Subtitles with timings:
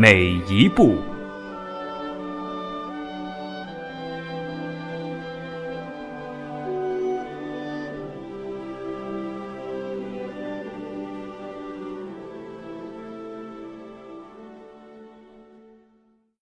[0.00, 0.94] 每一步。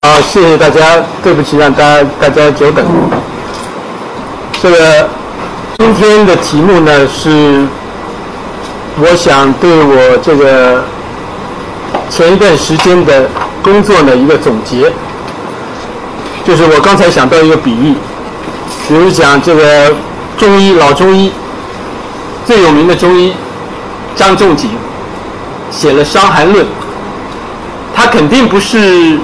[0.03, 2.85] 好，谢谢大家，对不起让大家大家久等。
[4.61, 5.09] 这个
[5.79, 7.67] 今天的题目呢是，
[9.01, 10.85] 我想对我这个
[12.11, 13.27] 前一段时间的
[13.67, 14.93] 工作的一个总结，
[16.45, 17.95] 就是我刚才想到一个比喻，
[18.87, 19.93] 比如讲这个
[20.39, 21.33] 中医老中医
[22.47, 23.33] 最有名的中医
[24.15, 24.71] 张仲景
[25.69, 26.65] 写了《伤寒论》，
[27.93, 29.19] 他肯定不是。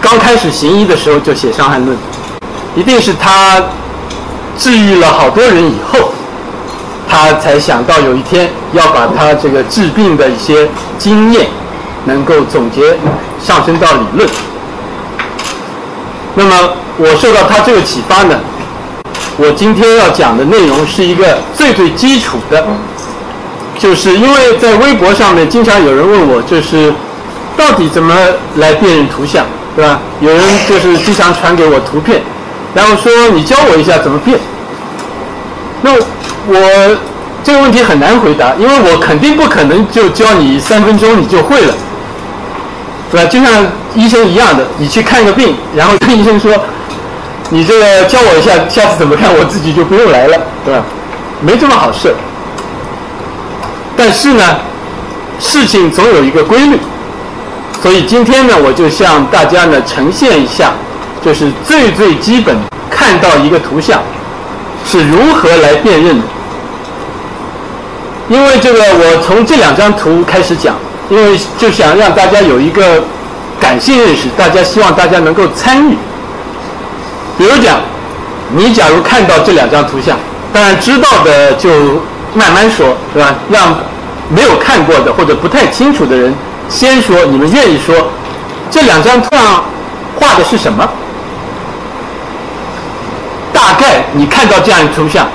[0.00, 1.94] 刚开始行医的时候就写《伤寒论》，
[2.76, 3.60] 一定是他
[4.56, 6.12] 治愈了好多人以后，
[7.08, 11.48] 他才想到有一天要把他这个治病的一些经验
[12.08, 12.96] 能够总结
[13.40, 14.28] 上升到理论。
[16.34, 18.40] 那么我受到他这个启发呢，
[19.36, 22.66] 我今天要讲的内容是一个最最基础的，
[23.78, 26.92] 就是因为在微博上面经常有人问我，就是
[27.56, 28.12] 到底怎么
[28.56, 29.46] 来辨认图像。
[29.76, 30.00] 对吧？
[30.20, 32.20] 有人就是经常传给我图片，
[32.74, 34.36] 然后说你教我一下怎么变。
[35.82, 36.96] 那我
[37.44, 41.74] 这个问题很难回答，因为我肯定不可能就教你三分钟你就会了，
[43.10, 43.28] 对吧？
[43.30, 46.52] 就像医生一样的，你去看个病，然后跟医生说，
[47.50, 50.82] 你这个教我一下，下次怎么看，我自己就不用来了，对吧？
[51.40, 52.14] 没这么好事。
[53.96, 54.42] 但是呢，
[55.40, 56.78] 事情总有一个规律。
[57.80, 60.72] 所以今天呢，我就向大家呢呈现一下，
[61.24, 62.56] 就是最最基本
[62.90, 64.00] 看到一个图像
[64.84, 66.24] 是如何来辨认的。
[68.28, 70.74] 因为这个，我从这两张图开始讲，
[71.10, 73.02] 因为就想让大家有一个
[73.60, 75.96] 感性认识，大家希望大家能够参与。
[77.36, 77.80] 比如讲，
[78.54, 80.18] 你假如看到这两张图像，
[80.52, 81.70] 当然知道的就
[82.34, 83.34] 慢慢说，是吧？
[83.50, 83.74] 让
[84.28, 86.34] 没有看过的或者不太清楚的人。
[86.68, 87.94] 先说，你们愿意说
[88.70, 89.64] 这两张图上
[90.18, 90.86] 画的是什么？
[93.52, 95.26] 大概你看到这样一图像，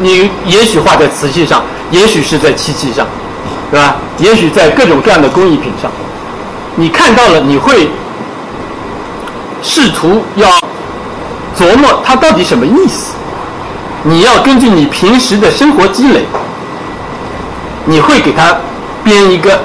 [0.00, 3.06] 你也许画在瓷器上，也许是在漆器上，
[3.72, 3.96] 对吧？
[4.18, 5.90] 也许在各种各样的工艺品上，
[6.76, 7.88] 你看到了，你会
[9.62, 10.46] 试图要
[11.58, 13.14] 琢磨它到底什么意思。
[14.04, 16.20] 你要根据你平时的生活积累，
[17.86, 18.54] 你会给它
[19.02, 19.58] 编一个。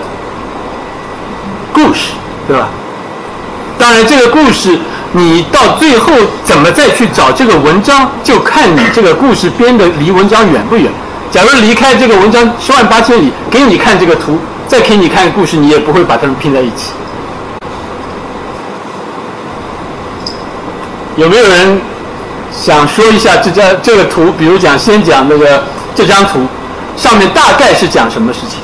[1.73, 2.13] 故事，
[2.47, 2.69] 对吧？
[3.77, 4.79] 当然，这个故事
[5.11, 6.11] 你到最后
[6.43, 10.91] 怎么再去找这个文章，就看你这个故事编的离文章远不远。
[11.31, 16.91] 假如离开这个文章十万八千里，给你看这个图，再给你看故事，你也不会把它们拼在一起。
[21.15, 21.81] 有没有人
[22.51, 24.31] 想说一下这张这个图？
[24.37, 25.63] 比如讲，先讲那个
[25.95, 26.39] 这张图
[26.95, 28.59] 上面大概是讲什么事情？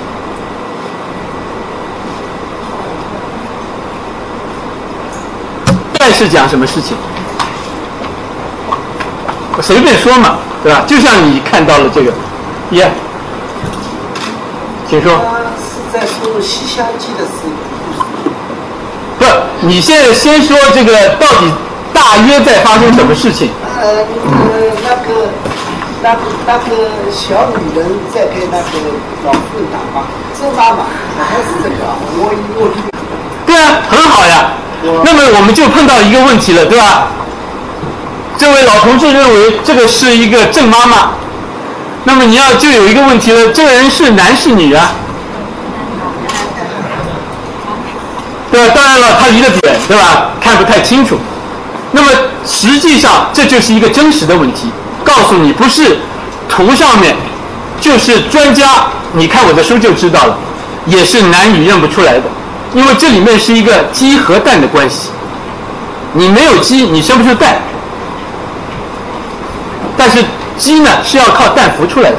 [6.16, 6.96] 是讲什么事情？
[9.62, 10.84] 随便说嘛，对吧？
[10.86, 12.14] 就像你看到了这个，
[12.74, 12.92] 耶，
[14.90, 15.12] 请说。
[15.58, 17.32] 是在说《西厢记》的事。
[19.20, 19.26] 不，
[19.68, 21.52] 你现在先说这个到底
[21.94, 23.52] 大约在发生什么事情？
[23.80, 24.04] 呃，
[24.84, 25.30] 那个
[26.02, 26.70] 那个那个
[27.12, 28.64] 小女人在给那个
[29.26, 30.04] 老妇人打扮，
[30.34, 30.84] 这妈妈
[31.18, 31.76] 好像是这个，
[32.18, 32.60] 我我。
[33.46, 34.54] 对啊，很好呀。
[35.06, 37.08] 那么我们就碰到一个问题了，对吧？
[38.36, 41.12] 这位老同志认为这个是一个郑妈妈，
[42.06, 44.92] 那么你要就有一个问题了，这个人是男是女啊？
[48.52, 48.74] 对吧？
[48.76, 50.32] 当然了，他离得远，对吧？
[50.40, 51.18] 看不太清楚。
[51.92, 52.10] 那么
[52.46, 54.70] 实际上这就是一个真实的问题，
[55.04, 55.98] 告诉你不是
[56.50, 57.16] 图上面，
[57.80, 60.38] 就是专家，你看我的书就知道了，
[60.86, 62.24] 也是男女认不出来的。
[62.76, 65.10] 因为这里面是一个鸡和蛋的关系，
[66.14, 67.62] 你没有鸡，你生不出蛋。
[69.96, 70.24] 但是
[70.58, 72.18] 鸡呢是要靠蛋孵出来的，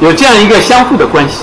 [0.00, 1.38] 有这样一个相互的关系。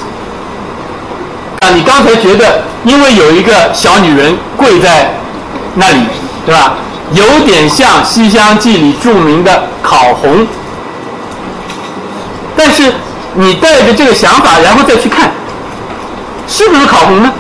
[1.59, 5.13] 啊你刚才觉得，因为有一个小女人跪在
[5.75, 6.01] 那里，
[6.45, 6.73] 对吧？
[7.11, 10.47] 有点像《西厢记》里著名的烤红，
[12.55, 12.91] 但是
[13.35, 15.31] 你带着这个想法，然后再去看，
[16.47, 17.31] 是不是烤红呢？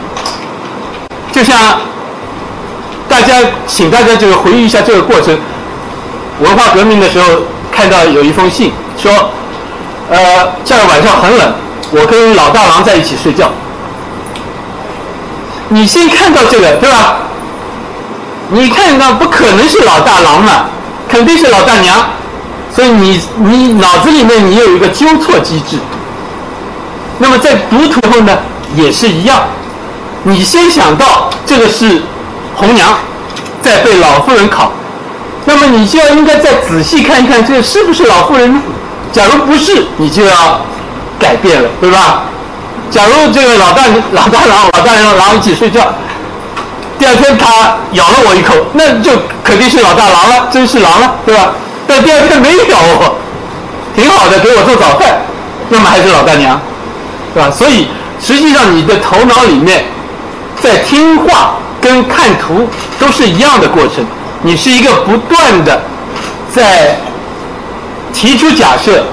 [1.31, 1.57] 就像
[3.09, 3.35] 大家，
[3.65, 5.37] 请大家这个回忆一下这个过程。
[6.39, 7.27] 文化革命的时候，
[7.75, 9.11] 看到有一封信，说，
[10.09, 10.17] 呃，
[10.63, 11.53] 这个晚上很冷，
[11.91, 13.49] 我跟老大郎在一起睡觉。
[15.69, 17.15] 你先看到这个，对吧？
[18.49, 20.65] 你看到不可能是老大郎嘛，
[21.09, 21.97] 肯定是老大娘，
[22.75, 25.77] 所以你你脑子里面你有一个纠错机制。
[27.17, 28.37] 那么在读图后呢，
[28.75, 29.41] 也是一样，
[30.23, 32.03] 你先想到这个是
[32.55, 32.93] 红娘，
[33.61, 34.71] 在被老妇人烤，
[35.45, 38.61] 那么你就要应该再仔细看一看，这是不是老妇人？
[39.11, 40.61] 假如不是，你就要
[41.19, 42.23] 改变了，对吧？
[42.89, 45.81] 假如这个老大老大郎老大娘狼一起睡觉，
[46.97, 49.11] 第二天他咬了我一口，那就
[49.43, 51.51] 肯定是老大狼了，真是狼了，对吧？
[51.87, 53.15] 但第二天没咬我，
[53.95, 55.21] 挺好的，给我做早饭，
[55.69, 56.59] 那么还是老大娘，
[57.33, 57.51] 对吧？
[57.51, 57.87] 所以
[58.21, 59.85] 实际上你的头脑里面
[60.61, 62.67] 在听话跟看图
[62.99, 64.05] 都是一样的过程，
[64.43, 65.81] 你是一个不断的
[66.53, 66.97] 在
[68.13, 69.03] 提出假设，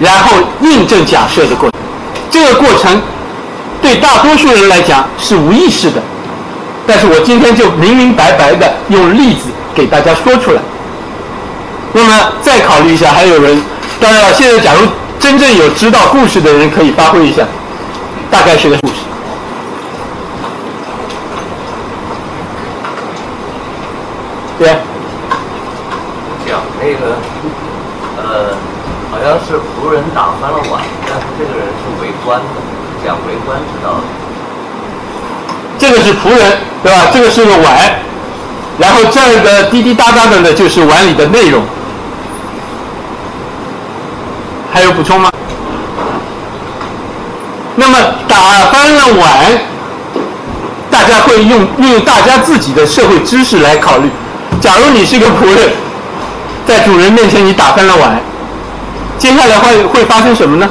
[0.00, 1.80] 然后印证假设的过程，
[2.30, 3.00] 这个过程。
[3.82, 6.02] 对大多数人来讲是无意识的，
[6.86, 10.60] 但是我今天就明明白白的用例子给大家说出来。
[11.92, 13.62] 那么再考虑一下，还有人，
[14.00, 14.88] 当然了，现在假如
[15.20, 17.44] 真正有知道故事的人可以发挥一下，
[18.30, 18.94] 大概是个故事。
[24.58, 24.68] 对。
[26.46, 27.16] 讲那个，
[28.16, 28.54] 呃，
[29.10, 32.44] 好像是仆人打翻了碗，但是这个人是围观的。
[33.04, 34.00] 讲围观之道，
[35.78, 37.06] 这个是仆人，对吧？
[37.12, 37.76] 这个是个碗，
[38.78, 41.62] 然后这个滴滴答答的呢，就是碗里的内容。
[44.72, 45.30] 还有补充吗？
[47.76, 48.36] 那么打
[48.72, 49.60] 翻了碗，
[50.90, 54.10] 大家会用运用大家自己的社会知识来考虑。
[54.60, 55.70] 假如你是个仆人，
[56.66, 58.20] 在主人面前你打翻了碗，
[59.18, 60.68] 接下来会会发生什么呢？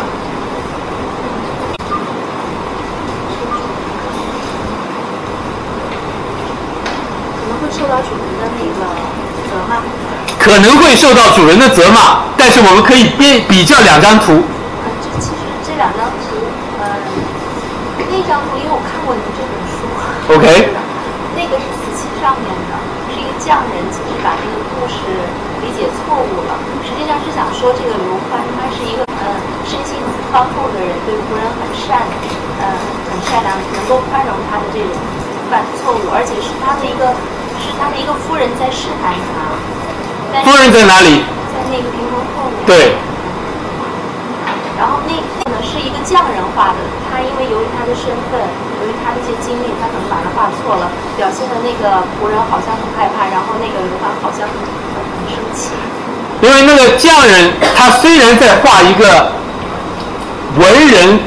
[10.38, 14.43] 可能会受到主人的责骂，但是我们可以比比较两张图。
[15.01, 16.38] 这其实这两张图，
[16.79, 16.85] 呃，
[17.97, 19.89] 那张图因为我看过您这本书。
[20.38, 20.69] OK。
[21.35, 22.64] 那个是瓷器上面的，
[23.45, 25.06] 匠人，其实把这个故事
[25.62, 26.57] 理解错误了。
[26.81, 29.38] 实际上是想说，这个刘欢他是一个呃
[29.69, 30.01] 生性
[30.33, 32.01] 宽厚的人，对仆人很善，
[32.57, 32.65] 呃
[33.06, 34.89] 很善良，能够宽容他的这种
[35.53, 37.13] 犯错误，而且是他的一个
[37.62, 39.53] 是他的一个夫人在试探他。
[40.41, 41.21] 夫人在哪里？
[41.53, 42.65] 在那个屏风后面。
[42.65, 42.98] 对。
[44.75, 45.13] 然后那
[45.45, 48.41] 那呢是一个匠人画的，他因为由于他的身份，
[48.85, 54.61] 因为他的一些经历，他可能把它画错了，表现的那个仆人好像很害怕，然后那个刘欢好像很
[54.93, 55.73] 很生气。
[56.41, 59.31] 因为那个匠人，他虽然在画一个
[60.62, 61.19] 文人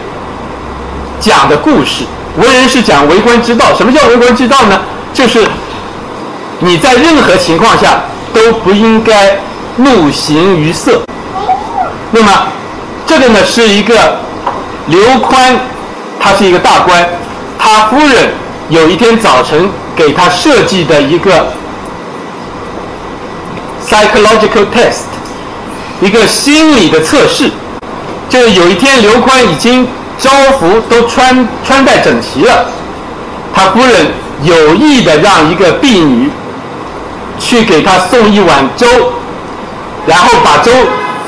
[1.19, 2.05] 讲的故事，
[2.37, 3.75] 文人是讲为官之道。
[3.75, 4.81] 什么叫为官之道呢？
[5.13, 5.45] 就是
[6.61, 8.01] 你在任何情况下。
[8.31, 9.39] 都不应该
[9.77, 11.01] 怒形于色。
[12.13, 12.31] 那么，
[13.07, 14.19] 这个呢是一个
[14.87, 15.59] 刘宽，
[16.21, 17.09] 他是一个大官，
[17.71, 18.31] 他夫人
[18.71, 21.47] 有一天早晨给他设计的一个
[23.87, 25.05] psychological test，
[26.01, 27.51] 一个心理的测试。
[28.31, 29.87] 就是有一天刘宽已经
[30.19, 32.65] 朝服都穿穿戴整齐了，
[33.55, 34.07] 他夫人
[34.45, 36.31] 有意的让一个婢女。
[37.39, 38.85] 去给他送一碗粥，
[40.07, 40.73] 然后把粥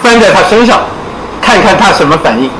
[0.02, 0.80] 翻在他身上，
[1.40, 2.50] 看看他什么反应。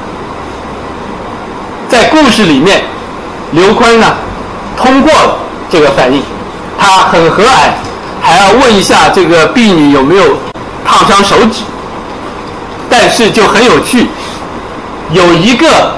[1.88, 2.84] 在故事里面，
[3.52, 4.14] 刘宽呢
[4.76, 5.38] 通过了
[5.70, 6.22] 这个反应，
[6.78, 7.48] 他很和蔼，
[8.20, 10.24] 还要问一下这个婢女有没有
[10.84, 11.62] 烫伤手指。
[12.88, 14.08] 但是就很有趣，
[15.12, 15.92] 有一个，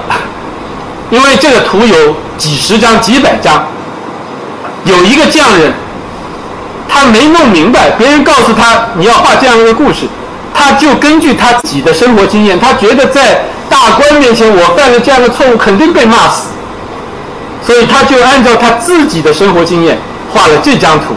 [1.09, 3.65] 因为这个图有几十张、几百张，
[4.85, 5.73] 有一个匠人。
[6.87, 10.07] 他没弄明白，别人告诉他你要画这样一个故事，
[10.53, 16.49] 他就根据他自己的生活经验，他觉得在大官面前我犯了这样的错误肯定被骂死，
[17.65, 19.97] 所以他就按照他自己的生活经验
[20.33, 21.15] 画了这张图。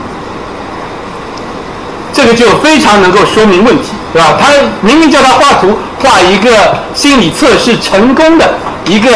[2.12, 4.38] 这个就非常能够说明问题，对吧？
[4.40, 4.48] 他
[4.80, 6.50] 明明叫他画图，画一个
[6.94, 8.54] 心理测试成功的
[8.86, 9.10] 一个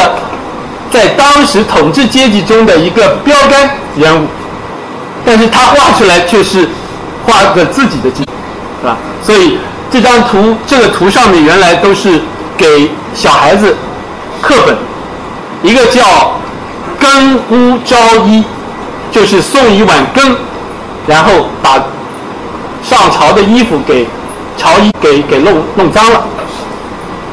[0.91, 4.27] 在当时统治阶级中的一个标杆人物，
[5.25, 6.69] 但是他画出来却是
[7.25, 8.27] 画个自己的景，
[8.83, 8.99] 是吧？
[9.25, 9.57] 所以
[9.91, 12.21] 这张图，这个图上面原来都是
[12.59, 13.75] 给小孩子
[14.43, 14.77] 课本，
[15.63, 16.03] 一个叫
[17.00, 18.45] 更屋朝衣，
[19.11, 20.37] 就是送一碗羹，
[21.07, 21.83] 然后把
[22.85, 24.07] 上朝的衣服给
[24.59, 26.23] 朝衣给给弄弄脏了。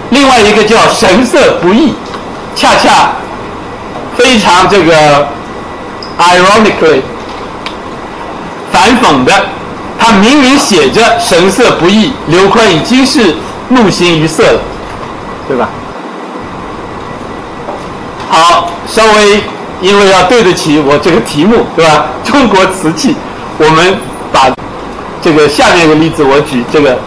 [0.10, 1.94] 另外一个叫神色不异，
[2.56, 3.10] 恰恰
[4.16, 5.28] 非常这个
[6.18, 7.02] ironically
[8.72, 9.34] 反讽的，
[10.00, 13.36] 他明明写着神色不异，刘宽已经是
[13.68, 14.60] 怒形于色了，
[15.48, 15.68] 对吧？
[18.30, 19.44] 好，稍微
[19.82, 22.06] 因为要对得起我这个题目，对吧？
[22.26, 23.16] 中国瓷器，
[23.58, 23.96] 我们
[24.32, 24.50] 把
[25.22, 26.98] 这个下面一个例子，我举这个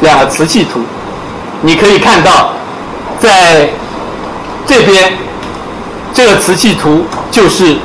[0.00, 0.80] 两个瓷器图。
[1.62, 2.52] 你可以看到，
[3.18, 3.68] 在
[4.66, 5.12] 这边
[6.14, 7.76] 这个瓷器图就是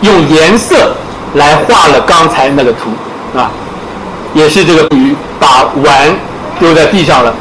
[0.00, 0.94] 用颜色
[1.34, 2.90] 来画了刚才那个图
[3.38, 3.50] 啊，
[4.32, 6.14] 也是这个鱼把碗
[6.58, 7.34] 丢在地上了，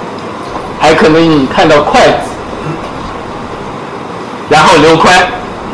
[0.79, 2.15] 还可能你看到筷子，
[4.49, 5.13] 然后刘宽，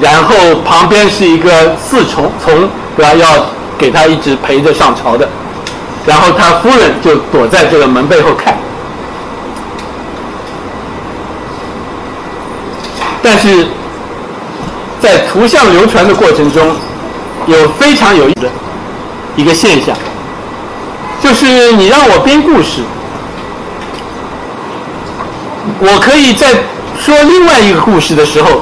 [0.01, 0.35] 然后
[0.65, 3.13] 旁边是一个侍从，从对吧？
[3.13, 3.45] 要
[3.77, 5.27] 给他一直陪着上朝的，
[6.05, 8.57] 然后他夫人就躲在这个门背后看。
[13.21, 13.67] 但是
[15.01, 16.75] 在图像流传的过程中，
[17.47, 18.49] 有非常有意思的
[19.35, 19.95] 一个现象，
[21.21, 22.81] 就是你让我编故事，
[25.79, 26.47] 我可以在
[26.99, 28.61] 说另外一个故事的时候，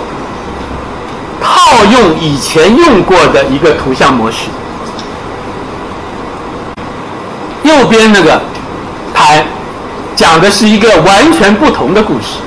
[1.74, 4.46] 套用以前用过的一个图像模式。
[7.63, 8.39] 右边那个
[9.13, 9.44] 盘
[10.15, 12.38] 讲的是一个完全不同的故事。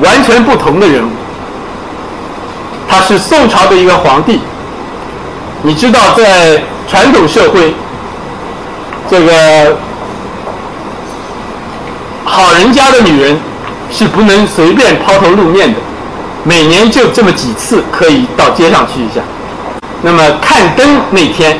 [0.00, 1.10] 完全不同的人物，
[2.88, 4.40] 他是宋朝的一个皇帝。
[5.62, 7.74] 你知道，在传统社会，
[9.08, 9.76] 这个
[12.24, 13.38] 好人家的女人
[13.92, 15.78] 是不能随便抛头露面的，
[16.44, 19.20] 每年就这么几次可以到街上去一下。
[20.02, 21.58] 那么看灯那天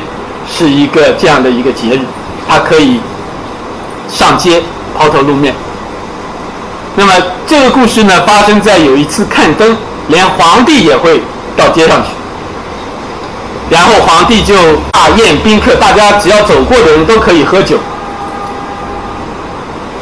[0.51, 2.01] 是一个这样的一个节日，
[2.47, 2.99] 他可以
[4.09, 4.61] 上街
[4.97, 5.53] 抛头露面。
[6.95, 7.13] 那么
[7.47, 9.75] 这个故事呢，发生在有一次看灯，
[10.09, 11.21] 连皇帝也会
[11.55, 12.09] 到街上去，
[13.69, 14.53] 然后皇帝就
[14.91, 17.77] 大宴宾客，大家只要走过的人都可以喝酒。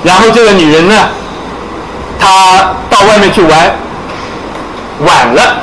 [0.03, 0.95] 然后这个女人呢，
[2.19, 3.71] 她到外面去玩，
[5.05, 5.57] 晚了，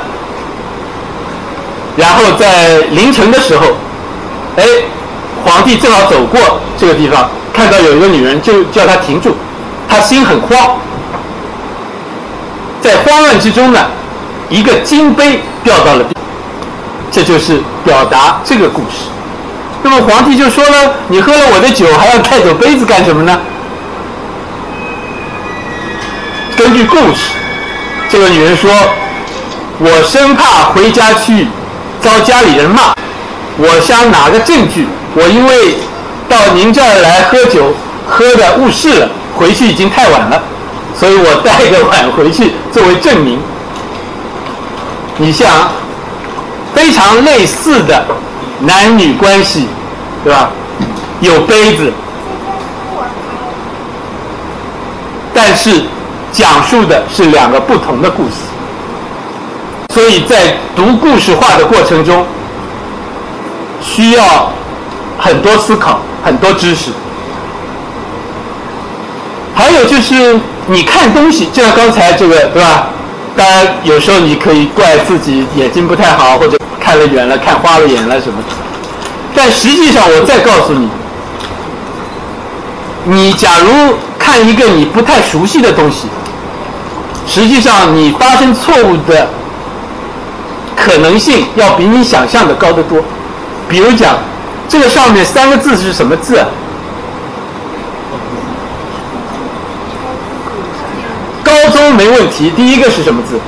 [1.97, 3.65] 然后在凌晨的时候，
[4.57, 4.63] 哎，
[5.45, 9.35] 皇帝正好走过这个地方，看到有一个女人，就叫她停住，
[9.87, 10.77] 他心很慌。
[12.81, 13.79] 在慌乱之中呢，
[14.49, 16.15] 一个金杯掉到了地，
[17.11, 19.09] 这就是表达这个故事。
[19.83, 23.39] 那么皇帝就说了：“你喝了我的酒，还要带走杯子干什么呢？”
[26.57, 27.31] 根据故事，
[28.09, 28.69] 这个女人说
[29.81, 31.47] ：“我生怕回家去
[32.01, 32.93] 遭家里人骂，
[33.57, 34.85] 我想拿个证据。
[35.15, 35.77] 我因为
[36.27, 37.73] 到您这儿来喝酒，
[38.05, 40.43] 喝的误事了，回去已经太晚了。”
[40.99, 43.39] 所以我带个碗回去作为证明。
[45.17, 45.47] 你像
[46.75, 48.05] 非常类似的
[48.59, 49.67] 男女关系，
[50.25, 50.49] 对吧？
[51.21, 51.93] 有杯子，
[55.33, 55.83] 但是
[56.33, 58.48] 讲述的是两个不同的故事。
[59.93, 62.25] 所以在读故事化的过程中，
[63.81, 64.51] 需要
[65.17, 66.91] 很多思考，很多知识。
[69.53, 70.39] 还有就是。
[70.71, 72.89] 你看东西，就像刚才这个，对吧？
[73.35, 78.35] 当然，有时候你可以怪自己眼睛不太好，或者看了远了，看花了眼了什么。
[79.33, 80.87] 但实际上，我再告诉你，
[83.05, 86.07] 你假如看一个你不太熟悉的东西，
[87.25, 89.27] 实际上你发生错误的
[90.83, 93.01] 可能性要比你想象的高得多。
[93.67, 94.17] 比如讲，
[94.67, 96.43] 这个上面三个字是什么字？
[101.43, 103.39] 高中没问题，第一个是什么字？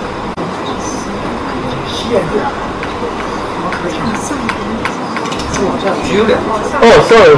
[6.81, 7.37] 哦，sorry，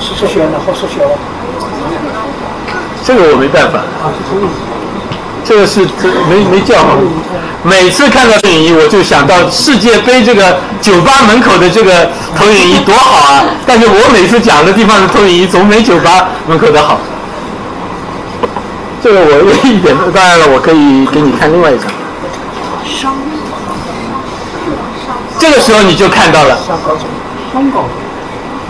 [0.00, 1.18] 是数学的，好数学了。
[3.04, 3.84] 这个我没办法。
[5.48, 5.80] 这个是
[6.28, 6.96] 没没叫好。
[7.62, 13.44] 每次看到投影仪，我就想到世界杯这个酒吧门口的这个投影仪多好啊！
[13.66, 16.98] 但是我每次讲的地方的投影仪总没酒吧门口的好。
[19.02, 21.86] 这个我一点，当然了，我可以给你看另外一张。
[25.38, 26.58] 这个时候你就看到了，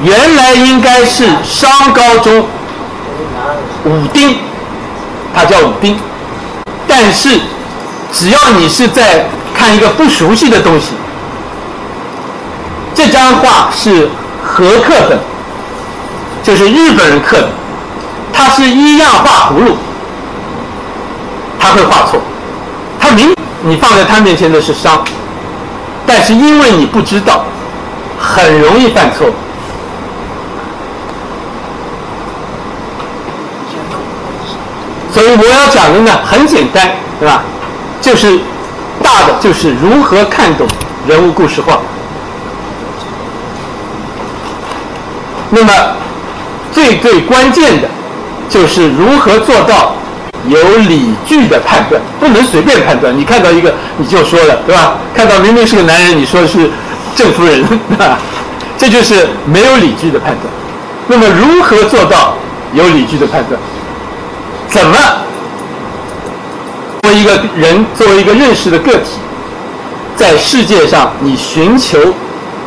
[0.02, 2.44] 原来应该是商高中
[3.84, 4.36] 武丁，
[5.34, 5.96] 他叫武丁，
[6.98, 7.38] 但是
[8.10, 10.92] 只要你是在看一个不熟悉的东西，
[12.94, 14.08] 这张画是
[14.42, 15.18] 和刻本，
[16.42, 17.48] 就是日本人刻的，
[18.32, 19.76] 他是一样画葫芦，
[21.60, 22.18] 他会画错，
[22.98, 25.04] 他明你放在他面前的是商。
[26.06, 27.44] 但是因为你不知道，
[28.18, 29.34] 很容易犯错误。
[35.16, 37.42] 所以我要讲的呢很简单，对吧？
[38.02, 38.38] 就是
[39.02, 40.68] 大的就是如何看懂
[41.08, 41.78] 人物故事画。
[45.48, 45.72] 那么
[46.70, 47.88] 最最关键的，
[48.50, 49.94] 就是如何做到
[50.48, 53.18] 有理据的判断，不能随便判断。
[53.18, 54.98] 你看到一个你就说了，对吧？
[55.14, 56.70] 看到明明是个男人，你说是
[57.14, 58.18] 郑夫人，对吧？
[58.76, 60.52] 这就是没有理据的判断。
[61.06, 62.36] 那么如何做到
[62.74, 63.58] 有理据的判断？
[64.68, 64.96] 怎么
[67.02, 69.18] 作为一个人，作为一个认识的个体，
[70.16, 71.98] 在世界上你寻求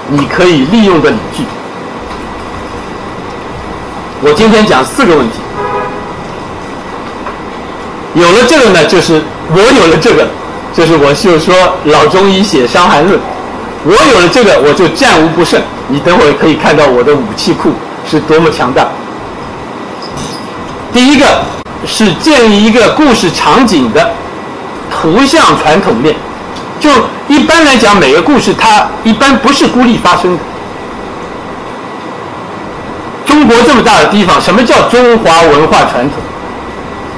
[0.08, 1.44] 你可以利用的理据？
[4.22, 5.40] 我今天讲四个问题。
[8.16, 10.28] 有了这个呢，就是我有了这个，
[10.74, 13.20] 就是我就说老中医写《伤寒论》，
[13.86, 15.62] 我有了这个，我就战无不胜。
[15.88, 17.72] 你等会可以看到我的武器库
[18.10, 18.88] 是多么强大。
[20.92, 21.26] 第一个
[21.88, 24.12] 是建立一个故事场景的
[24.92, 26.16] 图像传统链，
[26.80, 26.90] 就
[27.28, 30.40] 一般来讲，每个故事它一般不是孤立发生的。
[33.26, 36.20] 中国这么大的地方，什么叫中华文化传统？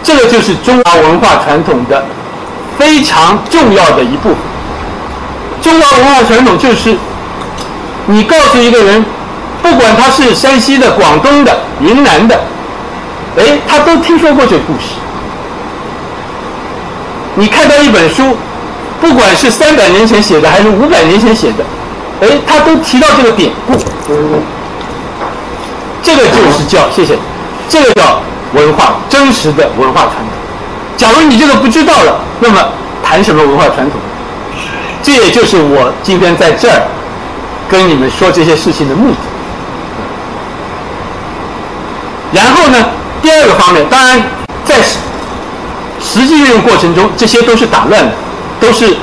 [0.03, 2.03] 这个就是中华文化传统的
[2.77, 4.38] 非常重要的一部分。
[5.62, 6.98] 中华文化传统就是
[8.07, 9.05] 你告诉一个人，
[9.62, 12.40] 不管他是山西的、广东的、云南的，
[13.37, 14.96] 哎，他都听说过这个故事。
[17.35, 18.35] 你看到一本书，
[19.00, 21.63] 不管是三百年前写的还是五百年前写的，
[22.22, 23.74] 哎，他都提到这个典故。
[26.03, 27.17] 这个就是叫谢谢，
[27.70, 28.22] 这个叫
[28.53, 30.27] 文化真实的文化传统。
[30.98, 32.59] 假如你这个不知道了，那么
[33.01, 34.00] 谈什么文化传统？
[35.03, 36.81] 这也就是我今天在这儿
[37.70, 39.17] 跟你们说这些事情的目的。
[42.33, 42.77] 然后呢，
[43.22, 44.22] 第二个方面，当然
[44.66, 44.75] 在
[46.01, 48.12] 实际运用过程中，这些都是打乱的，
[48.60, 48.96] 都是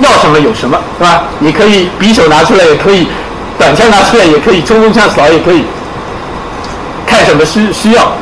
[0.00, 1.24] 要什么有什么，是吧？
[1.38, 3.06] 你可以匕首拿出来，也可以
[3.58, 5.64] 短枪拿出来，也可以冲锋枪扫，也可以。
[7.06, 8.12] 看什么需需要？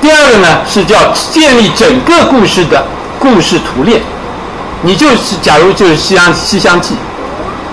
[0.00, 0.96] 第二个呢是叫
[1.30, 2.84] 建立整个故事的
[3.18, 4.00] 故事图链。
[4.82, 6.94] 你就是假如就是《西厢西厢记》，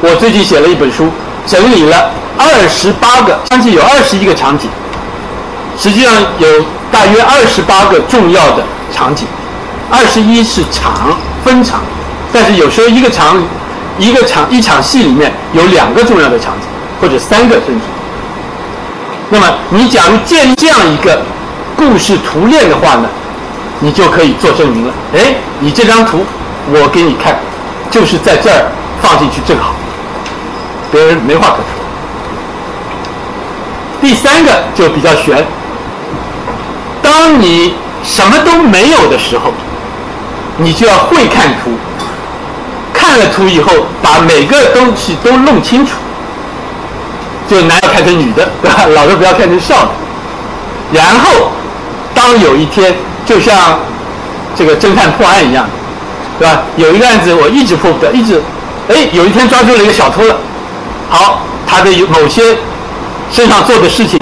[0.02, 1.10] 我最近写了一本书，
[1.46, 4.70] 整理了二十八个《将近》，有二十一个场景，
[5.78, 6.48] 实际上有
[6.92, 9.28] 大约二十八个重要的场景，
[9.90, 11.82] 二十一是场分场，
[12.32, 13.42] 但是有时候一个场
[13.98, 16.68] 一个场一场戏里面有两个重要的场景，
[17.02, 17.82] 或者三个甚至。
[19.30, 21.22] 那么，你假如建立这样一个
[21.76, 23.10] 故事图链的话呢，
[23.80, 24.94] 你就可以做证明了。
[25.16, 26.24] 哎，你这张图
[26.70, 27.36] 我给你看，
[27.90, 29.74] 就是在这儿放进去正好，
[30.92, 31.84] 别人没话可说。
[34.02, 35.44] 第三个就比较悬，
[37.14, 39.54] 当你什么都没有的时候，
[40.58, 41.70] 你就要会看图，
[42.92, 43.72] 看了图以后，
[44.02, 45.94] 把每个东西都弄清楚。
[47.48, 48.86] 就男的看成女的，对吧？
[48.96, 49.90] 老的不要看成少的。
[50.92, 51.52] 然后，
[52.16, 52.96] 当有一天，
[53.28, 53.78] 就像
[54.56, 55.68] 这个侦探破案一样，
[56.40, 56.64] 对吧？
[56.78, 58.42] 有一个案子我一直破不得，一直，
[58.90, 60.36] 哎，有一天抓住了一个小偷了。
[61.10, 62.58] 好，他的某些
[63.32, 64.20] 身上做的事情，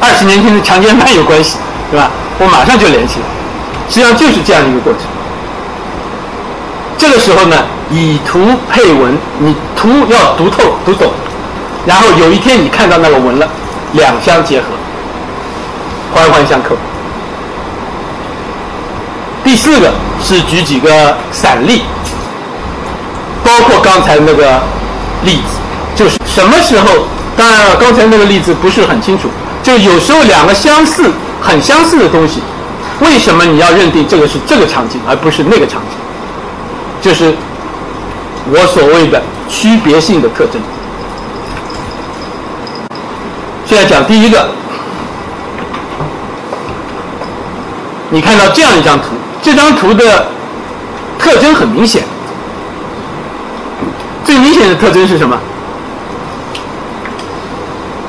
[0.00, 1.58] 二十年前的强奸犯有关系，
[1.90, 2.10] 对吧？
[2.38, 3.14] 我马上就联系。
[3.88, 5.02] 实际上就是这样一个过程。
[6.98, 7.56] 这个时候呢，
[7.90, 11.12] 以图配文，你图要读透、读懂。
[11.86, 13.48] 然后有一天你看到那个文了，
[13.92, 14.66] 两相结合，
[16.12, 16.76] 环环相扣。
[19.44, 21.82] 第四个是举几个散例，
[23.44, 24.60] 包括刚才那个
[25.22, 25.58] 例子，
[25.94, 27.06] 就是什么时候？
[27.36, 29.28] 当然了，刚才那个例子不是很清楚。
[29.62, 32.40] 就有时候两个相似、很相似的东西，
[33.00, 35.96] 为什么你要认定这个是这个场景，而不是那个场景？
[37.00, 37.34] 就是
[38.50, 40.60] 我所谓的区别性的特征。
[43.64, 44.48] 现在讲第一个，
[48.10, 49.04] 你看到这样一张图，
[49.42, 50.26] 这张图的
[51.18, 52.02] 特征很明显。
[54.24, 55.38] 最明显的特征是什么？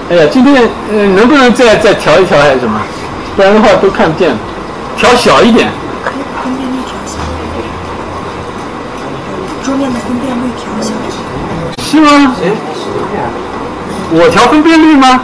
[0.10, 2.80] 哎呀，今天呃，能不能再再调一调还是什么？
[3.38, 4.36] 不然的话都看不见。
[4.98, 5.70] 调小一点。
[6.04, 7.20] 可以把分辨率调小，
[9.64, 10.92] 桌面的分辨率调小。
[11.84, 12.34] 是吗？
[14.10, 15.22] 我调分辨率吗？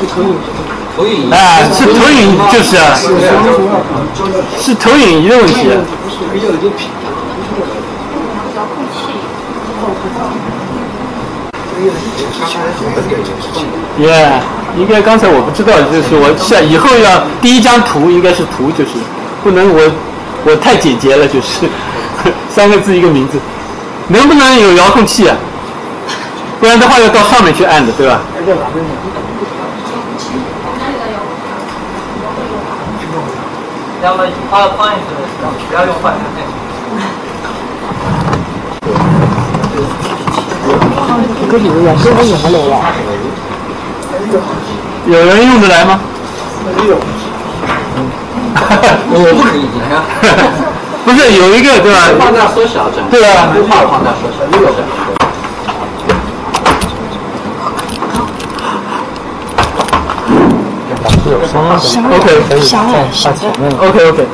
[0.00, 2.96] 是投影仪哎，是投影，就是啊，
[4.58, 5.70] 是投影仪的问题。
[5.70, 5.78] 啊
[13.98, 14.40] 耶，
[14.76, 18.90] 应该刚才我不知道，就是我下以后要第一张图应该是图，就是
[19.42, 19.90] 不能我
[20.44, 21.68] 我太简洁了，就是
[22.48, 23.38] 三个字一个名字，
[24.08, 25.36] 能不能有遥控器啊？
[26.60, 28.20] 不然的话要到上面去按的，对吧？
[34.02, 34.98] 要么 PowerPoint
[35.68, 36.46] 不要用幻灯片。
[45.06, 46.00] 有人用得来吗？
[46.64, 46.96] 没有
[49.14, 50.02] 我不可以这样。
[51.04, 51.98] 不是有一个对吧？
[52.18, 53.04] 放大缩小整。
[53.10, 53.52] 对啊
[53.90, 54.72] 放大缩小，六个。
[62.14, 62.26] OK
[62.60, 63.36] 小了，小了。
[63.80, 64.26] OK OK，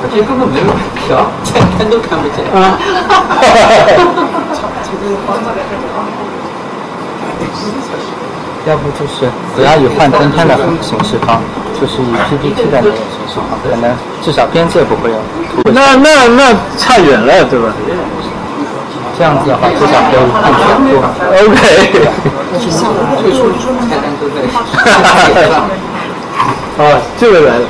[0.00, 0.64] 我这根本没有
[1.06, 1.08] 调，
[1.44, 2.38] 再看都看不见。
[2.54, 2.56] 啊，
[8.70, 11.42] 要不就是不要以幻灯片的形式放，
[11.74, 13.90] 就是以 PPT 的那种形式放，可能
[14.22, 15.16] 至少边界不会有。
[15.74, 17.74] 那那那差远了，对吧
[19.18, 21.02] 这样子的话，至少可以看全部。
[21.34, 21.58] ？OK，
[23.90, 24.54] 菜单都在写
[25.50, 25.66] 上，
[26.78, 26.80] 哦，
[27.18, 27.66] 这个来了，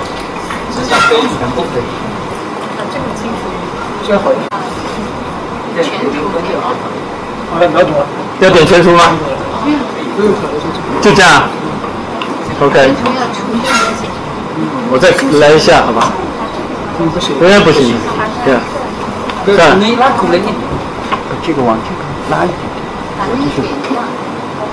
[0.70, 1.82] 至少可以全部可以。
[8.40, 9.02] 要点全图吗？
[11.00, 11.42] 就这样
[12.60, 12.92] ，OK，
[14.92, 16.12] 我再来一下，好吧？
[17.40, 17.96] 永远不行，
[18.44, 18.60] 对啊，
[19.56, 20.52] 算了，你拉苦了你。
[21.42, 22.60] 这个往这个拉一点，
[23.40, 23.66] 就是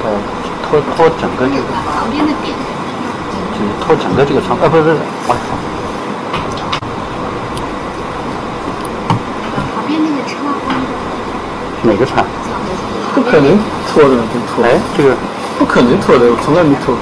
[0.03, 0.11] 呃
[0.67, 1.63] 拖拖整个这个，
[1.95, 2.53] 旁边的点，
[3.55, 4.97] 就是拖整个这个窗，呃不是不是，
[5.29, 5.47] 往上。
[9.73, 10.07] 旁边那
[11.89, 12.25] 哪个窗？
[13.15, 13.57] 不可能
[13.87, 15.15] 错的，不拖，哎，这个
[15.57, 16.95] 不可能拖的，我从来没拖。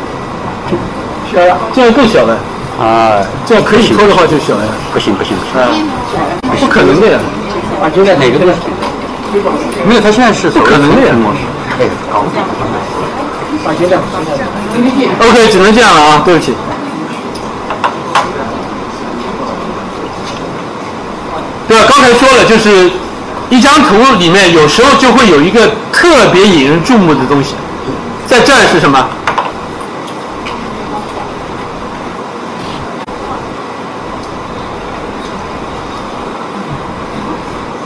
[1.31, 2.37] 这样这样更小了，
[2.79, 4.63] 啊，这样可以拖的话就小了，
[4.93, 5.67] 不行不行不行，啊，
[6.59, 7.19] 不可能的呀，
[7.81, 8.55] 啊，就在哪个地方？
[9.85, 11.39] 没有，他现在是不可能的呀模式，
[11.81, 12.41] 哎，搞不懂。
[15.19, 16.53] OK，只能这样了啊，对不起。
[21.67, 21.85] 对吧？
[21.89, 22.89] 刚才说了，就是
[23.49, 27.55] 一张图里面有时候就会有一个特别引人注目的东西，
[28.27, 29.07] 在这儿是什么？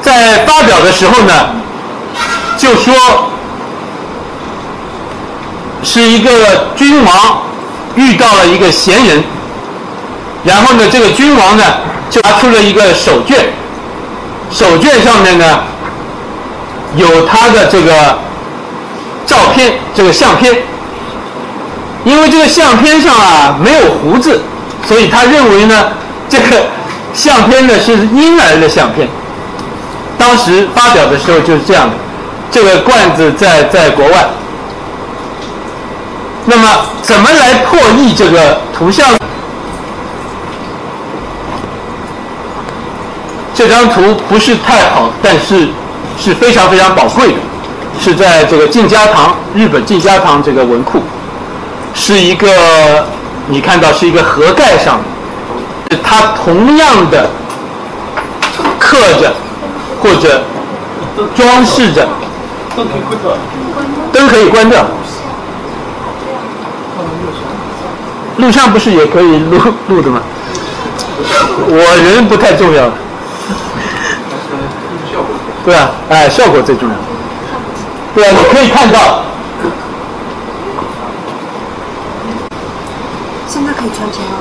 [0.01, 1.33] 在发表的时候呢，
[2.57, 2.93] 就说
[5.83, 6.31] 是一个
[6.75, 7.41] 君王
[7.95, 9.23] 遇到了一个贤人，
[10.43, 11.63] 然后呢，这个君王呢
[12.09, 13.35] 就拿出了一个手绢，
[14.51, 15.59] 手绢上面呢
[16.95, 18.17] 有他的这个
[19.29, 20.57] 照片，这个相片。
[22.03, 24.41] 因为这个相片上啊没有胡子，
[24.87, 25.91] 所以他认为呢
[26.27, 26.65] 这个
[27.13, 29.07] 相片呢是婴儿的相片。
[30.17, 31.95] 当时发表的时候就是这样的，
[32.49, 34.25] 这个罐子在在国外。
[36.45, 36.67] 那么
[37.03, 39.07] 怎么来破译这个图像？
[43.53, 45.67] 这张图不是太好，但是
[46.17, 47.39] 是非常非常宝贵的，
[47.97, 51.01] 是在这个静家堂日本静家堂这个文库，
[51.93, 52.47] 是一个
[53.47, 54.99] 你看到是一个盒盖上
[55.89, 57.29] 的，它同样的
[58.77, 59.33] 刻着
[60.01, 60.41] 或者
[61.35, 62.07] 装饰着，
[64.13, 64.85] 灯可以关掉。
[68.37, 70.21] 录像不是也可以录录的吗？
[71.67, 72.89] 我人不太重要，
[75.65, 76.95] 对啊，哎，效果最重要。
[78.19, 79.23] 对啊，你可以看到，
[83.47, 84.35] 现在可以全屏了。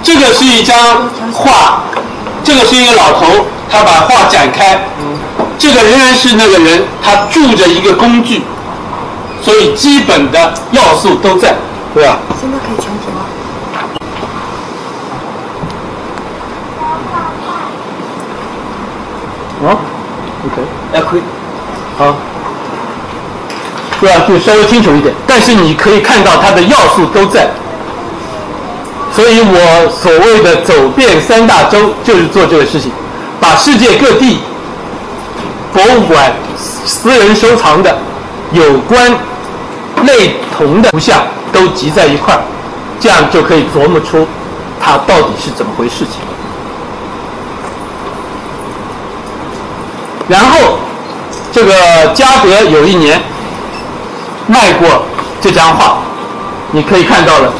[0.00, 0.78] 这个是一张
[1.32, 1.80] 画，
[2.44, 4.84] 这个是一个老头，他把画展开，
[5.58, 8.44] 这个仍然是那个人，他住着一个工具，
[9.42, 11.56] 所以基本的要素都在，
[11.92, 12.18] 对吧？
[12.40, 13.22] 现在可以全屏了。
[20.92, 21.22] 哎，可以。
[21.98, 22.14] 好，
[24.02, 24.24] 对吧？
[24.26, 27.48] 就稍微清楚一点，但是你可以看到它的要素都在。
[29.14, 32.90] 所以我所谓的走遍三大洲，就是做这个事情，
[33.40, 34.40] 把世界各地
[35.72, 36.32] 博物馆、
[36.84, 37.96] 私人收藏的
[38.50, 39.12] 有关
[40.04, 42.40] 类同的图像都集在一块儿，
[42.98, 44.26] 这样就可以琢磨出
[44.80, 46.18] 它到底是怎么回事情。
[50.28, 50.78] 然后，
[51.52, 51.72] 这个
[52.14, 53.20] 嘉德有一年
[54.46, 55.04] 卖过
[55.40, 55.98] 这张画，
[56.72, 57.52] 你可以看到了。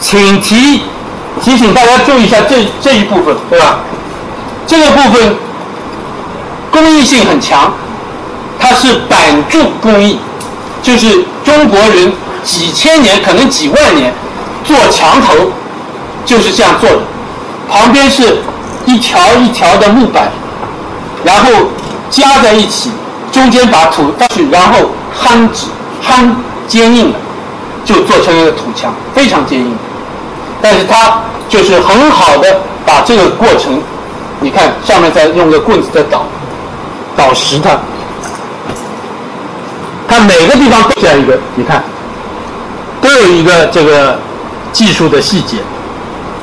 [0.00, 0.82] 请提
[1.42, 3.80] 提醒大家注意一下这这一部分，对吧？
[4.66, 5.36] 这个部分
[6.70, 7.72] 工艺性很强，
[8.58, 9.18] 它是板
[9.48, 10.18] 柱工艺，
[10.82, 12.12] 就是中国人
[12.44, 14.12] 几千年可能几万年
[14.64, 15.34] 做墙头
[16.24, 16.98] 就是这样做的，
[17.68, 18.38] 旁边是
[18.86, 20.30] 一条一条的木板，
[21.24, 21.50] 然后
[22.10, 22.92] 加在一起，
[23.38, 25.66] 中间把土倒去，然后夯纸
[26.02, 26.28] 夯
[26.66, 27.18] 坚硬的，
[27.84, 29.72] 就做成一个土墙，非常坚硬。
[30.60, 33.80] 但是它就是很好的把这个过程，
[34.40, 36.24] 你看上面再用个棍子在捣，
[37.16, 37.78] 捣实它，
[40.08, 41.84] 它每个地方都这样一个，你看，
[43.00, 44.18] 都有一个这个
[44.72, 45.58] 技术的细节，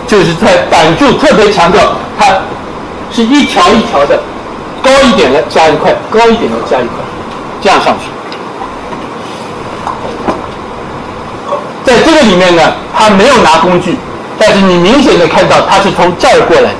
[0.08, 1.81] 就是在板柱特别强调
[2.17, 2.27] 它
[3.12, 4.17] 是一条一条的，
[4.86, 6.95] 高一点的加一块，高一点的加一块，
[7.60, 8.06] 这样上去。
[11.84, 12.62] 在这个里面呢，
[12.95, 13.95] 他没有拿工具，
[14.38, 16.78] 但是你明显的看到他是从这儿过来的。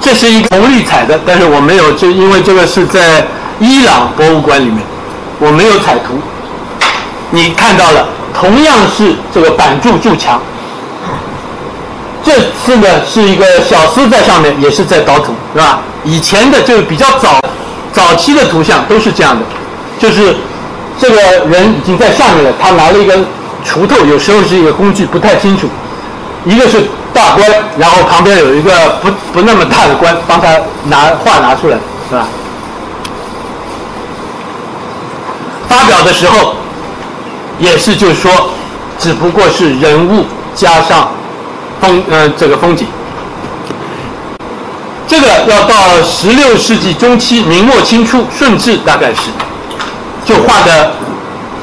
[0.00, 3.26] 这是一个红绿彩的，但是我没有，就因为这个是在
[3.60, 4.78] 伊朗博物馆里面，
[5.38, 6.18] 我没有彩图。
[7.30, 10.40] 你看到了，同样是这个板柱柱墙，
[12.28, 15.80] 这次呢是一个小厮在上面，也是在捣土，是吧？
[16.04, 17.40] 以前的就比较早
[17.90, 19.42] 早期的图像都是这样的，
[19.98, 20.36] 就是。
[21.00, 23.24] 这个人已经在上面了，他拿了一根
[23.64, 25.68] 锄头，有时候是一个工具，不太清楚。
[26.44, 30.48] 一个是大官，然后旁边有一个不不那么大的官，帮他
[30.86, 31.76] 拿画拿出来，
[32.10, 32.26] 是吧？
[35.68, 36.56] 发表的时候，
[37.60, 38.50] 也是就是说，
[38.98, 41.12] 只不过是人物加上
[41.80, 42.86] 风呃这个风景。
[45.06, 49.30] 这个要到十六世纪中期，明末清初，顺治大概是。
[50.24, 50.92] 就画的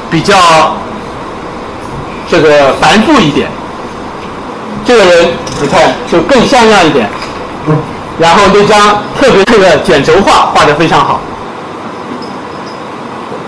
[0.09, 0.35] 比较
[2.27, 3.47] 这个繁复一点，
[4.83, 5.27] 这个人
[5.61, 7.07] 你看就更像样一点，
[8.17, 11.21] 然后那张特别这个卷轴画画的非常好。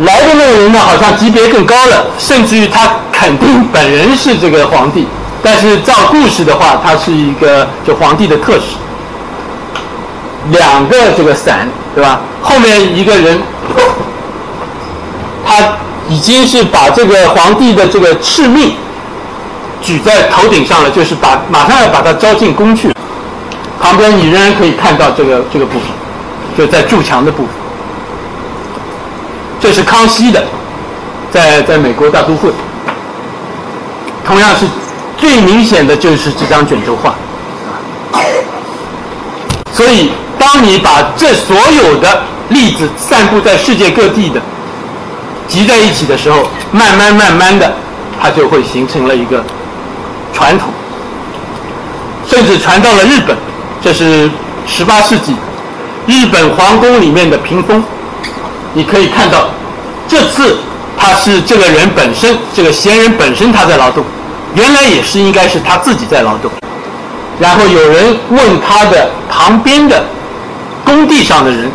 [0.01, 5.07] 来的那个人呢，好像级别更高了，甚至于他肯定本人是这个皇帝，
[5.49, 8.75] 但是照故事的话，他是一个就皇帝的特使。
[10.51, 12.19] 两个这个伞，对吧？
[12.41, 13.39] 后面一个人。
[15.45, 15.77] 他
[16.09, 18.75] 已经是把这个皇帝的这个敕命
[19.81, 22.93] 举在头顶上了，就是把马上要把他招进宫去。
[23.79, 25.87] 旁边你仍然可以看到这个这个部分，
[26.57, 27.51] 就在筑墙的部分。
[29.61, 30.43] 这是康熙的，
[31.31, 32.49] 在在美国大都会。
[34.25, 34.65] 同样是
[35.17, 37.15] 最明显的就是这张卷轴画。
[39.73, 44.41] 所以，当你把这所有的例子散布在世界各地的。
[45.47, 47.71] 集在一起的时候，慢慢慢慢的，
[48.21, 49.41] 它就会形成了一个
[50.33, 50.67] 传统，
[52.29, 53.37] 甚至传到了日本。
[53.81, 54.29] 这是
[54.67, 55.33] 十八世纪
[56.05, 57.81] 日本皇宫里面的屏风，
[58.73, 59.47] 你可以看到，
[60.05, 60.57] 这次
[60.97, 64.03] 他是这个人本身，这个闲人本身他在劳动，
[64.57, 66.49] 原来也是应该是他自己在劳动。
[67.39, 70.03] 然后有人问他的旁边的
[70.83, 71.71] 工地上的人，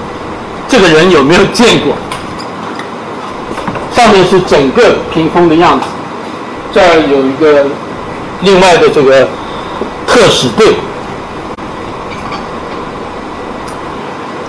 [0.68, 1.94] 这个人有没有见过？
[3.94, 5.86] 上面是整个屏风的样子，
[6.74, 7.66] 这儿有一个
[8.40, 9.28] 另外的这个
[10.08, 10.74] 特使队。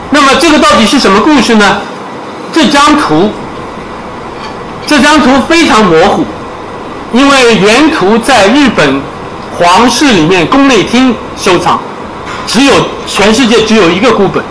[0.09, 1.77] 那么这个到底是什么故事呢？
[2.51, 3.29] 这张图，
[4.87, 6.23] 这张图非常模糊，
[7.13, 8.99] 因为原图在日本
[9.57, 11.79] 皇室里面宫内厅收藏，
[12.47, 12.73] 只有
[13.07, 14.43] 全世界只有一个孤本。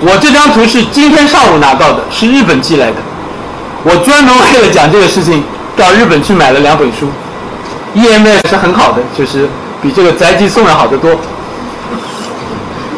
[0.00, 2.96] 我这张图是今天上午拿到的，是日本寄来的。
[3.82, 5.42] 我专门为了讲这个事情，
[5.76, 7.08] 到日本去买了两本书
[7.96, 9.48] ，EMS 是很好的，就是
[9.82, 11.10] 比这个宅急送要好得多。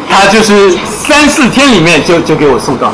[0.08, 2.92] 他就是三四天里面就就给我送到，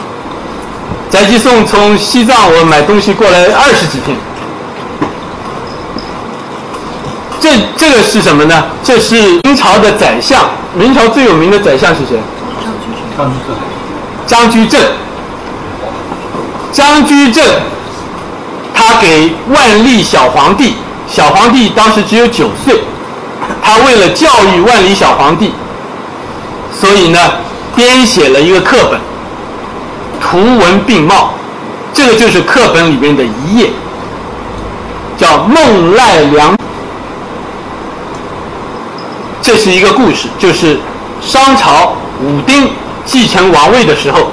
[1.11, 4.17] 宅急送从西藏我买东西过来二十几天。
[7.43, 8.63] 这这个是什么呢？
[8.85, 10.41] 这是明朝的宰相
[10.79, 12.17] 明朝最有名的宰相是谁？
[14.29, 14.81] 张居正。
[16.73, 17.45] 张居正，张居正
[18.73, 20.77] 他给万历小皇帝，
[21.09, 22.81] 小皇帝当时只有九岁，
[23.61, 25.53] 他为了教育万历小皇帝，
[26.73, 27.19] 所以呢，
[27.75, 29.01] 编写了一个课本，
[30.21, 31.35] 图文并茂，
[31.93, 33.71] 这个就是课本里面的一页，
[35.19, 36.57] 叫《孟赖良》。
[39.53, 40.79] 这是一个故事，就是
[41.21, 42.71] 商朝武丁
[43.05, 44.29] 继承王位的时候，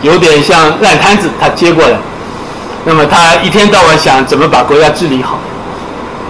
[0.00, 1.98] 有点像烂摊子，他接过来。
[2.84, 5.40] 那么他一天到晚想怎么把国家治理好。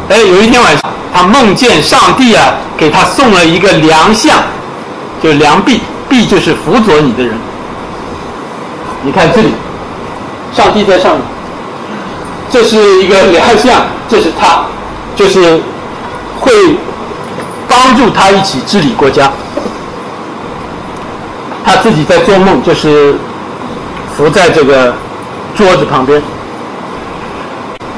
[0.09, 4.39] 哎，有一天晚上，他梦见上帝啊，给他送了一个良相，
[5.23, 7.37] 就良弼，弼就是辅佐你的人。
[9.03, 9.53] 你看这里，
[10.57, 11.21] 上帝在上面，
[12.51, 14.63] 这是一个良相，这是他，
[15.15, 15.61] 就是
[16.41, 16.79] 会。
[17.79, 19.31] 帮助他一起治理国家，
[21.65, 23.15] 他自己在做梦，就是
[24.17, 24.93] 伏在这个
[25.57, 26.21] 桌子旁边。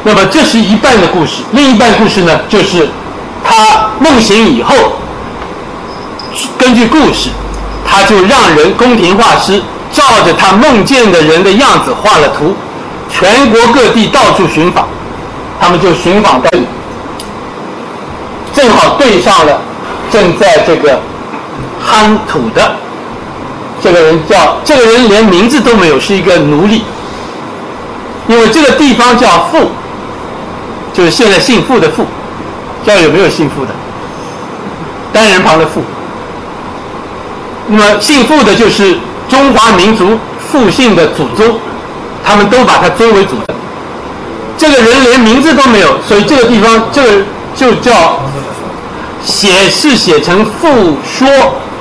[0.03, 2.91] 那么这是一半的故事，另一半故事呢，就是
[3.43, 4.75] 他梦醒以后，
[6.59, 7.31] 根据故事，
[7.87, 12.55] 他就让人宫廷画师照着他梦见的人的样子画了图，
[13.11, 14.87] 全国各地到处寻访，
[15.59, 16.51] 他们就寻访到。
[18.53, 19.61] 正好对上了，
[20.11, 20.99] 正在这个
[21.81, 22.75] 夯土的
[23.83, 26.83] 这个人叫这个人连名字都没有，是一个奴隶。
[28.29, 29.71] 因为这个地方叫傅，
[30.93, 32.05] 就是现在姓傅的傅，
[32.85, 33.71] 叫有没有姓傅的？
[35.13, 35.83] 单人旁的傅。
[37.69, 40.19] 那么姓傅的就是中华民族
[40.51, 41.59] 复姓的祖宗，
[42.25, 43.45] 他们都把他尊为祖宗。
[44.59, 47.25] 这个人连名字都没有，所以这个地方这个
[47.57, 48.21] 就叫。
[49.25, 51.29] 写是写成傅说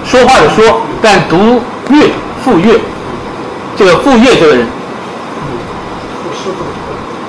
[0.06, 2.10] 说话的说，但读岳
[2.44, 2.80] 傅岳，
[3.78, 4.68] 这个傅岳这个人，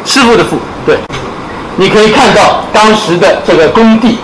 [0.05, 0.99] 师傅的傅对，
[1.77, 4.19] 你可以看到当时的这个工地，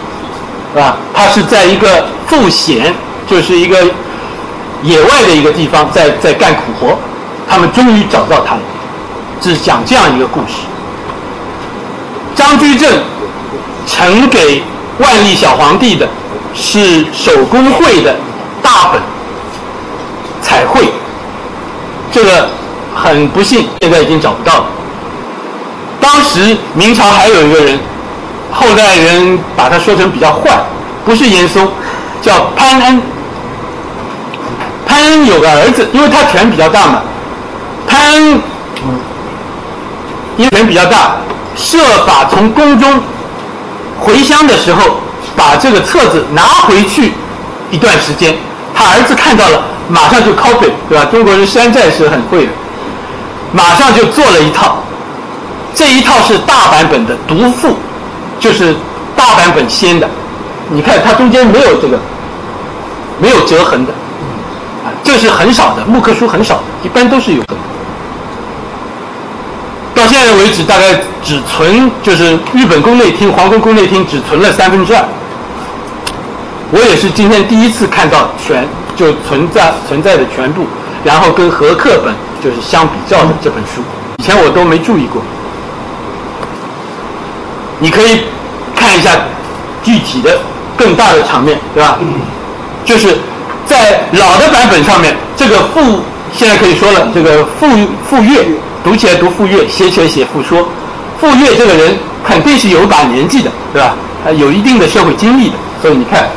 [0.77, 0.97] 啊？
[1.15, 2.95] 他是在一个富险，
[3.29, 3.77] 就是一个
[4.83, 6.99] 野外的一个地方，在在干苦活，
[7.49, 8.61] 他们终于找到他了，
[9.41, 10.55] 是讲这样一个故事。
[12.35, 12.91] 张居正
[13.87, 14.63] 呈给。
[14.99, 16.09] 万历小皇帝的
[16.55, 18.15] 是手工绘的
[18.63, 19.01] 大本
[20.41, 20.89] 彩绘，
[22.11, 22.49] 这个
[22.95, 24.67] 很不幸，现在已经找不到了。
[26.01, 27.79] 当时明朝还有一个人，
[28.53, 30.59] 后代人把他说成比较坏，
[31.05, 31.69] 不是严嵩，
[32.23, 33.03] 叫潘恩。
[34.87, 37.03] 潘恩有个儿子，因为他权比较大嘛，
[37.87, 38.41] 潘恩
[40.39, 41.17] 因为权比较大，
[41.55, 42.99] 设法从宫中。
[43.99, 44.83] 回乡的时候，
[45.35, 47.13] 把这个册子拿回去
[47.71, 48.35] 一段时间，
[48.75, 51.05] 他儿子看到了，马上就 copy，对吧？
[51.11, 52.53] 中国人山寨是很会的，
[53.53, 54.79] 马上就做了一套，
[55.75, 57.77] 这一套是大版本的读赋，
[58.39, 58.75] 就是
[59.17, 60.09] 大版本先的，
[60.71, 61.99] 你看它中间没有这个，
[63.19, 63.93] 没有折痕的，
[64.85, 67.55] 啊，这是很少的，木刻书很少的，一般都是有的。
[69.97, 75.03] 到现在为止，大概只存就是日本宫内厅、皇宫宫内厅只存了三分之二。
[76.71, 80.67] 我也是今天第一次看到全就存在存在的全部，
[81.03, 83.81] 然后跟和课本就是相比较的这本书，
[84.19, 85.23] 以前我都没注意过。
[87.79, 88.21] 你可以
[88.75, 89.11] 看一下
[89.83, 90.39] 具体的
[90.77, 91.99] 更大的场面，对吧？
[92.85, 93.17] 就是
[93.65, 96.01] 在老的版本上面，这个赋
[96.35, 97.67] 现在可以说了，这个赋
[98.11, 98.45] 赋乐。
[98.87, 100.69] 读起来读傅岳，写起来写傅说。
[101.21, 103.97] 傅岳这个人肯定是有把年纪的，对吧？
[104.23, 106.29] 他有一定的社会经历的，所以你看，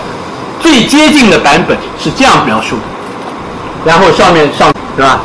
[0.60, 2.82] 最接近的版本是这样描述的。
[3.86, 5.20] 然后上面上，对吧？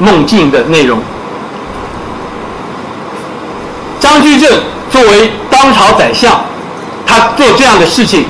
[0.00, 1.00] 梦境的内容。
[3.98, 4.50] 张居正
[4.90, 6.38] 作为当朝宰相，
[7.06, 8.26] 他做这样的事情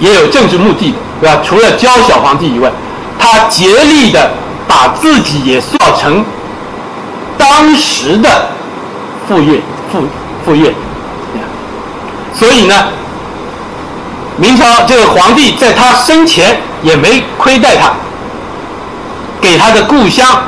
[0.00, 1.40] 也有政治目的，对吧？
[1.42, 2.70] 除了教小皇帝以外，
[3.18, 4.32] 他竭力的
[4.68, 6.22] 把自己也塑造成。
[7.50, 8.28] 当时的
[9.28, 9.60] 傅岳，
[9.92, 10.02] 傅
[10.44, 10.72] 傅岳，
[12.34, 12.88] 所以呢，
[14.36, 17.92] 明朝这个皇帝在他生前也没亏待他，
[19.40, 20.42] 给他的故乡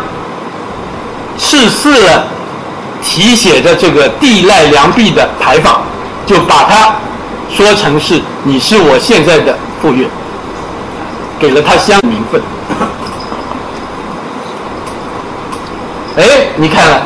[1.39, 2.27] 赐祀了
[3.03, 5.81] 题写着这个“地赖良弼”的牌坊，
[6.27, 6.97] 就把他
[7.55, 10.07] 说成是你是我现在的傅岳，
[11.39, 12.41] 给了他乡名分。
[16.17, 17.03] 哎，你看了，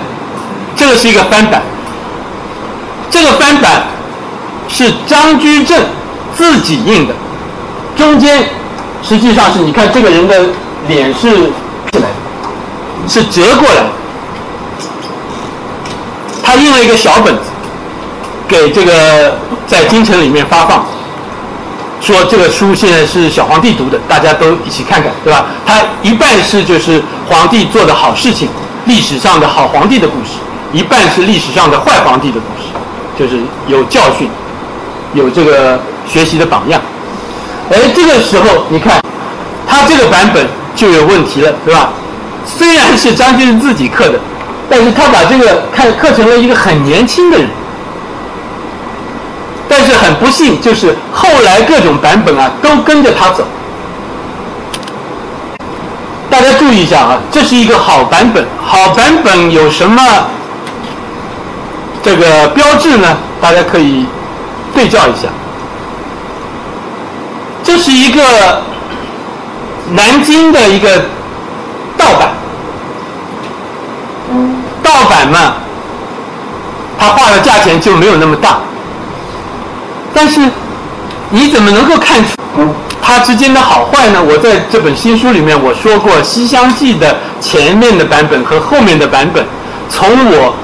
[0.77, 1.61] 这个是一个翻版，
[3.11, 3.83] 这个翻版
[4.69, 5.83] 是张居正
[6.37, 7.15] 自己印的，
[7.97, 8.45] 中间
[9.03, 10.47] 实际上是你看这个人的
[10.87, 11.31] 脸是
[11.91, 13.87] 起来的，是折过来的。
[16.43, 17.43] 他印了一个小本子，
[18.49, 19.37] 给这个
[19.67, 20.85] 在京城里面发放，
[22.01, 25.47] 说这个书现在是小皇帝读的，大家都一起看看，对吧？
[25.67, 28.49] 他一半是就是皇帝做的好事情，
[28.91, 30.41] 历史上的好皇帝的故事，
[30.73, 32.67] 一半是历史上的坏皇帝的故事，
[33.17, 34.29] 就是有教训，
[35.15, 35.79] 有这个
[36.09, 36.83] 学习的榜样。
[37.71, 39.01] 而，这个时候你看，
[39.65, 41.91] 他这个版本就有问题了，对吧？
[42.45, 44.19] 虽然是张居正自己刻的，
[44.69, 47.49] 但是他把这个看刻成了一个很年轻的人。
[49.69, 53.45] 但是很不幸，就是后来各种版本啊都跟着他走。
[56.31, 58.47] 大家注意一下啊，这是一个好版本。
[58.65, 60.03] 好版本有什么
[62.03, 63.19] 这个标志呢？
[63.41, 64.07] 大家可以
[64.75, 65.29] 对照一下。
[67.63, 68.63] 这是一个
[69.93, 71.05] 南京的一个
[71.97, 72.31] 盗版，
[74.83, 75.55] 盗版嘛，
[76.99, 78.61] 他画的价钱就没有那么大，
[80.15, 80.41] 但是
[81.29, 82.31] 你怎么能够看出
[83.03, 84.23] 它之间的好坏呢？
[84.23, 89.45] 我在这本新书里面我说过，《西厢记》的前面的版本和后面的版本，
[89.89, 90.55] 从我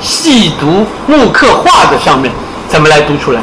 [0.00, 2.32] 细读木刻画的上面
[2.68, 3.40] 怎么来读出来？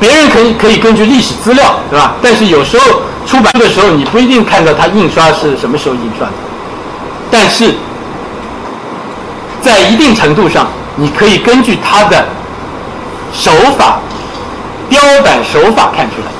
[0.00, 2.14] 别人可以可以根据历史资料，对吧？
[2.22, 2.84] 但是有时候
[3.26, 6.32] 出版的时候，你不一定看到它印刷是什么时候印刷的。
[7.30, 7.74] 但是
[9.60, 12.24] 在一定程度上，你可以根据它的
[13.32, 14.00] 手法、
[14.88, 16.37] 雕版手法看出来。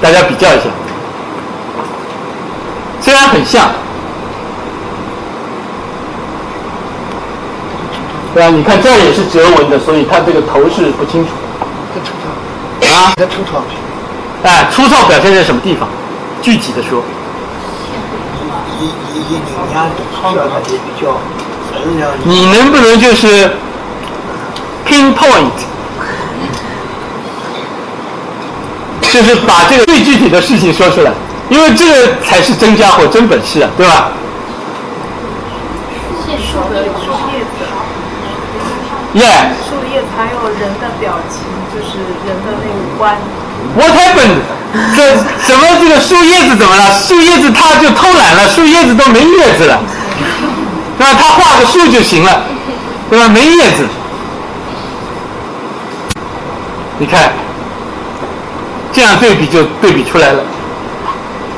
[0.00, 0.64] 大家比较一下，
[3.00, 3.68] 虽然很像，
[8.34, 8.48] 对吧？
[8.48, 11.30] 你看这儿也是折纹的，所以它这个头是不清楚。
[11.94, 12.28] 很粗糙，
[12.88, 13.62] 啊，很粗糙。
[14.44, 15.88] 哎，粗糙表现在什么地方？
[16.40, 17.02] 具体的说，
[18.78, 20.00] 一一一零年的
[20.32, 21.18] 表达也比较。
[22.24, 23.50] 你能不能就是
[24.86, 25.52] pinpoint，
[29.12, 31.10] 就是把这个最具体的事情说出来，
[31.48, 34.10] 因为这个才是真家伙、真本事啊，对吧？
[36.24, 37.64] 是树的树叶子，
[39.14, 39.26] 耶、
[39.68, 41.40] 树叶子还有人的表情，
[41.72, 43.16] 就是人的那五官。
[43.76, 44.40] What happened？
[44.94, 46.92] 这什么这个树叶子怎么了？
[47.00, 49.80] 树叶子它就偷懒了，树叶子都没叶子了，
[50.98, 51.18] 对吧？
[51.18, 52.42] 它画个树就行了，
[53.08, 53.26] 对吧？
[53.28, 53.86] 没叶子，
[56.98, 57.32] 你看，
[58.98, 60.42] 这样对比就对比出来了。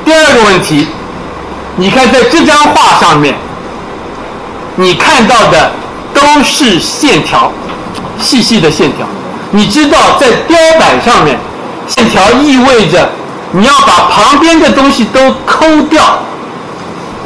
[0.05, 0.85] 第二个问题，
[1.75, 3.33] 你看在这张画上面，
[4.75, 5.71] 你看到的
[6.13, 7.51] 都是线条，
[8.19, 9.07] 细细的线条。
[9.49, 11.35] 你知道在雕版上面，
[11.87, 13.09] 线条意味着
[13.53, 16.19] 你要把旁边的东西都抠掉，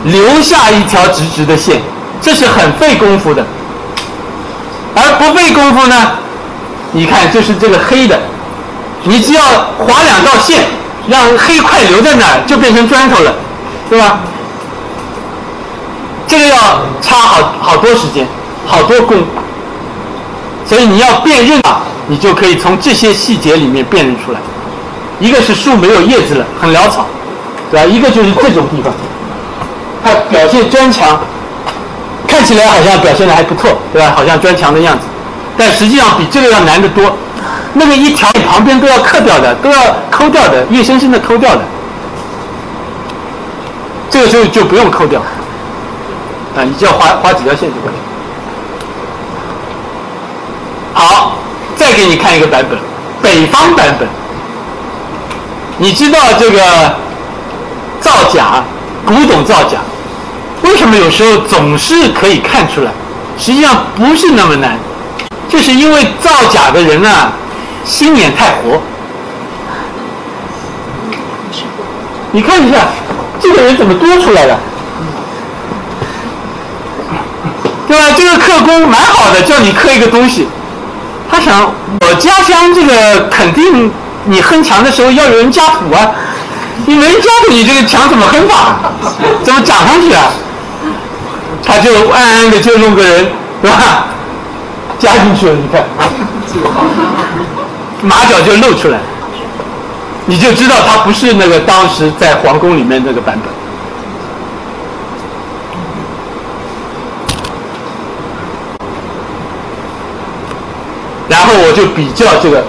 [0.06, 1.82] 留下一条直直的线，
[2.22, 3.46] 这是很费功夫的。
[4.96, 6.12] 而不费功夫呢，
[6.94, 8.18] 你看就是这个黑的，
[9.06, 9.42] 你只要
[9.78, 10.64] 划两道线，
[11.08, 13.34] 让黑块留在那儿，就变成砖头了，
[13.90, 14.20] 对吧？
[16.28, 16.58] 这个要
[17.02, 18.28] 差好好多时间，
[18.66, 19.18] 好多功。
[20.68, 24.40] 所以你要辨认啊，你就可以从这些细节里面辨认出来。
[25.20, 27.06] 一个是树没有叶子了，很潦草，
[27.70, 27.86] 对吧？
[27.86, 28.92] 一个就是这种地方，
[30.04, 31.20] 它表现砖墙，
[32.28, 34.14] 看起来好像表现的还不错，对吧？
[34.16, 35.06] 好像砖墙的样子，
[35.56, 37.16] 但实际上比这个要难得多。
[37.78, 39.78] 那个一条旁边都要刻掉的，都要
[40.10, 41.62] 抠掉的，硬生生的抠掉的。
[44.10, 45.20] 这个时候就不用抠掉，
[46.56, 47.94] 啊，你只要划划几条线就可以。
[50.94, 51.38] 好，
[51.76, 52.80] 再给你看一个版本，
[53.22, 54.08] 北方版本。
[55.78, 56.62] 你知道这个
[58.00, 58.64] 造假，
[59.06, 59.80] 古董造假，
[60.62, 62.92] 为什么有时候总是可以看出来？
[63.38, 64.80] 实际上不是那么难，
[65.50, 67.34] 就是因为造假的人啊，
[67.86, 68.82] 心眼太活。
[72.32, 72.80] 你看一下，
[73.40, 74.58] 这个人怎么多出来的？
[77.88, 78.04] 对吧？
[78.18, 80.48] 这个刻工蛮好的，叫你刻一个东西。
[81.30, 81.72] 他想，
[82.02, 83.92] 我家乡这个肯定
[84.26, 86.12] 你哼墙的时候要有人加土啊，
[86.86, 88.76] 你没人加土，你这个墙怎么哼法？
[89.44, 90.32] 怎么长上去啊？
[91.64, 93.28] 他就暗暗的就弄个人，
[93.62, 94.08] 对吧？
[95.00, 95.84] 加进去了，你看，
[98.02, 99.00] 马脚就露出来，
[100.26, 103.54] 你就知道他不是那个当时在皇宫里面那个版本。
[111.28, 112.64] 然后我就比较这个，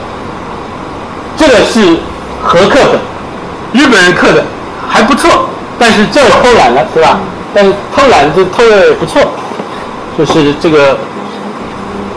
[1.37, 1.99] 这个是
[2.43, 4.43] 和刻本，日本人刻的
[4.89, 5.49] 还不错，
[5.79, 7.18] 但是这偷懒了，对吧？
[7.55, 9.22] 但是偷懒就偷的不错，
[10.16, 10.97] 就是这个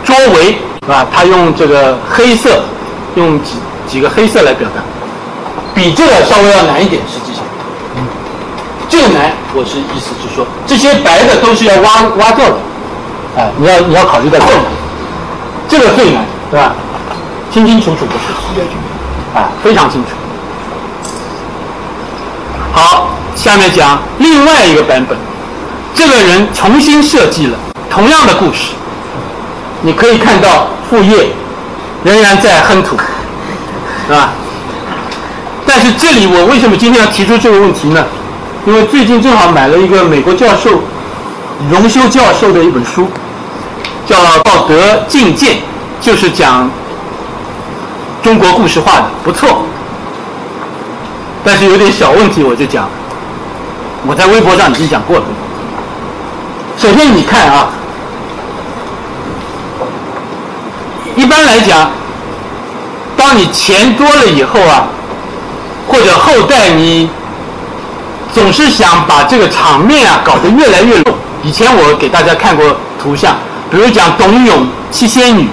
[0.04, 1.06] 桌围，是吧？
[1.14, 2.64] 他用这个黑色，
[3.20, 3.56] 用几
[3.86, 4.82] 几个黑色来表达，
[5.76, 7.44] 比这个稍微要难一点，实际上。
[8.88, 12.56] 这个难，我是意思是说，这些白的都是要挖挖掉的，
[13.38, 14.60] 哎，你要你要考虑到这个，
[15.68, 16.74] 这个最难，对吧？
[17.54, 20.10] 清清楚楚的，啊，非常清楚。
[22.74, 25.18] 好，下面讲另外一个版本，
[25.94, 27.58] 这个人重新设计了
[27.92, 28.74] 同样的故事，
[29.82, 31.30] 你可以看到副业
[32.04, 32.98] 仍然在哼土，
[34.08, 34.30] 是吧？
[35.66, 38.04] 但是这里我为什么今天要提出这个问题呢？
[38.66, 40.82] 因为最近正好买了一个美国教授
[41.70, 43.08] 荣休教授的一本书，
[44.06, 45.54] 叫《道德境界》，
[46.02, 46.70] 就是讲
[48.22, 49.64] 中国故事化的，不错。
[51.44, 52.90] 但是有点小问题，我就讲，
[54.06, 55.24] 我在微博上已经讲过了。
[56.78, 57.70] 首先你看啊，
[61.20, 61.92] 一般来讲，
[63.18, 64.88] 当你钱多了以后啊，
[65.86, 67.10] 或者后代你
[68.34, 71.04] 总是想把这个场面啊搞得越来越。
[71.44, 73.36] 以前我给大家看过图像，
[73.70, 75.50] 比如讲董永七仙女，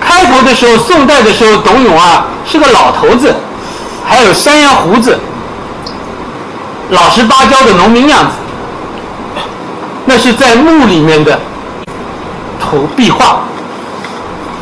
[0.00, 3.34] 开头的时候，宋代的时候，董永啊是个老头子，
[4.06, 5.18] 还有山羊胡子，
[6.90, 8.32] 老实巴交的农民样子，
[10.04, 11.36] 那是在墓里面的
[12.60, 13.40] 图壁画。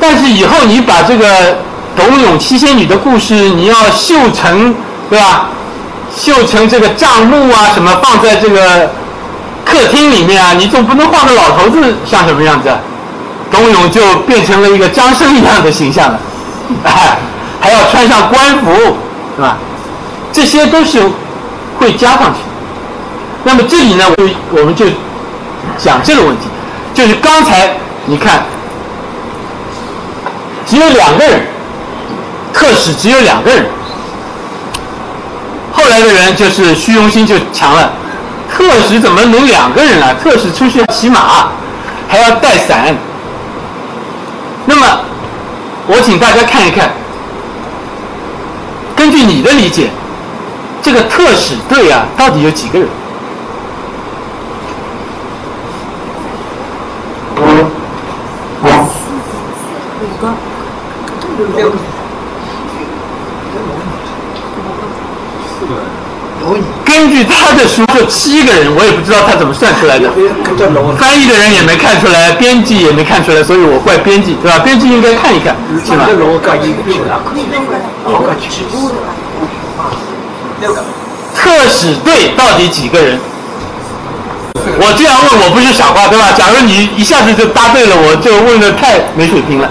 [0.02, 1.58] 但是以后你把这个
[1.94, 4.74] 董永七仙女的故事，你要绣成，
[5.08, 5.50] 对吧？
[6.16, 8.90] 绣成这个账目啊，什么放在这个
[9.64, 12.68] 客厅里面啊，你总不能画个老头子像什么样子？
[13.48, 16.18] 董永就变成了一个张生一样的形象了，
[16.82, 17.16] 哎，
[17.60, 18.96] 还要穿上官服，
[19.36, 19.56] 是吧？
[20.32, 21.00] 这些都是
[21.78, 22.40] 会加上去。
[23.44, 24.86] 那么这里呢，我我们就
[25.78, 26.48] 讲这个问题，
[26.92, 27.76] 就是刚才
[28.06, 28.42] 你看，
[30.72, 31.38] 只有两个人，
[32.50, 33.66] 特使只有两个人。
[35.70, 37.92] 后来的人就是虚荣心就强了，
[38.50, 40.14] 特使怎么能两个人啊？
[40.22, 41.48] 特使出去骑马，
[42.08, 42.96] 还要带伞。
[44.64, 44.86] 那么，
[45.88, 46.88] 我请大家看一看，
[48.96, 49.90] 根据你的理解，
[50.80, 52.88] 这个特使队啊，到底有几个人？
[66.84, 70.10] 根据他的书就七个人，我也不知道他怎么算出来的。
[70.98, 74.58] 翻译的人也没看出来，编辑也没看出来，所以我怪编辑，对吧？
[74.58, 75.56] 编辑应该看一看，
[75.86, 76.06] 是吧？
[81.34, 83.18] 特使队到底几个人？
[84.54, 86.32] 我这样问我不是傻瓜，对吧？
[86.36, 89.70] 假如你一下子就答对了，我就问的太没水平了。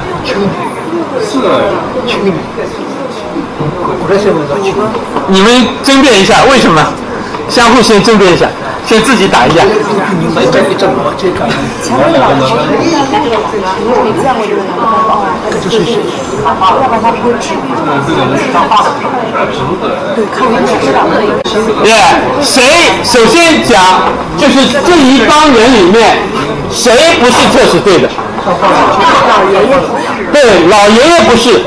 [5.27, 6.81] 你们争辩一下，为什么？
[7.49, 8.47] 相互先争辩一下，
[8.85, 9.61] 先自己打一架。
[9.61, 9.67] 前
[11.97, 14.63] 面老师，你有没见过这个人？
[14.79, 15.27] 哦，
[15.61, 15.99] 就是是，
[16.45, 16.47] 要
[16.87, 17.51] 不然他不会治。
[20.15, 21.13] 对，看我知道的。
[21.83, 21.91] 对，
[22.41, 22.55] 谁
[23.03, 23.75] 首先讲，
[24.37, 24.55] 就是
[24.87, 26.23] 这一帮人里面，
[26.71, 28.09] 谁不是特使队的？
[28.45, 30.11] 老爷爷不是。
[30.31, 31.61] 对，老爷爷不是，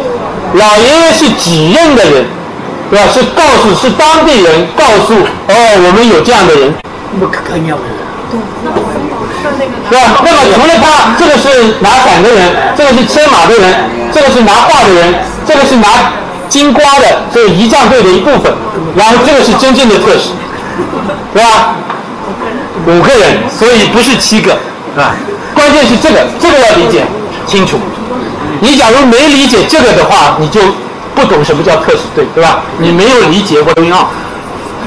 [0.54, 2.24] 老爷爷是指认的人，
[2.90, 3.04] 对吧？
[3.12, 5.54] 是告诉是当地人告诉哦，
[5.86, 6.74] 我们有这样的人，
[9.90, 10.22] 对吧？
[10.24, 13.74] 那么除了他，这个是拿伞的人，这个是牵马的人，
[14.12, 15.14] 这个是拿画的人，
[15.46, 15.88] 这个是拿
[16.48, 18.52] 金瓜的，这是仪仗队的一部分，
[18.96, 20.30] 然后这个是真正的特使，
[21.34, 21.76] 对吧？
[22.86, 24.56] 五个人，所以不是七个，
[24.94, 25.14] 是吧？
[25.54, 27.04] 关键是这个，这个要理解
[27.46, 27.78] 清楚。
[28.60, 30.60] 你假如没理解这个的话，你就
[31.14, 32.60] 不懂什么叫特使队，对吧？
[32.78, 34.10] 你没有理解过东奥。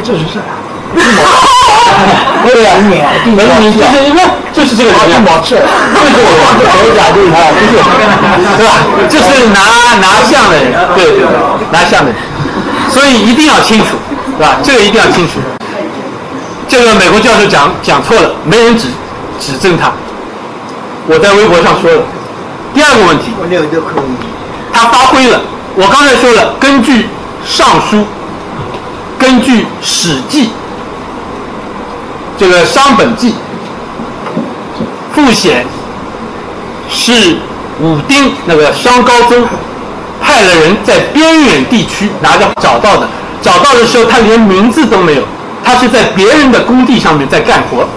[0.03, 0.47] 就是这样。
[2.47, 2.71] 对呀，
[3.25, 4.21] 没有你就是因为
[4.53, 7.73] 就是这个人呀，就是我头甲就是他，就是
[8.57, 8.69] 对吧？
[9.09, 9.59] 就是拿
[9.99, 11.27] 拿相的人，对对对，
[11.71, 12.15] 拿相的人，
[12.89, 13.97] 所以一定要清楚，
[14.37, 14.57] 对吧？
[14.63, 15.33] 这个一定要清楚。
[16.69, 18.87] 这个美国教授讲讲错了，没人指
[19.39, 19.91] 指证他。
[21.07, 22.01] 我在微博上说了。
[22.73, 23.31] 第二个问题，
[24.73, 25.41] 他发挥了。
[25.75, 27.03] 我刚才说了，根据
[27.45, 27.97] 《尚书》，
[29.17, 30.47] 根据《史记》。
[32.37, 33.33] 这个商本纪
[35.11, 35.65] 复显
[36.87, 37.37] 是
[37.81, 39.43] 武丁那个商高宗
[40.21, 43.07] 派了人在边远地区拿着找到的
[43.41, 45.23] 找到的时候，他连名字都没有，
[45.63, 47.87] 他是在别人的工地上面在干活。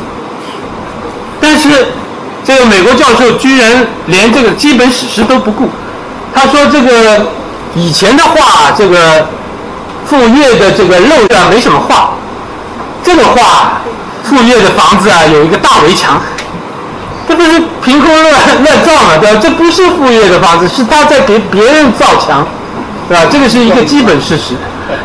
[1.40, 1.68] 但是
[2.44, 5.68] 这个美国教授居然连这个基本史实都不顾，
[6.34, 7.26] 他说这个
[7.74, 9.26] 以前的画，这个
[10.06, 12.10] 傅煜的这个漏啊没什么画，
[13.02, 13.80] 这个画
[14.24, 16.20] 傅煜的房子啊有一个大围墙。
[17.28, 18.34] 这不是凭空乱
[18.64, 19.38] 乱造嘛，对吧？
[19.40, 22.44] 这不是傅煜的房子，是他在给别人造墙，
[23.08, 23.24] 对吧？
[23.30, 24.54] 这个是一个基本事实。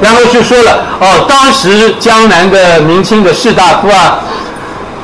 [0.02, 4.18] 然后就说了，哦，当时江南的明清的士大夫啊，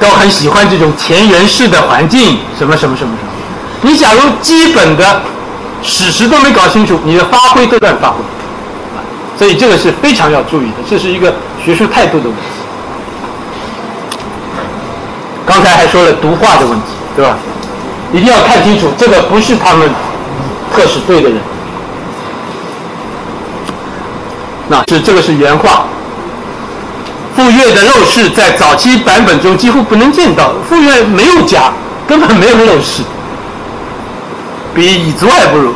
[0.01, 3.29] 都很喜欢这种田园式的环境，什么什么什么什么。
[3.83, 5.21] 你假如基本的
[5.81, 8.15] 史实都没搞清楚，你的发挥都乱发挥，
[9.37, 11.33] 所以这个是非常要注意的，这是一个
[11.63, 12.43] 学术态度的问题。
[15.45, 16.85] 刚才还说了读画的问题。
[17.13, 17.35] 对吧？
[18.13, 19.89] 一定要看清楚，这个不是他们
[20.73, 21.37] 特使队的人。
[24.69, 25.83] 那是这个是原话。
[27.35, 31.71] 傅越的陋室在早期版本中几乎不能见到，傅越没有家，
[32.07, 33.03] 根本没有陋室，
[34.75, 35.73] 比蚁族还不如。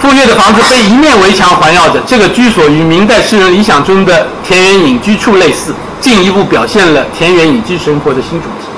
[0.00, 8.68] 傅越的房子被一面围墙环绕着，这个居所与明代诗人理想中的田园隐居处类似，进一步表现了田园隐居生活的新主题。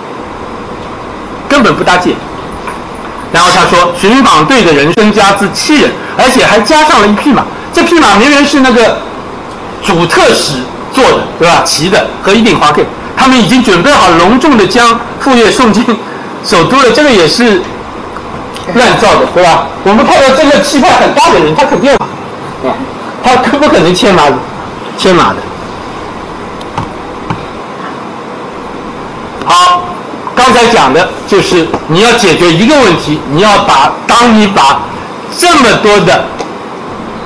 [1.47, 2.15] 根本不搭界。
[3.33, 7.45] 然后他说，巡访队的人增加至七人，而且还加上了一匹马。
[7.73, 8.99] 这匹马明明是那个
[9.85, 10.55] 主特使
[10.93, 11.63] 坐的，对吧？
[11.65, 12.83] 骑的和一顶华盖。
[13.17, 15.85] 他们已经准备好隆重的将傅煜送进
[16.45, 16.91] 首都了。
[16.95, 17.61] 这个也是
[18.75, 19.67] 乱造的，对吧？
[19.85, 21.99] 我们看到这个气派很大的人，他肯定啊，
[23.23, 24.25] 他可不可能牵马
[24.97, 25.37] 牵马的？
[29.45, 29.85] 好。
[30.33, 34.81] 刚才讲的就是你要解决一个问题，你要把当你把
[35.37, 36.25] 这么多的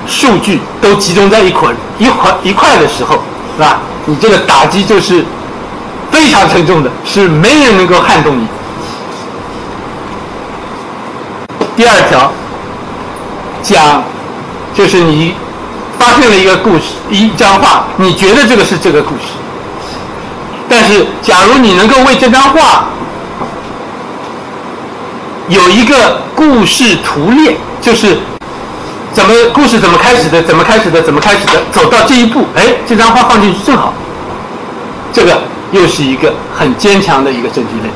[0.05, 3.23] 数据都集中在一块一块一块的时候，
[3.57, 3.79] 是吧？
[4.07, 5.25] 你这个打击就是
[6.11, 8.47] 非常沉重的，是没人能够撼动你。
[11.77, 12.33] 第二条
[13.63, 14.03] 讲
[14.75, 15.35] 就是你
[15.99, 19.23] 发现了一个故事，一张画，你觉得这个是这个故事，
[20.69, 22.87] 但是假如你能够为这张画。
[25.47, 28.17] 有一个故事图列，就是
[29.15, 33.95] 怎么故事怎么开始的，怎么开始的，怎么开始的，走到这一步，哎，这张画放进去正好。
[35.13, 35.41] 这个
[35.71, 37.95] 又是一个很坚强的一个证据链。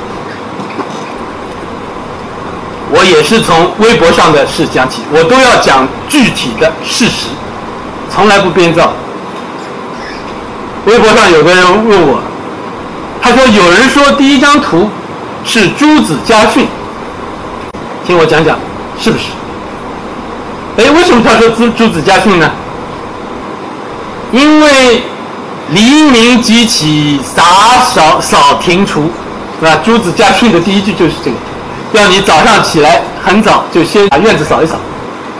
[2.91, 7.27] 我也是从微博上的事讲起，我都要讲具体的事实，
[8.09, 8.93] 从来不编造。
[10.87, 12.23] 微博上有个人问我，
[13.21, 14.89] 他说有人说第一张图
[15.45, 16.65] 是朱子家训。
[18.07, 18.57] 听我讲讲，
[19.01, 19.25] 是不是？
[20.79, 22.49] 哎，为什么他说朱朱子家训呢？
[24.31, 25.03] 因为
[25.71, 27.43] 黎明即起，洒
[27.85, 29.11] 扫扫庭除，
[29.59, 29.81] 是吧？
[29.85, 31.37] 朱子家训的第一句就是这个，
[31.95, 34.77] 要你早上起来很早就先把院子扫一扫。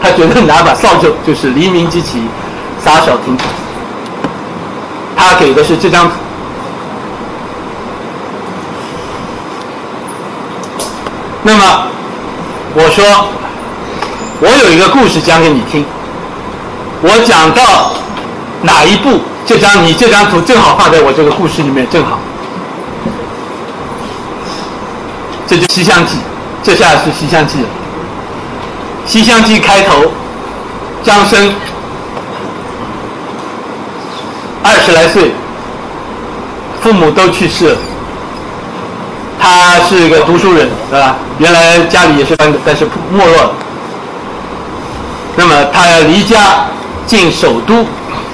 [0.01, 2.21] 他觉得拿把扫帚就是黎明即起，
[2.83, 3.45] 洒扫庭除。
[5.15, 6.15] 他给的是这张图。
[11.43, 11.83] 那么。
[12.75, 13.03] 我说，
[14.41, 15.85] 我有一个故事讲给你听。
[17.01, 17.91] 我讲到
[18.61, 22.19] 哪一步，这张你这张图正好放在我这个故事里面，正好。
[25.45, 26.15] 这就《西厢记》，
[26.63, 27.67] 这下是《西厢记》了。
[29.11, 30.11] 《西厢记》开头，
[31.03, 31.53] 张生
[34.63, 35.31] 二十来岁，
[36.81, 37.77] 父母都去世了。
[39.41, 41.15] 他是一个读书人，是吧？
[41.39, 43.51] 原来家里也是官，但是没落了。
[45.39, 46.65] 那么他要离家
[47.07, 47.85] 进首都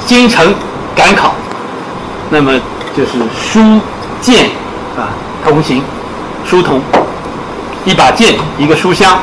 [0.08, 0.51] 京城
[0.95, 1.36] 赶考，
[2.32, 2.51] 那么
[2.97, 3.80] 就是书
[4.20, 4.45] 剑
[4.97, 5.84] 啊同行，
[6.49, 6.82] 书童，
[7.86, 9.20] 一把剑，一个书箱，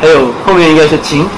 [0.00, 1.28] 还有后面应该是琴。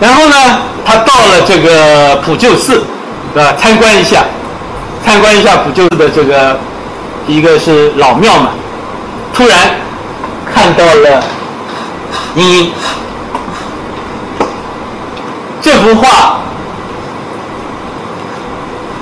[0.00, 0.36] 然后呢，
[0.84, 2.84] 他到了这个普救寺，
[3.34, 3.52] 对吧？
[3.58, 4.22] 参观一下。
[5.04, 6.56] 参观一下普救寺的这个，
[7.26, 8.50] 一个是老庙嘛，
[9.34, 9.58] 突然
[10.54, 11.24] 看到了
[12.44, 12.72] 你。
[15.60, 16.38] 这幅画，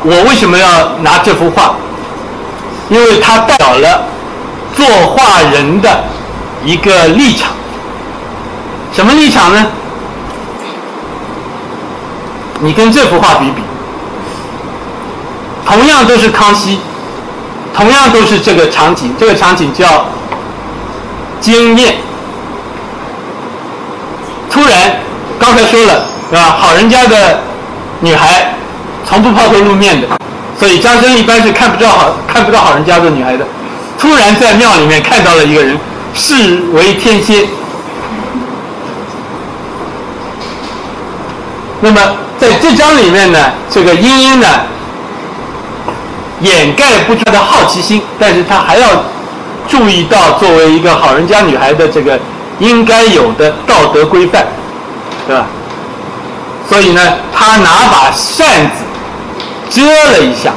[0.03, 1.74] 我为什么要拿这幅画？
[2.89, 4.05] 因为它代表了
[4.74, 6.05] 作画人的
[6.64, 7.53] 一个立场。
[8.93, 9.66] 什么立场呢？
[12.61, 13.62] 你跟这幅画比比。
[15.66, 16.78] 同样都是康熙，
[17.74, 20.07] 同样都是这个场景，这个场景叫
[21.41, 21.97] 惊艳。
[24.51, 25.01] 突然，
[25.39, 26.57] 刚才说了，是吧？
[26.59, 27.39] 好人家的
[28.01, 28.55] 女孩
[29.07, 30.09] 从不抛头露面的，
[30.59, 33.45] 所以张生一般是看不到好看不到好人家的女孩的。
[33.99, 35.79] 突然在庙里面看到了一个人，
[36.14, 36.35] 视
[36.72, 37.47] 为天仙。
[41.81, 42.01] 那么
[42.39, 43.39] 在这章里面呢，
[43.70, 44.49] 这个莺莺呢，
[46.41, 48.89] 掩盖不住她的好奇心，但是她还要
[49.68, 52.18] 注意到作为一个好人家女孩的这个
[52.61, 54.47] 应该有的道德规范，
[55.27, 55.47] 对吧？
[56.69, 57.01] 所以呢，
[57.33, 58.85] 他拿把扇子
[59.71, 60.53] 遮了一下。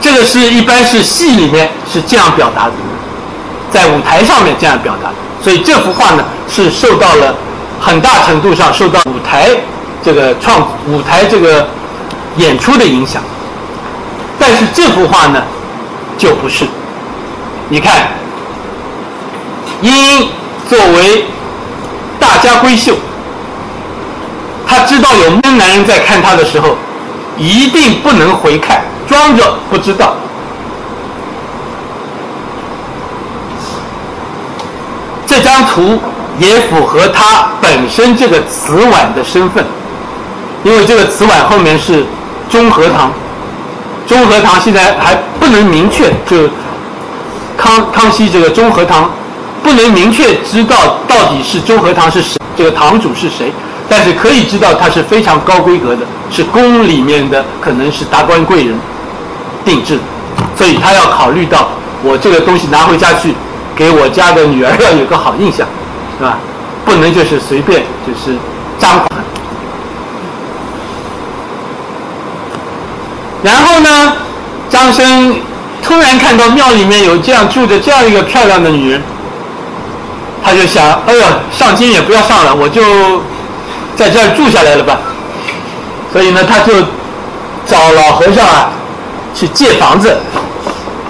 [0.00, 2.72] 这个是一般是戏里面是这样表达的，
[3.70, 5.10] 在舞台上面这样表达，
[5.42, 7.34] 所以这幅画呢是受到了
[7.78, 9.50] 很大程度上受到舞台
[10.02, 11.68] 这个创舞台这个
[12.38, 13.22] 演出的影响，
[14.38, 15.42] 但是这幅画呢
[16.16, 16.64] 就不是，
[17.68, 18.08] 你看，
[19.82, 20.28] 莺莺
[20.70, 21.24] 作为
[22.20, 22.94] 大家闺秀，
[24.64, 26.76] 她知道有闷男人在看她的时候，
[27.36, 28.80] 一定不能回看。
[29.08, 30.14] 装着不知道，
[35.26, 35.98] 这张图
[36.38, 39.64] 也符合他本身这个瓷碗的身份，
[40.62, 42.06] 因为这个瓷碗后面是
[42.48, 43.10] 中和堂，
[44.06, 46.48] 中和堂现在还不能明确，就
[47.56, 49.10] 康康熙这个中和堂
[49.70, 53.52] 不能明确知道到底是中和堂是谁，这个堂主是谁，
[53.88, 58.76] 但是可以知道他是非常高规格的，是宫里面的，可能是达官贵人。
[59.64, 59.96] 定制，
[60.56, 61.68] 所以他要考虑到
[62.02, 63.32] 我这个东西拿回家去，
[63.76, 65.64] 给我家的女儿要有个好印象，
[66.18, 66.38] 是吧？
[66.84, 68.36] 不能就是随便就是
[68.76, 69.08] 张狂。
[73.44, 74.16] 然后呢，
[74.68, 75.36] 张生
[75.80, 79.00] 突然看到庙里面有这样住着这样一个漂亮的女人，
[80.42, 82.82] 他就想，哎呦，上京也不要上了，我就
[83.96, 84.98] 在这儿住下来了吧。
[86.12, 86.72] 所以呢，他就
[87.66, 88.70] 找老和尚啊。
[89.32, 90.18] 去借房子，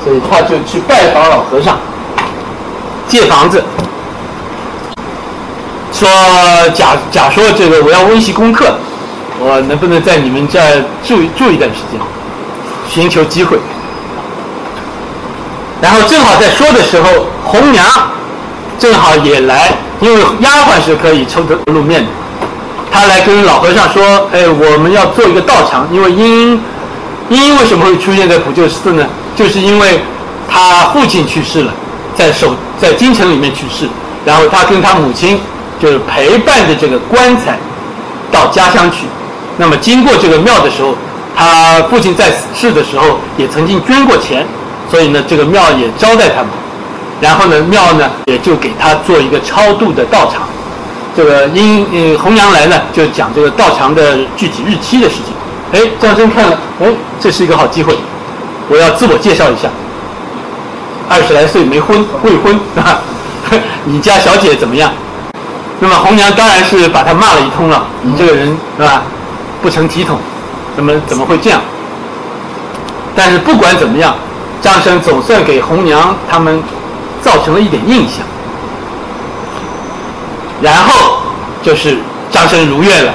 [0.04, 1.78] 所以他就去拜访老和尚，
[3.08, 3.64] 借房子，
[5.90, 6.06] 说
[6.74, 8.74] 假假说这个我要温习功课，
[9.40, 11.98] 我能不能在你们这儿住住一段时间，
[12.90, 13.58] 寻求机会。
[15.80, 17.08] 然后正好在说的时候，
[17.42, 17.82] 红娘
[18.80, 22.08] 正好也来，因为丫鬟是可以抽头露面的，
[22.90, 24.02] 他来跟老和尚说
[24.32, 26.60] ：“哎，我们要做一个道场，因为因。”
[27.30, 29.06] 莺莺为什么会出现在普救寺呢？
[29.36, 30.00] 就是因为
[30.48, 31.72] 他父亲去世了，
[32.16, 33.86] 在守在京城里面去世，
[34.24, 35.38] 然后他跟他母亲
[35.78, 37.56] 就是陪伴着这个棺材
[38.32, 39.06] 到家乡去。
[39.56, 40.92] 那么经过这个庙的时候，
[41.36, 44.44] 他父亲在世的时候也曾经捐过钱，
[44.90, 46.48] 所以呢，这个庙也招待他们。
[47.20, 50.48] 然后呢，庙呢也就给他做一个超度的道场。
[51.16, 55.34] 这个因呃红娘来呢，就讲这个道场的具体日期的事情。
[55.72, 56.86] 哎，张生看了，哎，
[57.20, 57.94] 这是一个好机会，
[58.68, 59.68] 我要自我介绍一下。
[61.08, 62.98] 二十来岁没婚，未婚啊，
[63.84, 64.92] 你家小姐怎么样？
[65.80, 69.02] 那么红娘当然是把他骂了一通了，你这个人是吧，
[69.60, 70.18] 不成体统，
[70.76, 71.60] 怎么怎么会这样？
[73.16, 74.14] 但是不管怎么样，
[74.62, 76.62] 张生总算给红娘他们
[77.22, 78.26] 造成了一点印象。
[80.62, 81.22] 然后
[81.62, 81.98] 就是
[82.30, 83.12] 张生如愿了。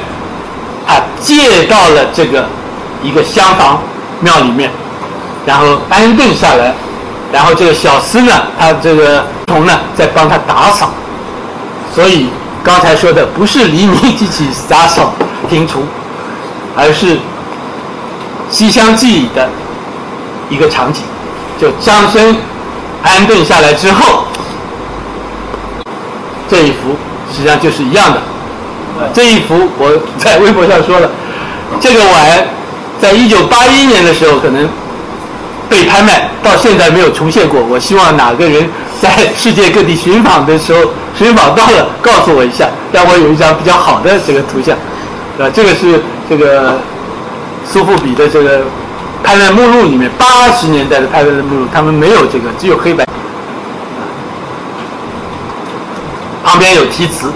[0.87, 2.45] 他借到了这个
[3.01, 3.79] 一个厢房
[4.19, 4.69] 庙里面，
[5.43, 6.75] 然后安顿下来，
[7.33, 10.91] 然后这个小厮呢，他这个童呢在帮他打扫，
[11.93, 12.27] 所以
[12.63, 15.11] 刚才说的不是黎明即起打扫
[15.49, 15.83] 庭除，
[16.77, 17.15] 而是
[18.51, 19.49] 《西厢记》的
[20.51, 21.01] 一个场景，
[21.59, 22.37] 就张生
[23.05, 24.25] 安顿下来之后，
[26.49, 26.95] 这一幅
[27.31, 28.19] 实际上就是一样的。
[29.13, 31.09] 这一幅我在微博上说了，
[31.79, 32.47] 这个碗
[33.01, 34.67] 在一九八一年的时候可能
[35.69, 37.61] 被拍卖，到现在没有重现过。
[37.61, 38.67] 我希望哪个人
[39.01, 40.79] 在世界各地寻访的时候，
[41.17, 44.75] 寻访到了，告诉我一下，让我有一张比较好的这个图像。
[45.37, 46.79] 啊，这个是这个
[47.69, 48.61] 苏富比的这个
[49.25, 53.03] 拍卖目录里面八十年代的拍卖的目录，他们没有这个，只有黑白，
[56.43, 57.31] 旁边有题词。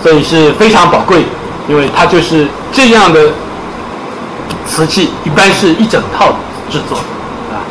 [0.00, 1.24] 所以是非常宝贵，
[1.66, 3.30] 因为它就是这样的
[4.66, 6.34] 瓷器，一般是一整套
[6.70, 6.98] 制作，
[7.50, 7.64] 啊，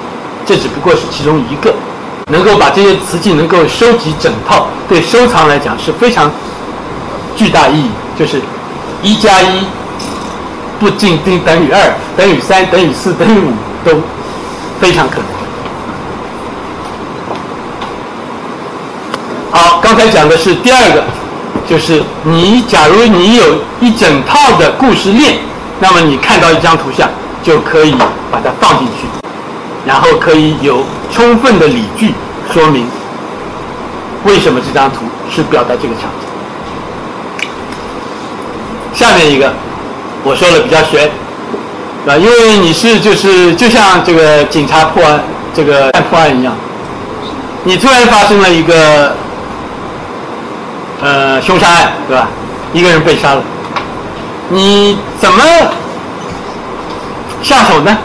[0.44, 1.74] 这只不过是其中一个，
[2.32, 6.30] 能够把这些瓷器能够收集整套，对收藏来讲是非常
[7.36, 8.42] 巨大意义，就是
[9.04, 9.64] 一加一
[10.84, 13.54] 不仅等等于二，等于三，等于四，等于五
[13.86, 14.02] 都
[14.82, 15.26] 非常可能。
[19.50, 21.06] 好刚才讲的是第二个，
[21.66, 25.38] 就是你假如你有一整套的故事链，
[25.80, 27.10] 那么你看到一张图像
[27.42, 27.96] 就可以
[28.30, 29.08] 把它放进去，
[29.86, 32.14] 然后可以有充分的理据
[32.52, 32.86] 说明
[34.26, 36.28] 为什么这张图是表达这个场景。
[38.94, 39.54] 下面一个
[40.24, 41.10] 我说了比较悬，
[42.08, 45.20] 啊，因为你是就是就像这个警察破案
[45.54, 46.54] 这个破案一样，
[47.64, 49.16] 你突然发生了一个。
[51.06, 52.30] 呃，凶杀案对吧？
[52.72, 53.44] 一个人被杀了，
[54.48, 55.44] 你怎么
[57.42, 57.98] 下手呢？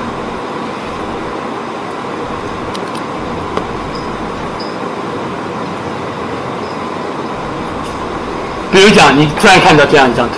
[8.72, 10.34] 比如讲，你突然看到这样一张图，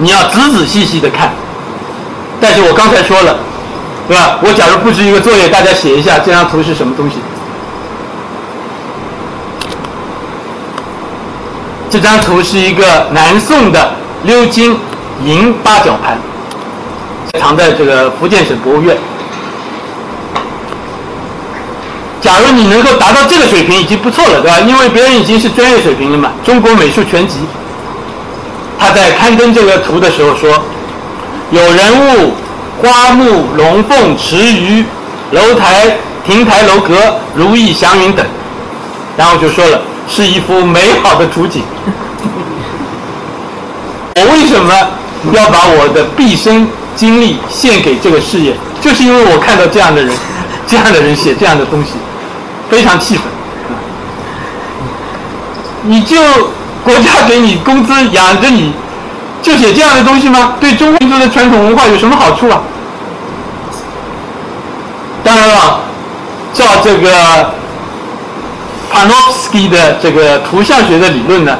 [0.00, 1.30] 你要仔仔细细的看。
[2.40, 3.36] 但是我刚才说了，
[4.08, 4.38] 对吧？
[4.42, 7.16] 我假如布置一个作业，大家写一下这张图是什么东西。
[11.90, 13.92] 这张图是一个南宋的
[14.24, 14.74] 鎏金
[15.24, 16.18] 银八角盘，
[17.38, 18.96] 藏在这个福建省博物院。
[22.22, 24.60] 假如你能够达到这个水平，已经不错了，对吧？
[24.60, 26.30] 因为别人已经是专业水平了嘛。
[26.44, 27.38] 中国美术全集，
[28.80, 30.50] 他在刊登这个图的时候说，
[31.50, 32.32] 有人物、
[32.82, 34.84] 花木、龙凤、池鱼、
[35.32, 38.26] 楼台、亭台楼阁、如意祥云等，
[39.16, 39.80] 然后就说了。
[40.12, 41.62] 是一幅美好的图景。
[44.16, 44.74] 我为什么
[45.30, 46.66] 要把我的毕生
[46.96, 48.56] 精力献给这个事业？
[48.80, 50.12] 就是因为我看到这样的人，
[50.66, 51.90] 这样的人写这样的东西，
[52.68, 53.22] 非常气愤。
[55.82, 56.16] 你就
[56.90, 58.72] 国家给你工资养着你，
[59.40, 60.54] 就写这样的东西吗？
[60.60, 62.60] 对中国民族的传统文化有什么好处啊？
[65.22, 65.80] 当然了，
[66.52, 67.54] 照这个。
[68.92, 71.56] Panofsky 的这个图像学的理论呢，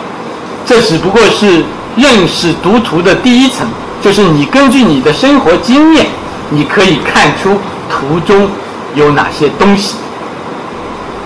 [0.67, 1.65] 这只不过是
[1.97, 3.69] 认识读图的第一层，
[4.03, 6.07] 就是你根据你的生活经验，
[6.49, 7.57] 你可以看出
[7.89, 8.49] 图中
[8.97, 9.95] 有哪些东西，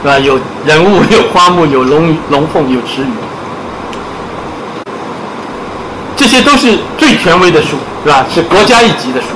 [0.02, 0.18] 是吧？
[0.18, 3.09] 有人物，有花木，有龙龙凤，有池鱼，
[6.14, 8.26] 这些都是最权威的书，是吧？
[8.35, 9.28] 是国家一级的书，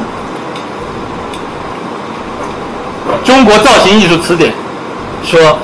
[3.26, 4.52] 《中国造型艺术词典》
[5.28, 5.58] 说。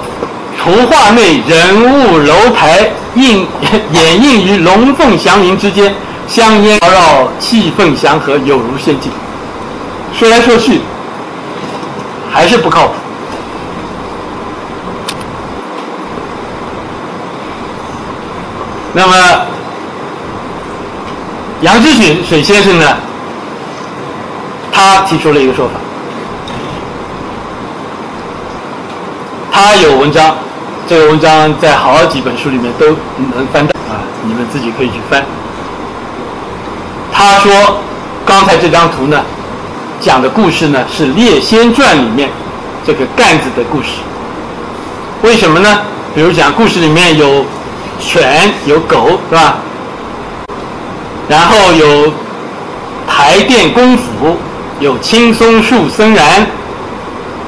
[0.57, 3.47] 图画内人物楼台映
[3.93, 5.95] 掩映于龙凤祥云之间，
[6.27, 9.13] 香烟缭绕，气氛祥和，有如仙境。
[10.19, 10.81] 说来说去，
[12.33, 12.95] 还是不靠谱。
[18.95, 19.44] 那么，
[21.63, 22.97] 杨志水水先生呢？
[24.73, 25.75] 他提出了一个说法，
[29.53, 30.35] 他有文章。
[30.87, 32.89] 这个文章在好几本书里面都
[33.35, 35.25] 能翻到啊，你们自己可以去翻。
[37.11, 37.79] 他说，
[38.27, 39.23] 刚才这张图呢，
[39.99, 42.29] 讲的故事呢是《列仙传》里面
[42.85, 43.89] 这个干子的故事。
[45.23, 45.81] 为什么呢？
[46.15, 47.47] 比如讲故事里面有
[47.99, 49.57] 犬有狗，是吧？
[51.29, 52.13] 然后有
[53.07, 54.37] 台殿公府，
[54.81, 56.47] 有青松树森然，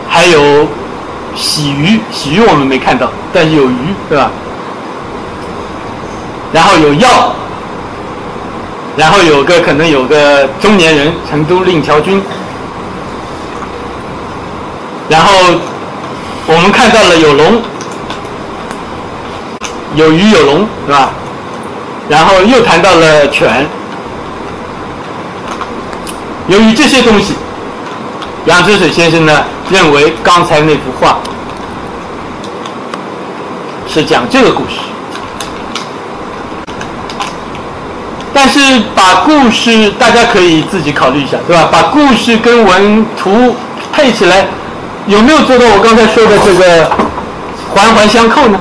[0.08, 0.66] 还有。
[1.38, 3.76] 洗鱼，洗鱼我们没看到，但是有鱼，
[4.08, 4.30] 对吧？
[6.50, 7.34] 然后有药，
[8.96, 12.22] 然后有个可能有个中年人，成都令桥君，
[15.10, 15.30] 然后
[16.46, 17.60] 我们看到了有龙，
[19.94, 21.10] 有鱼有龙，是吧？
[22.08, 23.66] 然后又谈到了犬，
[26.48, 27.34] 由于这些东西。
[28.46, 31.18] 杨之水先生呢认为刚才那幅画
[33.88, 34.78] 是讲这个故事，
[38.32, 41.68] 但是把故事大家可以自己考虑一下，对吧？
[41.72, 43.56] 把故事跟文图
[43.92, 44.46] 配起来，
[45.08, 46.88] 有没有做到我刚才说的这个
[47.74, 48.60] 环环相扣呢？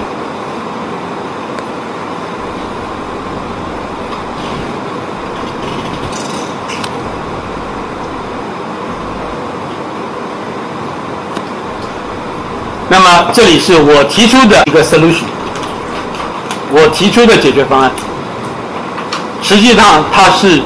[12.96, 15.26] 那么这里是我提出的一个 solution，
[16.72, 17.92] 我提出的解决方案。
[19.44, 20.60] 实际上它是《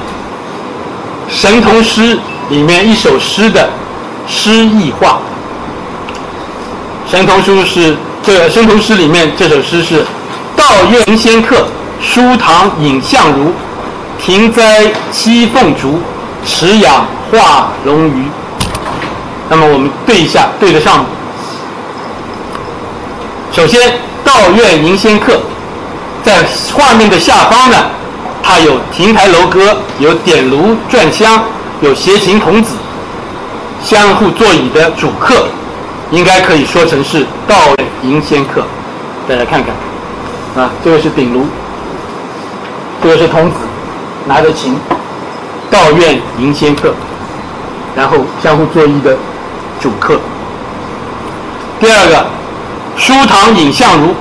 [1.28, 2.16] 神童诗》
[2.50, 3.68] 里面一首诗的
[4.28, 5.20] 诗意化。
[7.12, 10.06] 《神童书》是这个《神童诗》里面这首诗是：
[10.56, 11.66] 道院仙客，
[12.00, 13.52] 书堂影相如，
[14.24, 16.00] 庭栽七凤竹，
[16.46, 18.26] 池养化龙鱼。
[19.50, 21.06] 那么我们对一下，对得上吗？
[23.60, 23.92] 首先，
[24.24, 25.34] 道院迎仙客，
[26.24, 27.76] 在画面的下方呢，
[28.42, 31.44] 它有亭台楼阁，有点炉转香，
[31.82, 32.76] 有携琴童子，
[33.84, 35.44] 相互座椅的主客，
[36.10, 38.64] 应该可以说成是道院迎仙客。
[39.28, 41.46] 大家看看，啊，这个是鼎炉，
[43.04, 43.58] 这个是童子
[44.26, 44.80] 拿着琴，
[45.70, 46.94] 道院迎仙客，
[47.94, 49.18] 然后相互作揖的
[49.82, 50.18] 主客。
[51.78, 52.26] 第二个，
[53.00, 54.14] 书堂影像如，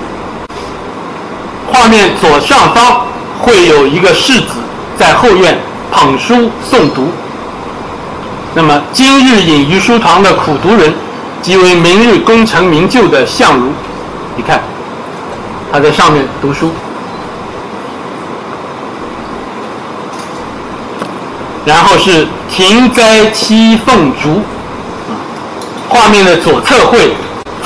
[1.71, 3.03] 画面左上方
[3.41, 4.47] 会有一个世子
[4.97, 5.59] 在后院
[5.91, 7.09] 捧书诵读。
[8.55, 10.95] 那么今日隐于书堂的苦读人，
[11.43, 13.73] 即为明日功成名就的相如。
[14.37, 14.63] 你看，
[15.73, 16.71] 他在上面读书。
[21.67, 24.41] 然后是亭栽七凤竹，
[25.89, 27.13] 画面的左侧会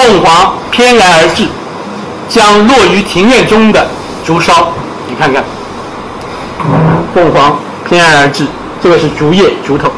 [0.02, 1.46] 凤凰翩然而至，
[2.28, 3.86] 将落于庭院中的
[4.26, 4.72] 竹梢，
[5.08, 5.44] 你看看，
[7.14, 7.56] 凤凰
[7.88, 8.44] 翩然而至，
[8.82, 9.88] 这个是竹叶竹头。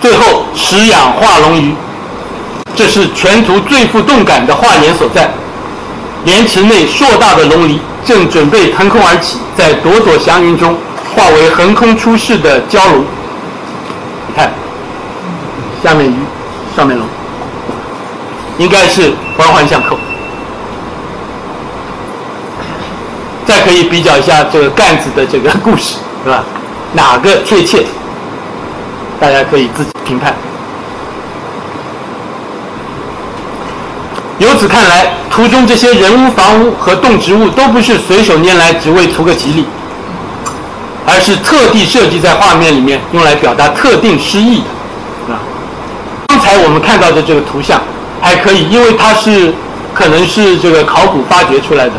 [0.00, 1.72] 最后石养化龙鱼，
[2.74, 5.30] 这是全图最富动感的画眼所在。
[6.24, 10.76] 莲池内硕大的龙梨正准备腾空而起，在朵朵祥云中
[11.14, 13.04] 化为横空出世的蛟龙。
[15.82, 16.14] 下面鱼，
[16.76, 17.06] 上面龙，
[18.58, 19.96] 应该是环环相扣。
[23.46, 26.44] 再可以比较一下这个干子的这个故事，是吧？
[26.92, 27.84] 哪个贴切？
[29.20, 30.34] 大家可以自己评判。
[34.38, 39.64] 由此看来，图中这些人物、房屋和动植物都不是随手拈来只为图个吉利，
[41.06, 44.64] 而是特地设计在画面里面，用来表达特定诗意的。
[46.48, 47.80] 才我们看到的这个图像
[48.20, 49.52] 还可以，因为它是
[49.94, 51.92] 可能是这个考古发掘出来的，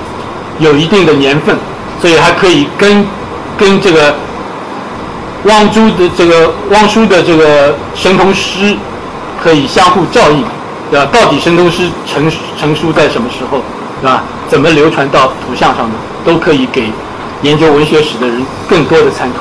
[0.58, 1.56] 有一定的年份，
[2.02, 3.06] 所以还可以跟
[3.58, 4.16] 跟这个
[5.44, 8.76] 汪洙的这个汪叔的这个神童诗
[9.42, 10.44] 可以相互照应。
[10.92, 11.08] 对吧？
[11.14, 13.62] 到底神童诗成成书在什么时候，
[14.02, 14.24] 对吧？
[14.50, 15.96] 怎么流传到图像上的，
[16.26, 16.92] 都可以给
[17.44, 19.38] 研究文学史的人更多的参考。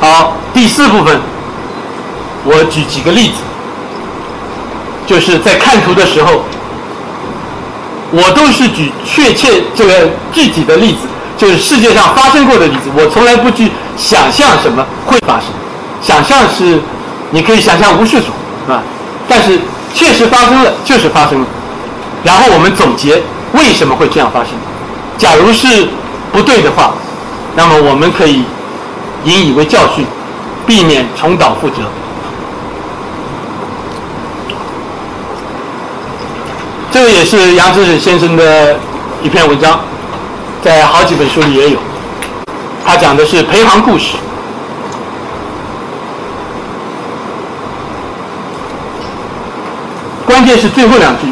[0.00, 1.20] 好，第四部分，
[2.44, 3.34] 我举几个例子，
[5.06, 6.44] 就是在看图的时候，
[8.12, 15.48] 我都是举确切这个具体的例子，就是世界上发生过的例子，我从来不去想象什么会发生，
[16.00, 16.80] 想象是。
[17.30, 18.28] 你可以想象无数种，
[18.68, 18.80] 啊，
[19.28, 19.58] 但是
[19.92, 21.46] 确实发生了，就是发生了。
[22.22, 23.20] 然后我们总结
[23.54, 24.50] 为什么会这样发生。
[25.18, 25.88] 假如是
[26.30, 26.94] 不对的话，
[27.56, 28.44] 那么我们可以
[29.24, 30.06] 引以为教训，
[30.64, 31.82] 避免重蹈覆辙。
[37.04, 38.78] 这也是杨志先生的
[39.22, 39.78] 一篇文章，
[40.62, 41.78] 在好几本书里也有。
[42.82, 44.16] 他讲的是陪航故事。
[50.24, 51.30] 关键是最后两句，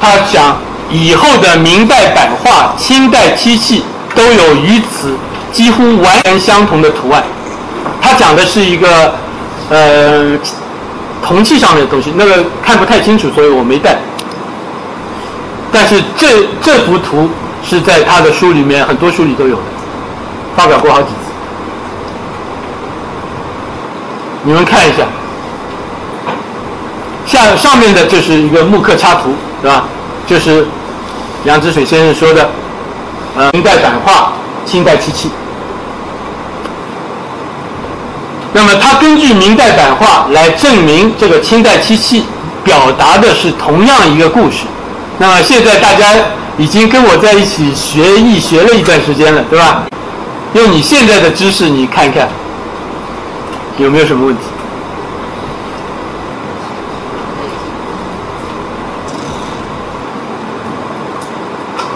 [0.00, 0.56] 他讲
[0.88, 3.84] 以后的明代版画、清代漆器
[4.14, 5.18] 都有与此
[5.52, 7.22] 几乎完全相同的图案。
[8.00, 9.14] 他讲的是一个
[9.68, 10.30] 呃
[11.22, 13.98] 铜器上面的东西，那个看不太清楚，所以我没带。
[15.72, 17.28] 但是这这幅图
[17.62, 19.62] 是在他的书里面，很多书里都有的，
[20.56, 21.14] 发表过好几次。
[24.42, 25.04] 你们看一下。
[27.26, 29.84] 下上面的就是一个木刻插图，是吧？
[30.26, 30.66] 就是
[31.44, 32.50] 杨之水先生说的，
[33.36, 34.32] 呃，明代版画、
[34.66, 35.30] 清代漆器。
[38.52, 42.24] 那么他根据明代版画来证明这个清代漆器
[42.64, 44.64] 表达的是同样一个故事。
[45.20, 46.06] 那么现在大家
[46.56, 49.84] 已经跟我在一起学艺学了一段时间了，对吧？
[50.54, 52.26] 用你现在的知识，你看看
[53.76, 54.42] 有没有什么问题？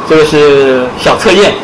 [0.07, 1.55] 这个是小测验，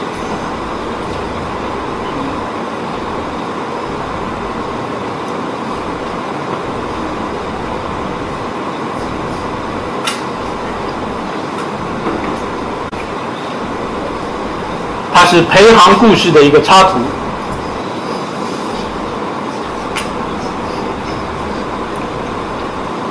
[15.12, 16.98] 它是陪行故事的一个插图。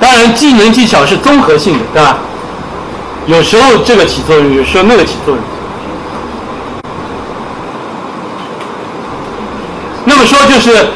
[0.02, 2.18] 当然，技能技巧是综合性的，对吧？
[3.26, 5.44] 有时候这个起作用，有时候那个起作用。
[10.04, 10.88] 那么说就是，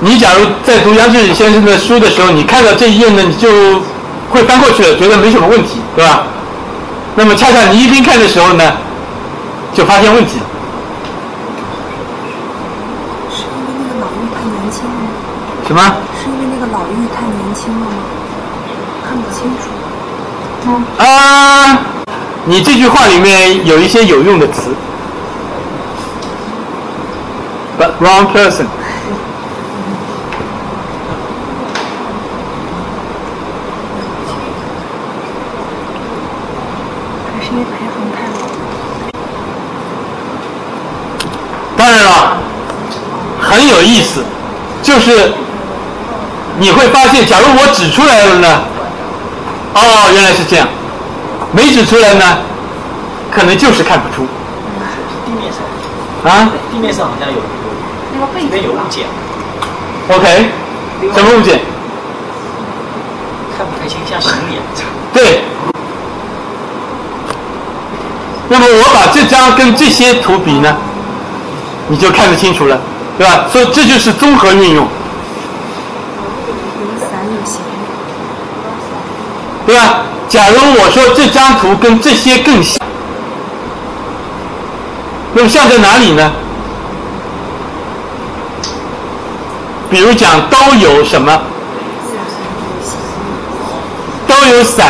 [0.00, 3.48] 你假如在读杨志宇先生的书的时候，你看到这一页呢，你就
[4.30, 6.24] 会翻过去了，觉得没什么问题，对吧？
[7.14, 8.72] 那么恰恰你一边看的时候呢，
[9.74, 10.46] 就发现问题了。
[13.30, 15.10] 是因为那个老妪太年轻了吗？
[15.72, 15.82] 什么？
[16.22, 17.86] 是因为那个老妪太年轻了吗？
[19.08, 19.70] 看不清楚。
[21.02, 21.80] 啊，
[22.44, 24.74] 你这句话里面有一些有用的词
[27.80, 28.66] ，but wrong person。
[37.32, 38.52] 还是因为排行太老了。
[41.78, 42.36] 当然了，
[43.40, 44.22] 很有意思，
[44.82, 45.32] 就是
[46.58, 48.62] 你会发现，假如我指出来了呢，
[49.74, 50.66] 哦，原来是这样，
[51.52, 52.38] 没指出来呢，
[53.30, 54.26] 可能就是看不出
[55.26, 55.60] 地面上，
[56.30, 56.50] 啊。
[56.72, 57.42] 地面上好像有有
[58.14, 59.06] 那个背这边景有物件
[60.08, 60.50] ，OK，
[61.14, 61.60] 什么物件？
[63.56, 64.62] 看不太清，像行李啊。
[65.12, 65.42] 对。
[68.48, 70.76] 那么我把这张跟这些图比呢，
[71.88, 72.78] 你就看得清楚了，
[73.16, 73.46] 对吧？
[73.50, 74.90] 所以这就是综合运用，有
[77.00, 77.62] 伞有行，
[79.72, 80.00] 对吧？
[80.28, 82.78] 假如我说这张图跟这些更像，
[85.32, 86.30] 那么像在哪里呢？
[89.88, 91.40] 比如讲都有什么？
[94.26, 94.86] 都有伞，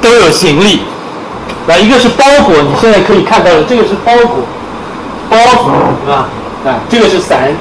[0.00, 0.82] 都有行李。
[1.66, 4.44] 那一个是包裹，你现在可以看到的，这个是包裹，
[5.28, 5.72] 包袱，
[6.04, 6.28] 是吧？
[6.66, 7.52] 啊，这个是伞，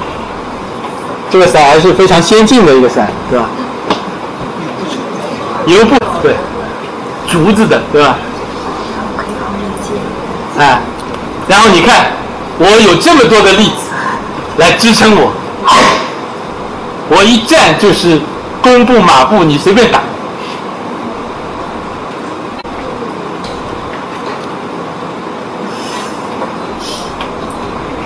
[1.32, 3.46] 这个伞还是非常先进的一个伞，对吧？
[5.70, 6.36] 油布，对，
[7.28, 8.18] 竹子的，对吧？
[9.16, 9.94] 可以好理解。
[10.58, 10.82] 哎，
[11.48, 12.08] 然后你看，
[12.58, 13.92] 我有这么多的例子
[14.58, 15.32] 来支撑我，
[17.10, 18.20] 我一站就是
[18.64, 20.00] 弓步马步，你随便打。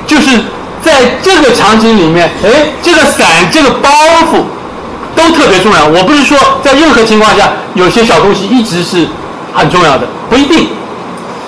[0.06, 0.38] 就是
[0.84, 3.90] 在这个场景里面，哎，这个伞、这个包
[4.32, 4.44] 袱
[5.34, 5.86] 特别重要。
[5.86, 9.08] 我不是说在任何情况下有些小东西一直是
[9.54, 10.70] 很重要的，不一定。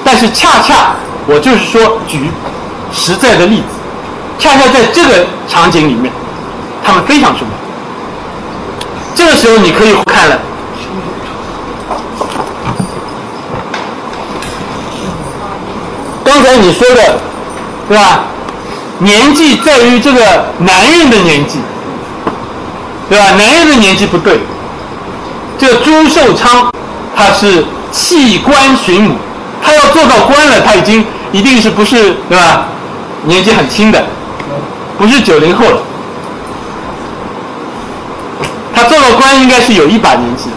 [0.04, 0.96] 但是恰恰
[1.28, 2.30] 我就是说举
[2.94, 3.64] 实在的例子，
[4.38, 6.12] 恰恰在这个场景里面，
[6.84, 7.54] 他们非常重要。
[9.16, 10.40] 这个时候你可以看了，
[16.24, 17.18] 刚才你说的，
[17.88, 18.26] 对吧？
[19.00, 21.60] 年纪在于这个男人的年纪，
[23.10, 23.26] 对吧？
[23.38, 24.40] 男人的年纪不对。
[25.58, 26.72] 这朱寿昌
[27.16, 29.16] 他是弃官寻母，
[29.64, 32.68] 他要做到官了，他已经一定是不是对吧？
[33.24, 34.04] 年纪很轻的，
[34.98, 35.78] 不是九零后了。
[38.74, 40.50] 他做到官应该是有一把年纪，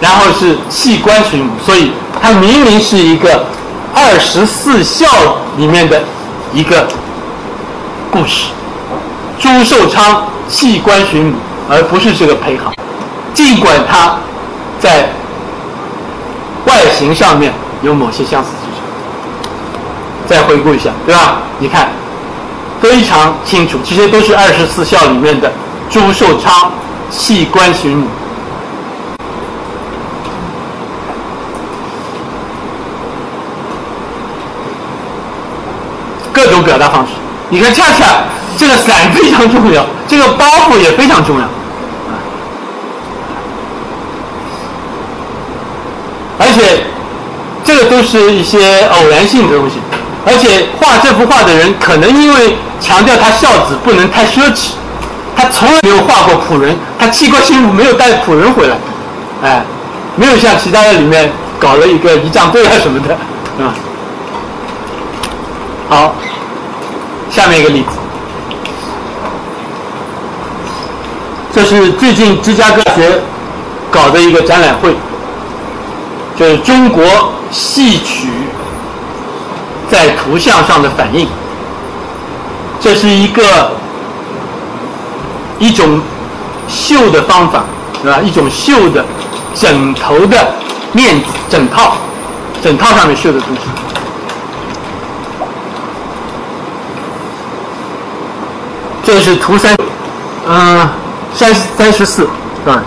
[0.00, 3.46] 然后是弃官寻母，所以他明明是一个
[3.94, 5.06] 二十四孝
[5.56, 6.02] 里面的
[6.52, 6.86] 一个
[8.10, 8.46] 故事。
[9.38, 11.34] 朱寿昌弃官寻母，
[11.68, 12.72] 而不是这个裴行，
[13.32, 14.16] 尽管他
[14.78, 15.08] 在
[16.66, 18.82] 外形上面有某些相似之处。
[20.26, 21.38] 再回顾一下，对吧？
[21.58, 21.88] 你看，
[22.80, 25.52] 非常清楚，这些都是二十四孝里面的
[25.90, 26.72] 朱寿昌
[27.10, 28.06] 弃官寻母。
[36.32, 37.12] 各种表达方式，
[37.48, 38.24] 你看，恰恰
[38.56, 42.16] 这个伞非常重要，这个包袱也非常重要，啊
[46.38, 46.84] 而且
[48.04, 49.76] 这个都是一些偶然性的东西，
[50.26, 54.72] 而且画这幅画的人可能因为强调他孝子不能太奢侈，
[55.36, 58.76] 他从来没有画过仆人，他弃官寻母没有带仆人回来，
[59.42, 59.64] 哎，
[60.16, 63.14] 没有像其他的里面搞了一个仪仗队啊什么的，
[63.64, 63.74] 啊。
[65.88, 66.14] 好，
[67.30, 67.88] 下面一个例子，
[71.54, 73.20] 这是最近芝加哥学
[73.90, 74.94] 搞的一个展览会，
[76.36, 77.04] 就是中国
[77.54, 78.28] 戏曲
[79.88, 81.28] 在图像上的反应。
[82.80, 83.70] 这是一个
[85.60, 86.00] 一种
[86.68, 87.62] 绣的方法，
[88.02, 88.18] 是吧？
[88.20, 89.04] 一种绣的
[89.54, 90.36] 枕头的
[90.92, 91.96] 面子，枕套，
[92.60, 93.60] 枕套上面绣的东西。
[99.04, 99.76] 这是图三，
[100.48, 100.88] 嗯，
[101.34, 102.28] 三三十四，
[102.66, 102.82] 嗯，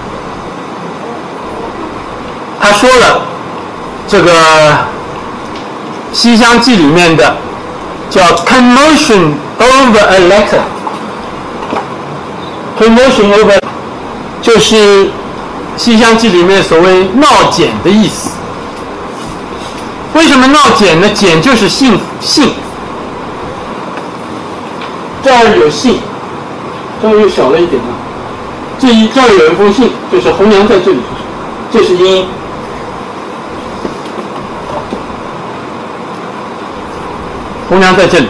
[2.59, 3.21] 他说了，
[4.07, 4.31] 这个
[6.13, 7.35] 《西厢记》里面的
[8.09, 10.19] 叫 commotion over a
[12.79, 13.59] letter”，“commotion over
[14.41, 15.05] 就是
[15.75, 18.29] 《西厢记》里面所谓闹简的意思。
[20.13, 21.09] 为什么闹简呢？
[21.13, 22.53] 简就是信信，
[25.21, 25.99] 这儿有信，
[27.01, 27.91] 这儿又小了一点啊。
[28.79, 31.01] 这一这儿有一封信，就是红娘在这里，
[31.73, 32.25] 这是音。
[37.69, 38.27] 红娘在这里，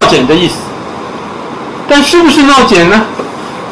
[0.00, 0.54] 闹简的意思。
[1.88, 3.02] 但是不是闹简呢？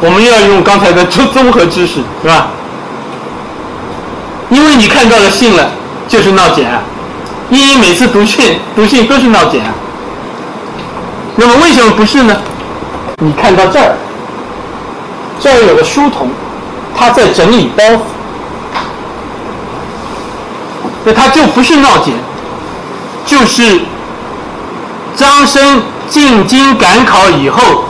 [0.01, 2.49] 我们要用刚才的综综合知识，是吧？
[4.51, 5.71] 因为你看到了信了，
[6.07, 6.83] 就是闹简啊。
[7.51, 9.73] 茵茵每次读信读信都是闹简啊。
[11.37, 12.37] 那么为什么不是呢？
[13.19, 13.97] 你看到这儿，
[15.41, 16.29] 这儿有个书童，
[16.95, 18.01] 他在整理包袱，
[21.05, 22.15] 那他就不是闹简。
[23.27, 23.81] 就是
[25.17, 27.85] 张生进京赶考以后，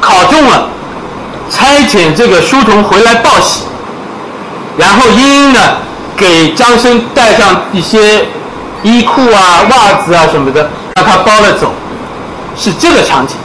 [0.00, 0.68] 考中了，
[1.50, 3.64] 差遣这个书童回来报喜，
[4.78, 5.60] 然后茵茵呢
[6.16, 8.26] 给张生带上一些
[8.82, 11.70] 衣裤啊、袜子啊什么的，让他包了走，
[12.56, 13.36] 是这个场景。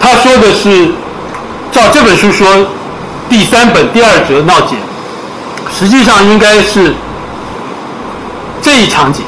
[0.00, 0.92] 他说的是，
[1.70, 2.48] 照这本书说，
[3.28, 4.78] 第三本第二折闹简。
[5.76, 6.94] 实际上应该是
[8.60, 9.24] 这一场景，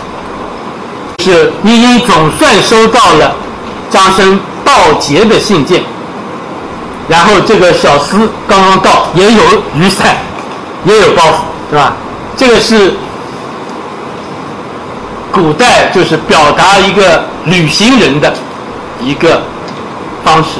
[1.18, 3.34] 是茵茵总算收到了
[3.90, 5.82] 张生报捷的信件，
[7.08, 9.42] 然后这个小厮刚刚到，也有
[9.76, 10.16] 雨伞，
[10.84, 11.92] 也有包袱，是吧？
[12.36, 12.94] 这个是
[15.32, 18.32] 古代就是表达一个旅行人的
[19.00, 19.42] 一个
[20.24, 20.58] 方式，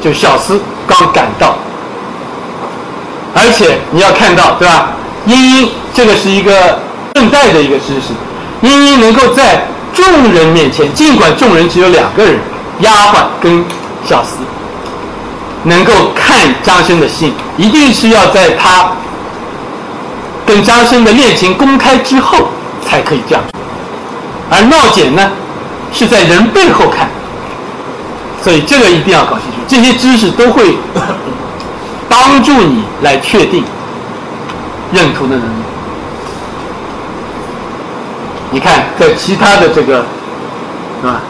[0.00, 1.56] 就小厮刚赶到，
[3.34, 4.90] 而且你要看到，对吧？
[5.28, 6.80] 茵茵，这个是一个
[7.14, 8.14] 顺带的一个知识。
[8.62, 9.62] 茵茵能够在
[9.94, 12.38] 众人面前，尽管众人只有两个人，
[12.80, 13.62] 丫鬟跟
[14.06, 14.40] 小厮，
[15.64, 18.90] 能够看张生的信，一定是要在他
[20.46, 22.48] 跟张生的恋情公开之后
[22.84, 23.44] 才可以这样。
[24.50, 25.30] 而闹简呢，
[25.92, 27.06] 是在人背后看，
[28.42, 29.58] 所以这个一定要搞清楚。
[29.68, 30.74] 这些知识都会
[32.08, 33.62] 帮助你来确定。
[34.90, 35.62] 认图的能力，
[38.50, 40.04] 你看，在其他的这个，
[41.02, 41.20] 是吧？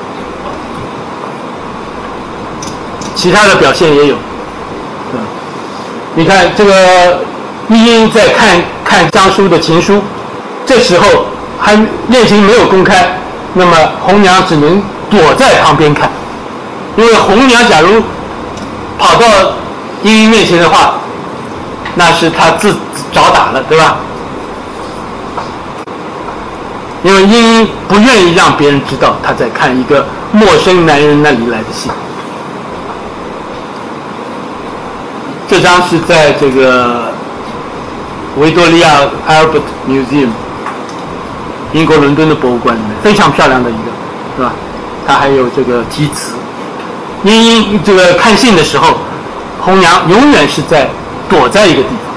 [3.17, 5.23] 其他的表现也有，是吧？
[6.15, 7.19] 你看这个
[7.69, 10.01] 茵茵在看看张叔的情书，
[10.65, 11.27] 这时候
[11.59, 11.77] 还
[12.09, 13.19] 恋情没有公开，
[13.55, 14.81] 那么红娘只能
[15.11, 16.09] 躲在旁边看，
[16.97, 18.01] 因为红娘假如
[18.97, 19.27] 跑到
[20.05, 20.95] 茵茵面前的话。
[21.95, 22.77] 那是她自
[23.13, 23.97] 找打了，对吧？
[27.05, 31.91] 因为茵茵不愿意让别人知道他在看一个陌生男人那里来的信。
[35.49, 37.13] 这张是在这个
[38.37, 40.31] 维多利亚 Albert Museum，
[41.73, 43.91] 英国伦敦的博物馆里面，非常漂亮的一个，
[44.37, 44.53] 是吧？
[45.07, 46.35] 它还有这个题词。
[47.23, 48.99] 茵茵这个看信的时候，
[49.61, 50.89] 红娘永远是在。
[51.31, 52.08] 躲在一个地方，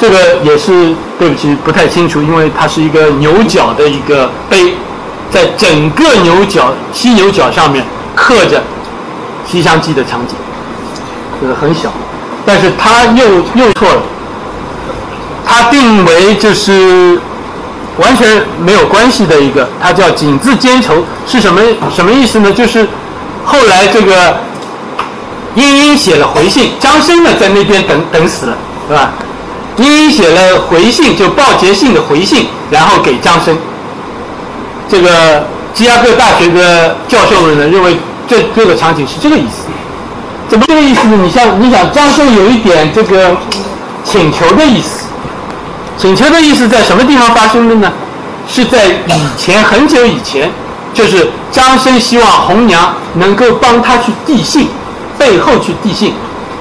[0.00, 4.74] 这个也是对不起不太清楚，因为它是一个牛角的一个碑，
[5.30, 8.58] 在整个牛角犀牛角上面刻着
[9.46, 10.34] 《西厢记》的场景，
[11.40, 11.92] 这个很小，
[12.46, 13.24] 但是他又
[13.54, 14.02] 又错了，
[15.46, 17.20] 他定为就是
[17.98, 21.60] 完全没有关系的一个，它叫“锦字兼愁”，是什么
[21.94, 22.50] 什么意思呢？
[22.50, 22.88] 就是
[23.44, 24.36] 后来这个。
[25.56, 28.56] 茵茵写了回信，张生呢在那边等等死了，
[28.86, 29.12] 是吧？
[29.76, 33.56] 你写了回信，就报捷信的回信，然后给张生。
[34.88, 37.96] 这个芝加哥大学的教授们呢认为
[38.28, 39.68] 这这个场景是这个意思，
[40.48, 41.18] 怎么这个意思呢？
[41.22, 43.36] 你像你想张生有一点这个
[44.04, 45.04] 请求的意思，
[45.96, 47.92] 请求的意思在什么地方发生的呢？
[48.48, 50.50] 是在以前很久以前，
[50.92, 54.68] 就是张生希望红娘能够帮他去递信。
[55.18, 56.14] 背后去递信，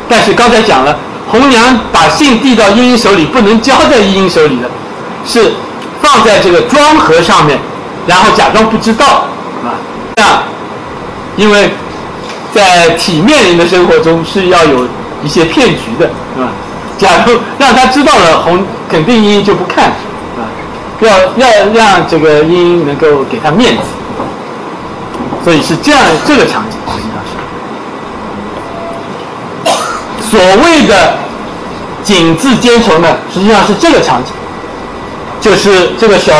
[0.10, 0.94] 但是刚才讲了，
[1.30, 4.70] 红娘把信递到茵茵手里，不能交在茵茵手里的，
[5.26, 5.54] 是
[6.02, 7.60] 放在这个装盒上面，
[8.08, 9.26] 然后假装不知道，
[9.64, 9.78] 啊，
[10.16, 10.42] 这样，
[11.38, 11.70] 因为
[12.52, 14.88] 在体面人的生活中是要有
[15.24, 16.08] 一些骗局的，
[16.42, 16.50] 啊？
[16.98, 19.86] 假如让他知道了，红肯定茵茵就不看，
[20.36, 20.50] 啊，
[21.00, 23.84] 要要让这个茵茵能够给他面子，
[25.44, 26.80] 所以是这样这个场景。
[30.30, 31.18] 所谓的
[32.04, 34.32] “锦字兼愁”呢，实际上是这个场景，
[35.42, 36.34] 就是这个小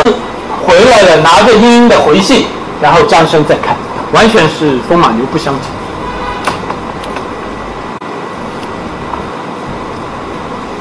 [0.66, 2.46] 回来了，拿着英英的回信，
[2.80, 3.76] 然后张生再看，
[4.12, 5.62] 完全是风马牛不相及。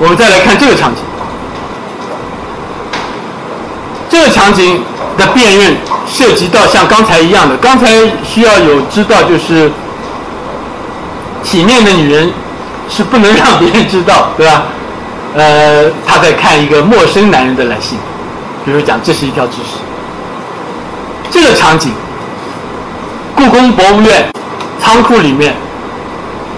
[0.00, 1.02] 我们再来看这个场景，
[4.10, 4.82] 这个场景
[5.16, 5.76] 的辨认
[6.06, 7.88] 涉及到像刚才一样的，刚才
[8.22, 9.72] 需要有知道就是
[11.42, 12.30] 体面的女人
[12.88, 14.64] 是不能让别人知道，对吧？
[15.34, 17.98] 呃，他在看一个陌生男人的来信，
[18.64, 19.78] 比如讲这是一条知识。
[21.30, 21.92] 这个场景，
[23.36, 24.26] 故宫博物院
[24.80, 25.54] 仓库里面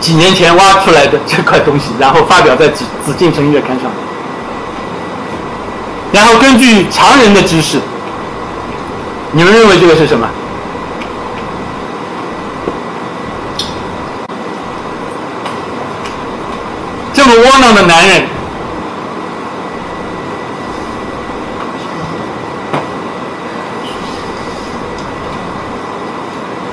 [0.00, 3.90] 几年前挖出来的这块东西，然后发表在《紫紫禁城月刊》上，
[6.12, 7.78] 然后根据常人的知识，
[9.32, 10.28] 你们认为这个是什么？
[17.40, 18.22] 窝囊的男人，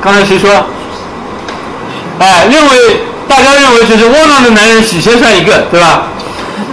[0.02, 0.52] 刚才谁说？
[2.19, 6.07] 哎，认为大家认为就是窝囊的男人，许先生一个，对吧？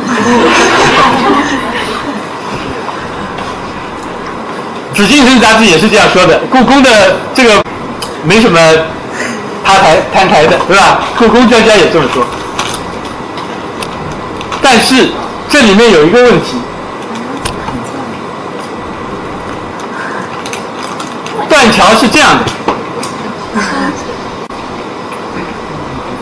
[4.95, 7.63] 紫禁城杂志也是这样说的，故宫的这个
[8.23, 8.59] 没什么
[9.65, 11.01] 塌台坍台的，对吧？
[11.19, 12.25] 故宫专家也这么说。
[14.67, 15.11] 但是
[15.51, 16.57] 这里面有一个问题，
[21.51, 22.45] 断桥是这样的，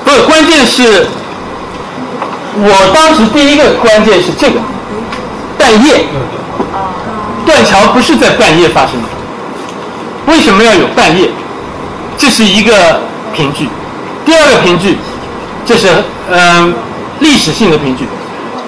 [0.04, 1.06] 不是关键是，
[2.56, 4.58] 我当时第一个关键是这个，
[5.56, 6.04] 半夜，
[7.46, 9.08] 断桥不是在半夜发生的，
[10.26, 11.30] 为什么要有半夜？
[12.18, 13.00] 这是一个
[13.32, 13.68] 凭据，
[14.26, 14.98] 第二个凭据，
[15.64, 15.88] 这是
[16.28, 16.74] 嗯、
[17.20, 18.04] 历史性的凭据。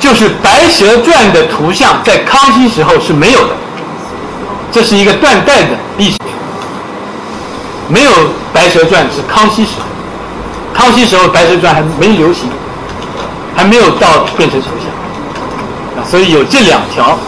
[0.05, 3.55] 就是《白蛇传》的图像在康熙时候是没有的，
[4.71, 6.19] 这是一个断代的历史。
[7.89, 8.11] 没有
[8.53, 9.87] 《白蛇传》是康熙时候，
[10.75, 12.51] 康熙时候《白蛇传》还没流行，
[13.57, 17.19] 还没有到变成图像，啊，所以有这两条，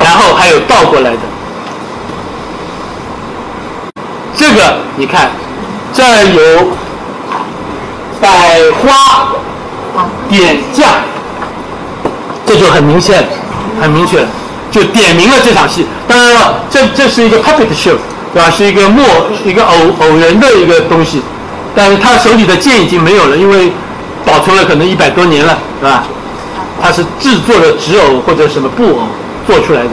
[0.00, 1.20] 然后还有倒过来的。
[4.36, 5.30] 这个你看，
[5.92, 6.66] 这儿有
[8.20, 8.28] 百
[8.82, 9.28] 花。
[10.34, 10.84] 点将，
[12.44, 13.24] 这就很明显，
[13.80, 14.26] 很明确了，
[14.68, 15.86] 就点明了这场戏。
[16.08, 17.94] 当然了，这这是一个 puppet show，
[18.32, 18.50] 对吧？
[18.50, 19.04] 是一个默
[19.44, 21.22] 一个偶偶人的一个东西，
[21.74, 23.70] 但是他手里的剑已经没有了，因为
[24.26, 26.02] 保存了可能一百多年了，对吧？
[26.82, 29.06] 他是制作的纸偶或者什么布偶
[29.46, 29.90] 做出来的，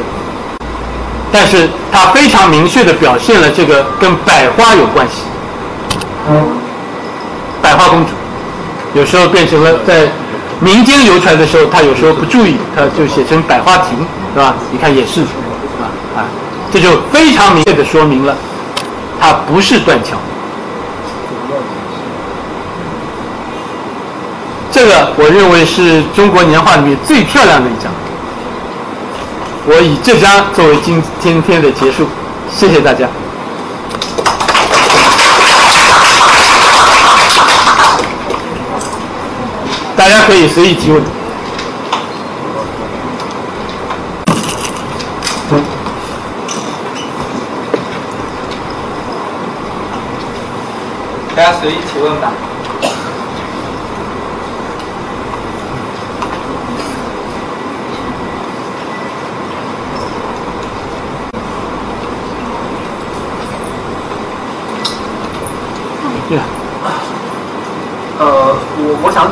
[1.31, 5.21] 但是他非常明确的表现了这个跟百花有关系，
[7.61, 8.11] 百花公主。
[8.93, 10.11] 有时候变成了在
[10.63, 13.97] 民间流传的时候，他有时候不注意，他就写成百花亭，
[14.33, 14.53] 是吧？
[14.71, 15.21] 你看也是，
[15.81, 16.29] 啊啊，
[16.71, 18.35] 这就非常明确的说明了，
[19.19, 20.15] 它不是断桥。
[24.71, 27.91] 这个我认为是中国年画里面最漂亮的一张。
[29.65, 32.05] 我以这张作为今今天的结束，
[32.49, 33.07] 谢谢大家。
[40.01, 40.99] 大家可以随意提问。
[51.35, 52.33] 大家随意提问吧。
[66.27, 66.39] 对
[68.19, 69.29] 呃，我我想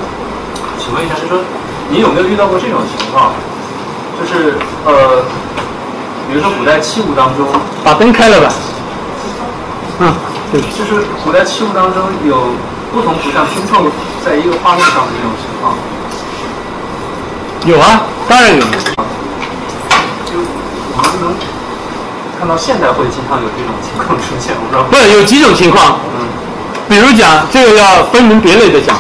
[1.90, 3.32] 说，您有没有遇到过这种情况？
[4.20, 4.56] 就是
[4.86, 5.24] 呃，
[6.28, 7.48] 比如说古代器物当中，
[7.84, 8.54] 把灯开了吧。
[10.00, 10.14] 嗯，
[10.52, 10.62] 对。
[10.62, 12.50] 就是古代器物当中有
[12.94, 13.86] 不同图像拼凑
[14.26, 15.74] 在一个画面上的这种情况。
[17.66, 18.62] 有啊，当然有。
[18.62, 20.38] 就
[20.96, 21.34] 我们能
[22.40, 24.84] 看到现代会经常有这种情况出现，我不知道。
[24.84, 26.28] 不有几种情况，嗯，
[26.88, 28.96] 比如讲这个要分门别类的讲。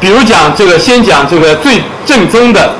[0.00, 2.74] 比如讲这个，先讲这个最正宗的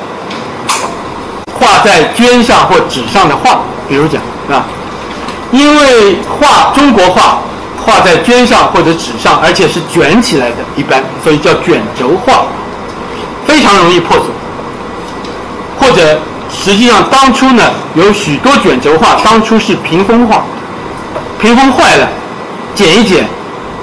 [1.59, 4.65] 画在绢上或纸上的画，比如讲啊？
[5.51, 7.41] 因为画中国画
[7.85, 12.45] 画在绢上或者纸上，而且是卷起来的，一般所以叫卷轴画，
[13.47, 14.27] 非常容易破损。
[15.81, 16.21] 或者
[16.51, 17.65] 实际上当初呢
[17.95, 20.45] 有许多卷轴画，当初是屏风画，
[21.41, 22.09] 屏风坏了，
[22.75, 23.27] 剪一剪，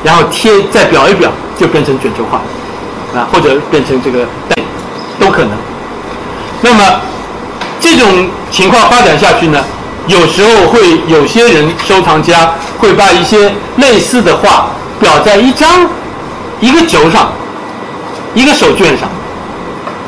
[0.03, 1.27] 然后贴再裱一裱，
[1.59, 2.39] 就变成卷轴画。
[3.15, 4.27] 啊，或者变成这个，
[5.17, 5.51] 都可能。
[6.61, 6.99] 那么
[7.79, 9.63] 这种情况发展下去呢，
[10.07, 14.67] 有时候会有些人收藏家会把一些类似的画
[15.01, 15.87] 裱在一张
[16.59, 17.31] 一个轴上，
[18.33, 19.07] 一个手绢上，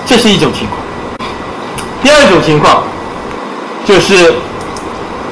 [0.05, 0.77] 这是一种情况。
[2.03, 2.83] 第二种情况
[3.85, 4.33] 就是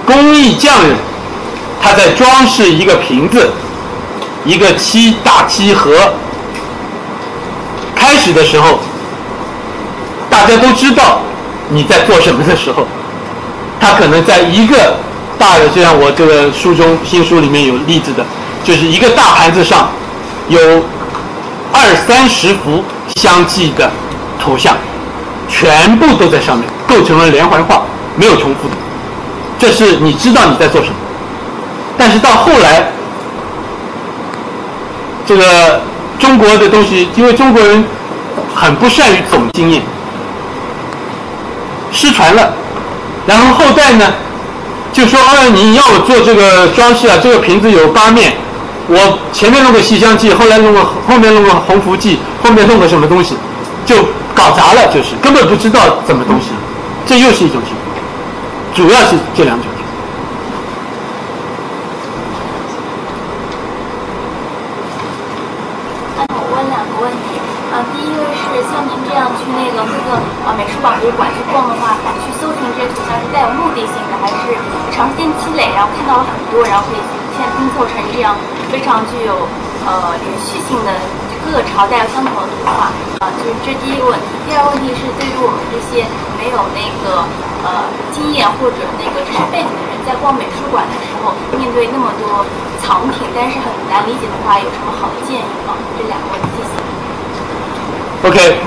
[0.05, 0.95] 工艺匠人
[1.81, 3.51] 他在装饰一个瓶子、
[4.45, 5.91] 一个漆大漆盒。
[8.25, 8.79] 开始的时候，
[10.31, 11.19] 大家都知道
[11.69, 12.87] 你在做什么的时候，
[13.79, 14.95] 他可能在一个
[15.37, 18.25] 大的，就像我这个书中新书里面有例子的，
[18.63, 19.89] 就是一个大盘子上
[20.47, 20.59] 有
[21.71, 22.83] 二三十幅
[23.15, 23.91] 相继的
[24.39, 24.75] 图像，
[25.47, 27.83] 全部都在上面，构成了连环画，
[28.15, 28.75] 没有重复的。
[29.59, 30.95] 这是你知道你在做什么，
[31.95, 32.89] 但是到后来，
[35.27, 35.81] 这个
[36.17, 37.85] 中国的东西，因为中国人
[38.55, 39.81] 很不善于总经验，
[41.91, 42.53] 失传了，
[43.27, 44.05] 然后后代呢
[44.93, 48.33] 就说：“哦，你要我做这个装饰啊，这个瓶子有八面，
[48.87, 53.35] 我前面弄个西厢记，后来弄个后面弄个鸿福记，后面弄个什么东西，
[53.85, 53.97] 就
[54.33, 56.47] 搞砸了，就是根本不知道怎么东西，
[57.05, 57.83] 这又是一种情况。”
[58.73, 59.67] 主要是这两种。
[66.19, 67.39] 那我问两个问题
[67.71, 74.59] 啊，第一个是像您这样去那个各个啊美术馆、博物馆去逛的话，去搜寻这些图像是带有目的性的，还是
[74.91, 76.99] 长时间积累，然后看到了很多，然后可以
[77.31, 78.35] 现在拼凑成这样
[78.67, 79.49] 非常具有
[79.83, 80.93] 呃连续性的
[81.43, 83.33] 各个朝代相同的图画啊？
[83.41, 84.29] 就是这第一个问题。
[84.45, 86.05] 第二个问题是对于我们这些
[86.37, 87.25] 没有那个。
[87.65, 87.81] 呃，
[88.13, 92.45] 经验或者那个知识背景的人，在逛美术馆的时候，面对那么多
[92.77, 95.73] 藏品，但是很难理解的话，有什么好的建议吗？
[95.97, 96.77] 这两个问题，谢谢。
[98.29, 98.59] OK，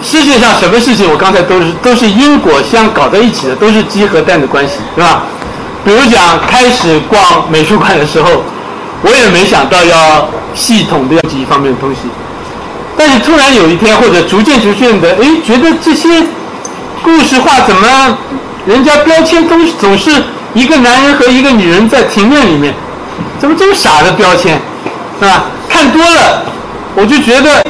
[0.00, 5.22] 世界上什么事情，我刚才都是都是因果相搞在一起的，都是鸡和蛋的关系，是吧？
[5.84, 8.44] 比如讲，开始逛美术馆的时候，
[9.06, 12.00] 我也没想到要系统的要几方面的东西，
[12.98, 16.26] 但是突然有一天，或者逐渐逐渐的，哎，觉得这些。
[17.04, 18.18] 故事画怎么？
[18.66, 20.10] 人家标签都总是
[20.54, 22.74] 一个男人和一个女人在庭院里面，
[23.38, 24.60] 怎么这么傻的标签，
[25.20, 25.44] 是吧？
[25.68, 26.42] 看多了，
[26.96, 27.64] 我就觉得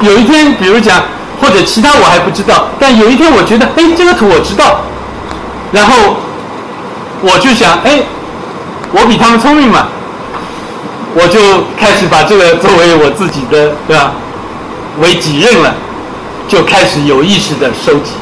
[0.00, 1.02] 有一天，比如讲
[1.42, 4.80] 或者其他我还不知道，但有一天我觉得，哎，这个图我知道，
[5.70, 6.16] 然后
[7.20, 8.00] 我就想，哎，
[8.92, 9.88] 我比他们聪明嘛，
[11.14, 11.38] 我就
[11.78, 14.12] 开始把这个作为我自己的，对吧？
[15.00, 15.74] 为己任了，
[16.48, 18.12] 就开始有意识的收集。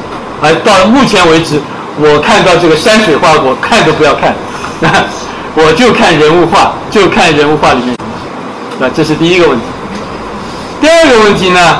[0.41, 1.59] 而到目前为止，
[1.97, 4.35] 我看到这个山水画，我看都不要看，
[4.79, 4.89] 那
[5.55, 7.97] 我就看人物画，就看人物画里面，
[8.79, 9.65] 那这是第一个问题。
[10.81, 11.77] 第二个问题呢，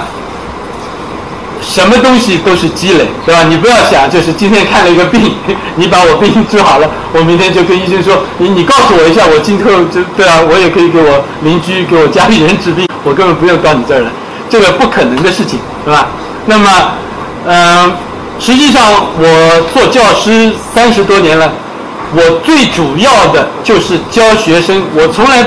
[1.63, 3.43] 什么东西都是积累，对吧？
[3.47, 5.33] 你不要想，就是今天看了一个病，
[5.75, 14.09] 你把我病治好了，我明天就跟医生说，你你告诉我一下，我今后就对啊，我也可以给我邻居、给我家里人治病，我根本不用到你这儿来，
[14.49, 16.07] 这个不可能的事情，是吧？
[16.45, 16.69] 那么，
[17.47, 17.91] 嗯。
[18.39, 18.81] 实际上，
[19.15, 21.49] 我做教师三十多年了，
[22.13, 24.83] 我最主要的就是教学生。
[24.95, 25.45] 我从来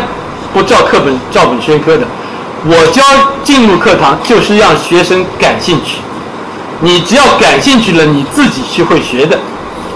[0.55, 2.07] 不照课本照本宣科的，
[2.65, 3.03] 我教
[3.43, 5.97] 进入课堂就是让学生感兴趣。
[6.81, 9.39] 你只要感兴趣了，你自己去会学的。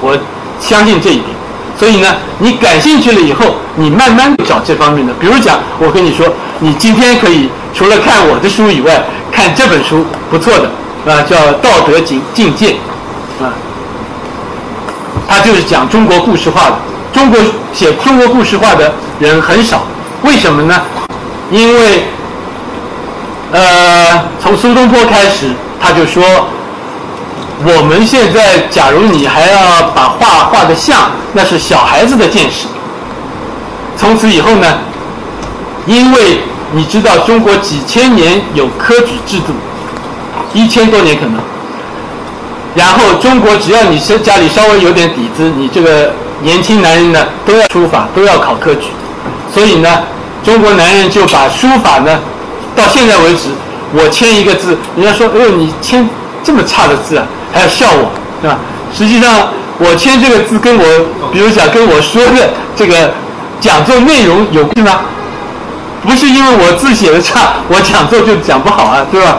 [0.00, 0.16] 我
[0.60, 1.26] 相信这一点。
[1.78, 5.12] 所以呢，你感兴趣了以后，你慢慢找这方面的。
[5.14, 6.26] 比如讲，我跟你说，
[6.58, 9.02] 你今天可以除了看我的书以外，
[9.32, 10.70] 看这本书，不错的。
[11.06, 12.72] 啊，叫《道德境境界》，
[13.42, 13.48] 啊，
[15.26, 16.76] 他就是讲中国故事化的。
[17.10, 17.40] 中国
[17.72, 19.82] 写中国故事化的人很少，
[20.22, 20.82] 为什么呢？
[21.50, 22.04] 因为，
[23.50, 25.46] 呃，从苏东坡开始，
[25.80, 26.22] 他就说，
[27.62, 32.66] 我们现在假如你还要把画画的像，那是小孩子的见识。
[33.96, 34.78] 从此以后呢，
[35.86, 36.40] 因为
[36.72, 39.54] 你知道中国几千年有科举制度。
[40.52, 41.34] 一千多年可能，
[42.74, 46.12] 然后中国只要你是家里稍微有点底子，你这个
[46.42, 48.88] 年轻男人呢都要书法，都要考科举，
[49.54, 50.02] 所以呢，
[50.42, 52.18] 中国男人就把书法呢，
[52.74, 53.50] 到现在为止，
[53.92, 56.08] 我签一个字，人家说，哎呦，你签
[56.42, 58.10] 这么差的字啊，还要笑我，
[58.40, 58.58] 对吧？
[58.96, 59.48] 实际上，
[59.78, 60.84] 我签这个字跟我，
[61.32, 63.12] 比如讲跟我说的这个
[63.60, 65.00] 讲座内容有关系吗？
[66.02, 69.38] 不是因为我字写的差，我讲座就讲不好啊，对吧？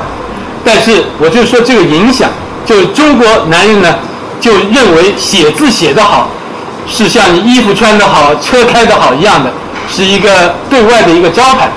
[0.63, 2.29] 但是我就说这个影响，
[2.65, 3.95] 就中国男人呢，
[4.39, 6.29] 就认为写字写得好，
[6.87, 9.51] 是像你衣服穿得好、车开得好一样的，
[9.89, 11.67] 是一个对外的一个招牌。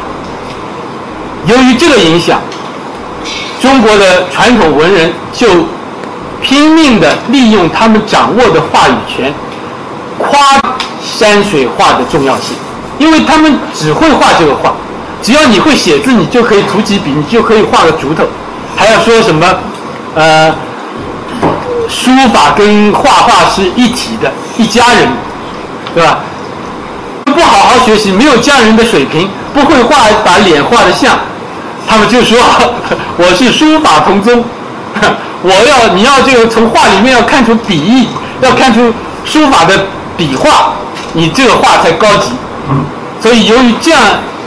[1.46, 2.38] 由于这个影响，
[3.60, 5.46] 中国的传统文人就
[6.44, 9.32] 拼命的利用他们掌握的话语权，
[10.18, 10.38] 夸
[11.02, 12.54] 山水画的重要性，
[12.98, 14.74] 因为他们只会画这个画，
[15.22, 18.24] 只要你会写字，你就可以涂几笔，你就可以画个竹头，
[18.76, 19.46] 还要说什么，
[20.14, 20.54] 呃，
[21.88, 25.08] 书法跟画画是一体的，一家人，
[25.94, 26.18] 对吧？
[27.24, 31.18] 不好好学习，没有家人的水平，不会画把脸画得像，
[31.88, 32.38] 他们就说
[33.16, 34.44] 我是书法同宗，
[35.44, 38.08] 我要你要这个从画里面要看出笔意，
[38.40, 38.90] 要看出
[39.26, 40.72] 书法的笔画，
[41.12, 42.32] 你这个画才高级。
[43.20, 44.00] 所以由于这样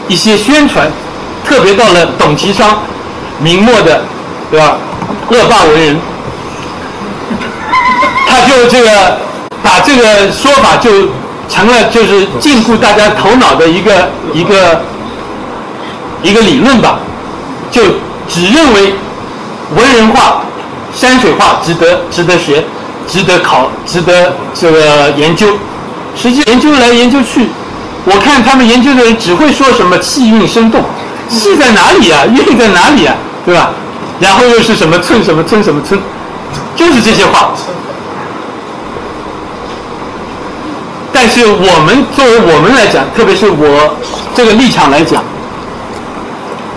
[0.07, 0.88] 一些宣传，
[1.45, 2.80] 特别到了董其昌，
[3.40, 4.02] 明末的，
[4.49, 4.76] 对吧？
[5.30, 5.99] 恶霸文人，
[8.28, 9.19] 他就这个
[9.61, 10.90] 把这个说法就。
[11.49, 14.82] 成了就是禁锢大家头脑的一个一个
[16.22, 16.99] 一个理论吧，
[17.72, 17.82] 就
[18.28, 18.94] 只认为
[19.74, 20.41] 文人画、
[20.99, 22.64] 山水画值得值得学、
[23.07, 25.48] 值得考、值得这个研究。
[26.15, 27.48] 实际研究来研究去，
[28.03, 30.82] 我看他们研究的人只会说什么气韵生动，
[31.30, 32.26] 气在哪里啊？
[32.34, 33.15] 韵在哪里啊？
[33.45, 33.69] 对吧？
[34.19, 36.02] 然后又是什么寸什么寸什么寸，
[36.76, 37.52] 就是这些话。
[41.14, 43.95] 但是我们作为我们来讲，特别是我
[44.34, 45.24] 这个立场来讲，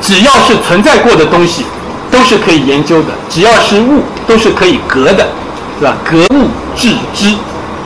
[0.03, 1.65] 只要是存在过的东西，
[2.11, 5.29] 都是可以研究的；只要是物，都是可以格的，
[5.79, 5.95] 是吧？
[6.05, 7.35] 格物致知，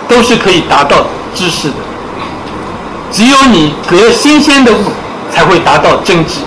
[0.08, 1.74] 都是可以达到知识的。
[3.12, 4.92] 只有你隔新鲜的物，
[5.32, 6.40] 才会达到真知。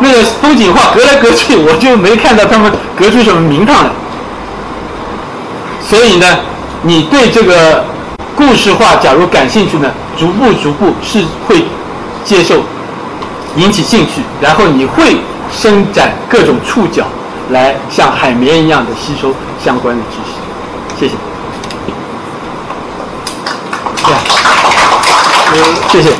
[0.00, 3.90] 那个风景画隔来隔去，我就没看到他们隔出什么名堂来。
[5.80, 6.26] 所以呢，
[6.82, 7.84] 你对这个。
[8.38, 11.64] 故事化，假如感兴趣呢，逐步逐步是会
[12.22, 12.56] 接受，
[13.56, 15.16] 引起兴趣，然后你会
[15.50, 17.04] 伸展各种触角，
[17.50, 19.32] 来像海绵一样的吸收
[19.62, 20.34] 相关的知识。
[20.98, 21.14] 谢谢。
[25.88, 26.10] 谢谢。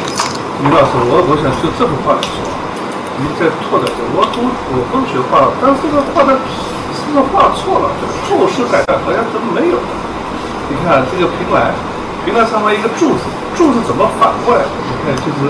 [0.62, 2.40] 李老师，我我想就这幅画来说，
[3.20, 3.85] 你在拓展，
[4.16, 6.32] 我我我不学画了，但是这个画的
[6.97, 7.93] 是不是画错了？
[8.01, 9.77] 这个透视感好像怎么没有？
[10.70, 11.74] 你看这个平来。
[12.24, 13.23] 平台上面一个柱子，
[13.55, 14.65] 柱子怎么反过来？
[14.66, 15.47] 你看，就是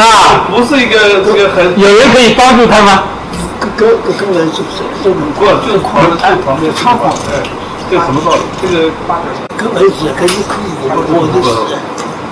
[0.00, 3.04] 啊，不是一个这个很有人可以帮助他吗？
[3.76, 4.80] 个个个人是不是？
[5.04, 7.44] 不，就是框在最旁边插画，哎，
[7.90, 8.40] 这什么道理？
[8.60, 8.88] 这个
[9.56, 11.76] 跟儿子可以可以，我的是。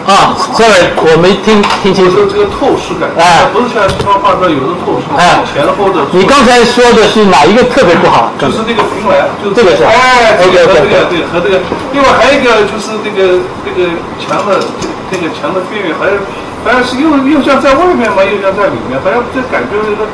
[0.09, 2.25] 啊，sorry，我没听听清楚。
[2.25, 6.01] 这个透视感，哎，不是像画画上有的透视，哎，前后的。
[6.17, 8.33] 你刚才说的是哪一个特别不好？
[8.41, 9.85] 就是那个平来，就是这个是。
[9.85, 11.61] 哎，这个和这个对和这个，
[11.93, 14.65] 另外还有一个就是那个那个墙的
[15.13, 16.17] 这个墙的边缘，好像
[16.65, 20.07] 好像是又又像在外面嘛，又像在里面，好像这感觉那个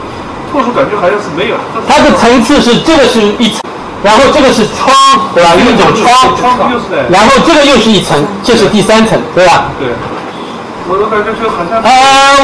[0.53, 1.57] 透视感觉好像是没有。
[1.89, 3.61] 它的层次是这个是一层。
[4.05, 4.95] 然后这个是窗，
[5.35, 5.55] 对吧？
[5.55, 6.37] 一种窗，
[7.09, 9.69] 然后这个又是一层，这是第三层，对吧？
[9.81, 9.89] 对。
[10.87, 11.81] 我都感觉就好像……
[11.81, 11.91] 啊，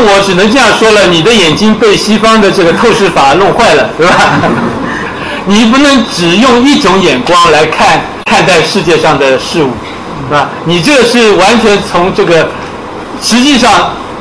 [0.00, 4.14] 我只能这样说了，你的眼睛被西方的这个透视法弄坏了，对吧？
[5.44, 9.68] 你不能只用一种眼光来看看待世界上的事物，
[10.28, 10.48] 是吧？
[10.64, 12.48] 你这个是完全从这个，
[13.22, 13.70] 实际上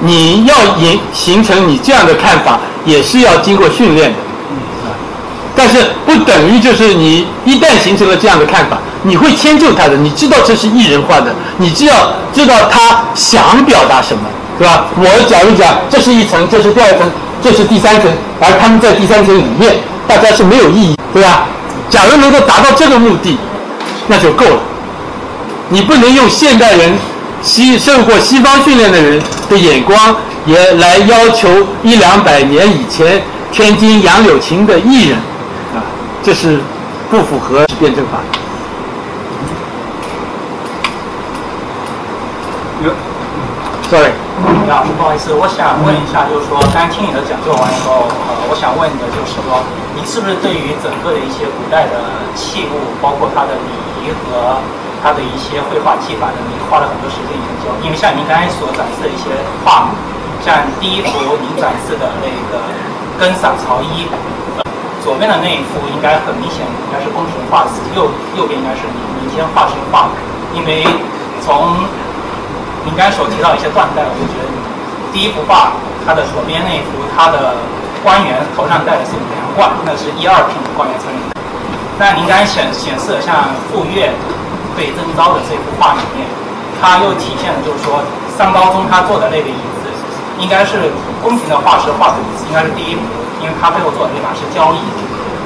[0.01, 4.17] 你要形形成你这样的看法，也是要经过训练的。
[5.55, 9.97] 但是不等于就是你一旦形成了这样的看法，你会迁就他的。
[9.97, 14.23] 你知道这是艺人画的，你知道知道他想表达什么，
[14.57, 14.85] 是吧？
[14.95, 17.09] 我假如讲这是一层，这是第二层，
[17.41, 18.09] 这是第三层，
[18.39, 19.75] 而他们在第三层里面，
[20.07, 21.45] 大家是没有意义，对吧？
[21.89, 23.37] 假如能够达到这个目的，
[24.07, 24.61] 那就够了。
[25.69, 26.93] 你不能用现代人
[27.41, 31.49] 西胜过西方训练的人的眼光，也来要求
[31.83, 33.21] 一两百年以前
[33.51, 35.17] 天津杨柳琴的艺人。
[35.75, 35.83] 啊
[36.21, 36.59] 这是
[37.09, 38.38] 不符合辩证法的。
[43.89, 44.13] ，sorry。
[44.13, 49.65] 李老师，不好意思，我想问一下，就是说，刚才听你的讲座完以后，呃，我想问你的就是说，
[49.97, 52.05] 你是不是对于整个的一些古代的
[52.37, 54.61] 器物，包括它的礼仪和
[55.01, 57.73] 它的一些绘画技法的，你花了很多时间研究？
[57.81, 59.33] 因为像您刚才所展示的一些
[59.65, 59.89] 画，
[60.45, 62.61] 像第一幅您展示的那个
[63.17, 64.05] 根赏朝衣。
[64.13, 64.63] 呃
[64.99, 68.83] 左边的那一幅应该很明显，应该是宫廷画师；右右边应该是
[69.15, 70.11] 民间画师画。
[70.53, 70.85] 因为
[71.39, 71.71] 从
[72.89, 74.57] 您刚才所提到一些断代，我就觉得你
[75.13, 77.53] 第一幅画，它的左边那一幅，它的
[78.01, 81.37] 官员头上戴的是两冠，那是一二品的官员才能戴。
[82.01, 84.09] 但您刚才显显示像傅说
[84.73, 86.25] 被征召的这幅画里面，
[86.81, 88.01] 它又体现了就是说
[88.33, 89.93] 上高宗他坐的那个椅子，
[90.41, 90.89] 应该是
[91.21, 93.05] 宫廷的画师画的椅子，应该是第一幅。
[93.39, 94.81] 因为他背后做的那把是交椅，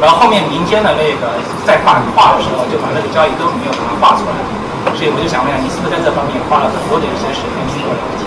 [0.02, 1.38] 然后后面民间的那个
[1.68, 4.63] 在画画的时候，就把那个交椅都没有把它画出来。
[4.96, 8.24] 所以我就想问一下，你是不是在这方面花了很多的一些时间去做了解？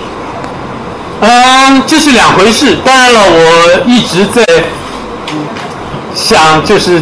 [1.20, 2.77] 嗯，这是两回事。
[2.85, 4.45] 当然了，我一直在
[6.15, 7.01] 想，就是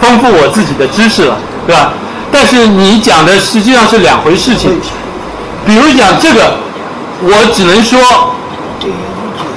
[0.00, 1.36] 丰富我自己的知识了，
[1.66, 1.92] 对吧？
[2.32, 4.80] 但是你讲的实际上是两回事情。
[5.66, 6.54] 比如讲这个，
[7.22, 8.00] 我只能说，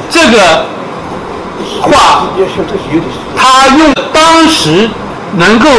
[0.09, 0.65] 这个
[1.81, 2.27] 话，
[3.35, 4.89] 他用当时
[5.37, 5.69] 能够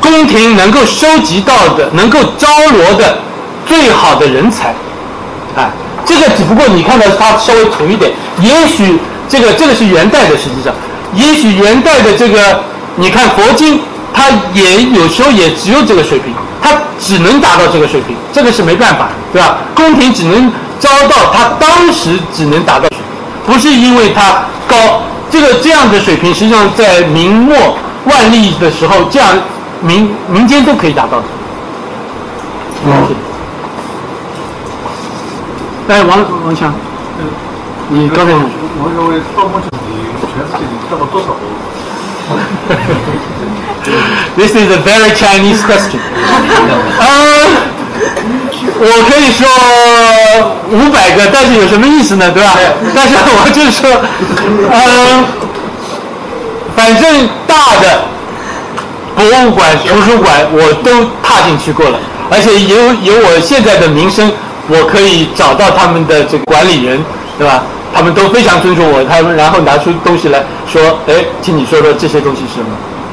[0.00, 3.18] 宫廷能够收集到的、能够招罗的
[3.66, 4.68] 最好的人才，
[5.56, 5.70] 啊，
[6.04, 8.10] 这个只不过你看到它稍微土一点，
[8.40, 8.98] 也许
[9.28, 10.72] 这个这个是元代的，实际上，
[11.14, 12.60] 也许元代的这个，
[12.96, 13.80] 你看佛经，
[14.14, 14.24] 它
[14.54, 16.32] 也有时候也只有这个水平，
[16.62, 16.70] 它
[17.00, 19.58] 只能达到这个水平，这个是没办法，对吧？
[19.74, 22.98] 宫廷只能招到他当时只能达到水平，
[23.46, 27.56] 不是因为它高，这个这样的水平，实际上在明末
[28.04, 29.28] 万历的时候，这样
[29.80, 31.24] 民民间都可以达到的。
[35.88, 36.72] 哎，王王强，
[37.88, 39.88] 你刚才我认为到目前你
[40.26, 41.54] 全世界你看过多少博物
[42.26, 42.36] 馆
[44.36, 46.00] ？This is a very Chinese question.
[46.98, 47.06] 呃，
[48.80, 49.46] 我可以说
[50.70, 52.30] 五百个，但是有什么意思呢？
[52.32, 52.52] 对吧？
[52.94, 53.88] 但是我就是说，
[54.70, 55.24] 呃，
[56.74, 58.08] 反正大的
[59.16, 61.98] 博物馆、图书馆我都踏进去过了，
[62.30, 64.30] 而且有有我现在的名声，
[64.68, 67.02] 我可以找到他们的这个管理人，
[67.38, 67.62] 对吧？
[67.94, 72.68] 他们都非常尊重我，他们然后拿出东西来说，哎，请你说说这些东西是什么？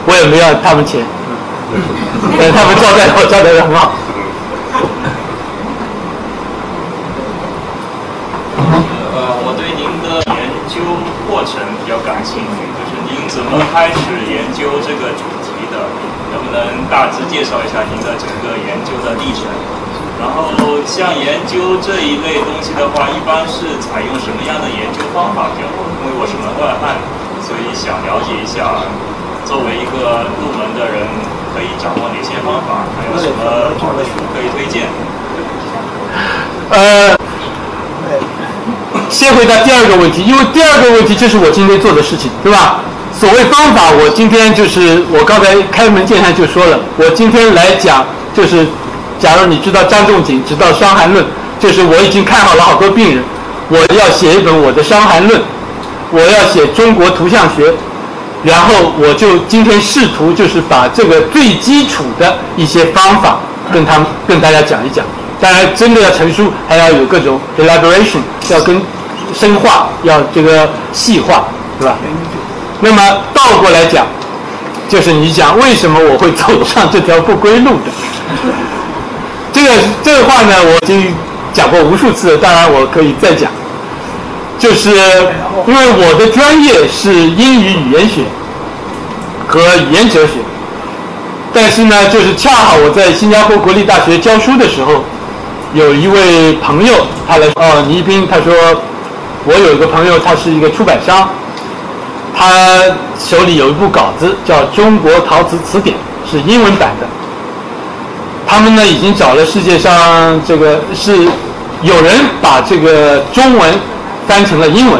[0.05, 0.99] 我也没要他们钱，
[2.37, 3.93] 呃，他们招待我招待的很好。
[8.59, 10.83] 呃，我对您的研究
[11.31, 15.07] 过程比较感兴趣，就是您怎么开始研究这个？
[16.53, 19.49] 能大致介绍一下您的整个研究的历程？
[20.21, 20.53] 然后
[20.85, 25.83] 像研究这一类东西的话，一般是采用什么样的研究方法比较多？
[25.99, 26.95] 因为我是门外汉，
[27.41, 28.85] 所以想了解一下，
[29.43, 31.09] 作为一个入门的人，
[31.51, 32.85] 可以掌握哪些方法？
[32.95, 34.87] 还有什么好的书可以推荐？
[36.69, 37.17] 呃，
[39.09, 42.79] 先回答第二个问题，因为第二个问题就是我今天做的事情，对吧？
[43.19, 48.65] 所谓方法，我今天就是我刚才开门见山就说了，我今天来讲就是，
[49.19, 51.23] 假如你知道张仲景，知道《伤寒论》，
[51.59, 53.23] 就是我已经看好了好多病人，
[53.69, 55.39] 我要写一本我的《伤寒论》，
[56.11, 57.73] 我要写中国图像学，
[58.43, 63.37] 然后我就今天试图就是把这个最基础的一些方法
[63.71, 65.05] 跟他们跟大家讲一讲。
[65.39, 68.19] 当然，真的要成书，还要有各种 elaboration，
[68.49, 68.81] 要跟
[69.33, 71.45] 深化，要这个细化，
[71.79, 71.95] 对吧？
[72.83, 73.01] 那么
[73.33, 74.05] 倒过来讲，
[74.89, 77.89] 就是你讲为什么我会走上这条不归路的？
[79.53, 79.69] 这个
[80.03, 81.15] 这个话呢，我已经
[81.53, 83.49] 讲过无数次，当然我可以再讲。
[84.59, 84.89] 就是
[85.65, 88.23] 因为我的专业是英语语言学
[89.47, 90.33] 和语言哲学，
[91.53, 95.03] 但是呢，就是恰好我在新加坡国立大学教书的时候，
[95.73, 96.93] 有一位朋友
[97.27, 98.53] 他来哦，倪斌，他说
[99.45, 101.29] 我有一个朋友，他是一个出版商，
[102.43, 102.83] 他
[103.17, 105.95] 手里有一部稿子叫《中国陶瓷词典》，
[106.29, 107.07] 是英文版的。
[108.45, 111.15] 他们呢已经找了世界上这个是
[111.81, 113.73] 有人把这个中文
[114.27, 114.99] 翻成了英文，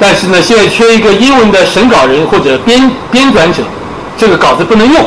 [0.00, 3.62] 但是呢现在缺一个英文的审稿人或者编编纂者，
[4.16, 5.04] 这个稿子不能用。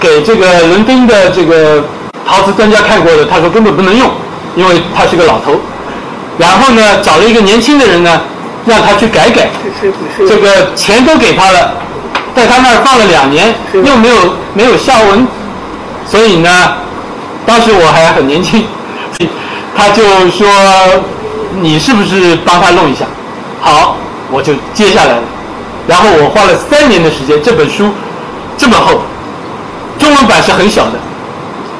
[0.00, 1.84] 给这个伦敦的这个
[2.26, 4.10] 陶瓷专家看过的，他说根本不能用，
[4.56, 5.54] 因为他是个老头。
[6.38, 8.18] 然后呢找了一个年轻的人呢，
[8.66, 9.48] 让他去改改，
[10.18, 11.74] 这个钱都给他了，
[12.34, 14.16] 在他那儿放了两年，又没有
[14.54, 15.26] 没有下文。
[16.06, 16.48] 所以呢，
[17.46, 18.64] 当时我还很年轻，
[19.76, 20.46] 他就说
[21.60, 23.04] 你是不是帮他弄一下？
[23.60, 23.96] 好，
[24.30, 25.22] 我就接下来了。
[25.88, 27.90] 然后我花了三年的时间，这本书
[28.58, 29.00] 这么厚，
[29.98, 30.92] 中文版是很小的，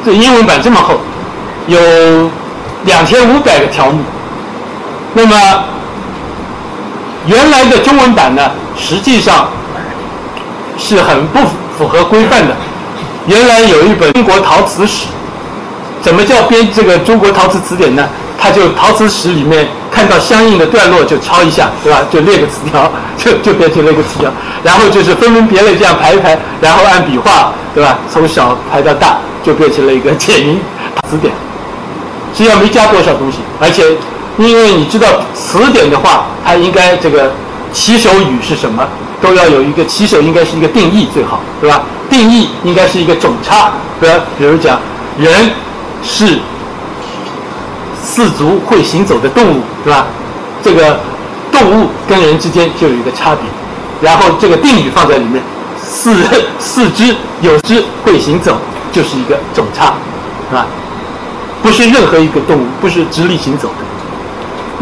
[0.04, 0.94] 这英文版这么厚，
[1.66, 1.78] 有
[2.84, 4.02] 两千五百个条目。
[5.12, 5.36] 那么
[7.30, 9.48] 原来的中文版呢，实际上
[10.76, 11.38] 是很不
[11.78, 12.56] 符合规范的。
[13.28, 15.06] 原来有一本《中国陶瓷史》，
[16.02, 18.08] 怎么叫编这个《中国陶瓷词典》呢？
[18.36, 22.00] 它就陶瓷史里面看到相应的段落就抄一下，对吧？
[22.10, 24.28] 就列个词条，就就变成了一个词条。
[24.64, 27.96] 然后就是分门别类这样排一排，然后按笔画，对吧？
[28.12, 30.58] 从小排到大，就变成了一个简明
[31.08, 31.32] 词典。
[32.34, 33.84] 实际上没加多少东西，而且
[34.40, 37.30] 因为你知道词典的话，它应该这个
[37.74, 38.82] 起手语是什么，
[39.20, 41.82] 都要有一个起手，应该是一个定义最好，对吧？
[42.08, 44.24] 定义应该是一个总差，对吧？
[44.38, 44.80] 比如讲，
[45.18, 45.30] 人
[46.02, 46.38] 是
[48.02, 50.06] 四足会行走的动物，对吧？
[50.62, 50.98] 这个
[51.52, 53.42] 动物跟人之间就有一个差别，
[54.00, 55.42] 然后这个定语放在里面，
[55.78, 56.16] 四
[56.58, 58.56] 四肢有肢会行走，
[58.90, 59.92] 就是一个总差，
[60.48, 60.66] 是吧？
[61.62, 63.89] 不是任何一个动物，不是直立行走的。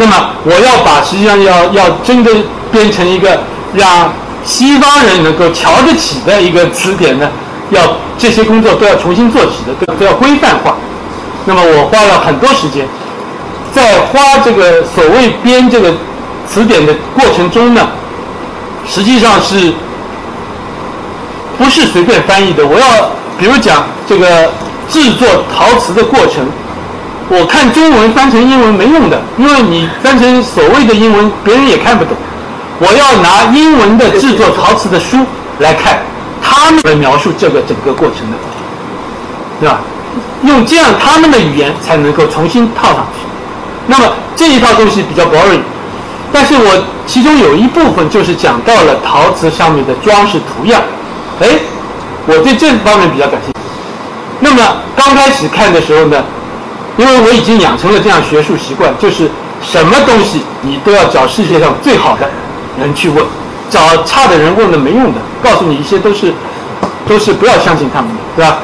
[0.01, 3.41] 那么我要把实际上要要真正编成一个
[3.75, 4.13] 让
[4.45, 7.29] 西方人能够瞧得起的一个词典呢，
[7.71, 7.83] 要
[8.17, 10.77] 这些工作都要重新做起的，都都要规范化。
[11.47, 12.87] 那么我花了很多时间，
[13.75, 15.93] 在花这个所谓编这个
[16.47, 17.89] 词典的过程中呢，
[18.87, 19.73] 实际上是
[21.59, 22.65] 不是随便翻译的？
[22.65, 22.87] 我要
[23.37, 24.53] 比如讲这个
[24.89, 26.49] 制作陶瓷的过程。
[27.31, 32.17] 我看中文翻成英文没用的，因为你翻成所谓的英文，别人也看不懂。
[32.79, 35.19] 我要拿英文的制作陶瓷的书
[35.59, 35.99] 来看，
[36.41, 38.37] 他们来描述这个整个过程的，
[39.61, 39.81] 对吧？
[40.43, 43.27] 用这样他们的语言才能够重新套上去。
[43.89, 45.61] 那么这一套东西比较 boring，
[46.33, 50.81] 但是我其中有一部分就是讲到了陶瓷上面的装饰图样，
[51.41, 51.47] 哎，
[52.27, 53.61] 我对这方面比较感兴趣。
[54.41, 54.63] 那么
[54.97, 56.25] 刚开始看的时候呢？
[56.99, 59.31] 因为我已经养成了这样学术习惯，就是
[59.63, 62.29] 什么东西你都要找世界上最好的
[62.79, 63.25] 人去问，
[63.71, 65.21] 找差的人问了没用的。
[65.41, 66.35] 告诉你一些都是
[67.07, 68.59] 都是不要相信他们的，对吧？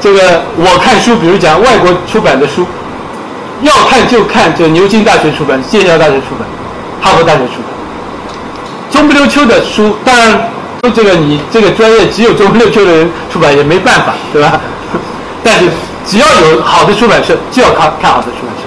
[0.00, 2.66] 这个我看书，比如讲外国出版的书，
[3.62, 6.48] 要看就看这牛津大学出版、剑桥大学出版、
[7.00, 7.70] 哈佛大学出版。
[8.90, 10.50] 中不溜秋的书，当然
[10.92, 14.60] 这个你这个专业只有中不溜秋的人出版也没办法，对吧？
[15.44, 15.70] 但是。
[16.10, 18.64] 只要有好的出版社，就要看看好的出版社。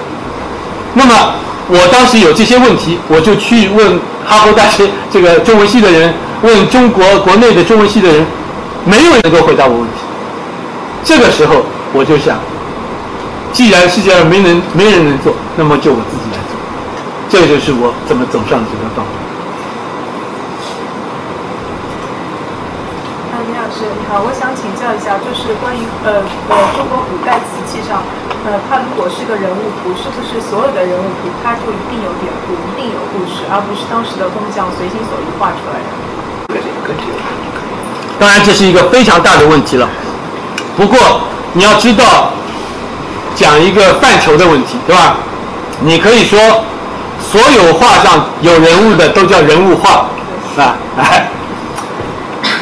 [0.94, 1.34] 那么
[1.68, 8.24] 我当时有这些问题，我就去问哈佛大学这个中文系的人，问中国国内的中文系的人，
[8.86, 10.00] 没有人能够回答我问题。
[11.04, 11.56] 这个时候
[11.92, 12.38] 我就想，
[13.52, 16.56] 既然世界上没人没人能做，那么就我自己来做。
[17.28, 19.08] 这就是我怎么走上这个道路。
[23.74, 26.20] 你好，我想请教一下，就是关于呃
[26.50, 28.02] 呃中国古代瓷器上，
[28.44, 35.88] 呃，它如果是个人物图，是不是所有的人物图它就一定有典故，一定有故事，而不是当时的工匠随心所欲画出来的？
[38.18, 39.88] 当然，这是一个非常大的问题了。
[40.76, 40.98] 不过
[41.54, 42.30] 你要知道，
[43.34, 45.16] 讲一个范畴的问题，对吧？
[45.80, 46.38] 你可以说，
[47.20, 50.06] 所有画上有人物的都叫人物画，
[50.62, 51.28] 啊，哎。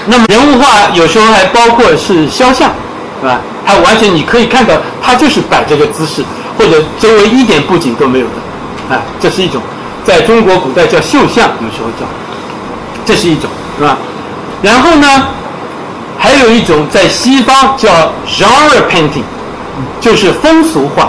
[0.06, 2.70] 那么人物画有时候还包括是肖像，
[3.20, 3.40] 是吧？
[3.64, 6.24] 它完全你可以看到，它就是摆这个姿势，
[6.58, 9.62] 或者周围一点布景都没有的，啊，这是一种，
[10.04, 12.06] 在中国古代叫绣像，有时候叫，
[13.06, 13.48] 这是一种，
[13.78, 13.96] 是吧？
[14.60, 15.06] 然后呢，
[16.18, 19.22] 还有一种在西方叫 genre painting，
[20.00, 21.08] 就是风俗画，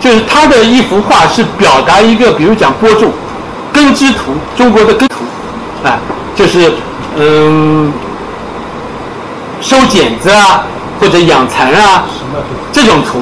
[0.00, 3.12] 就是他的一幅画是表达一个，比如讲播种，
[3.72, 5.16] 根枝图，中国的根图，
[5.84, 6.00] 啊，
[6.34, 6.72] 就是。
[7.16, 7.92] 嗯，
[9.60, 10.64] 收剪子啊，
[11.00, 12.04] 或者养蚕啊，
[12.72, 13.20] 这种图，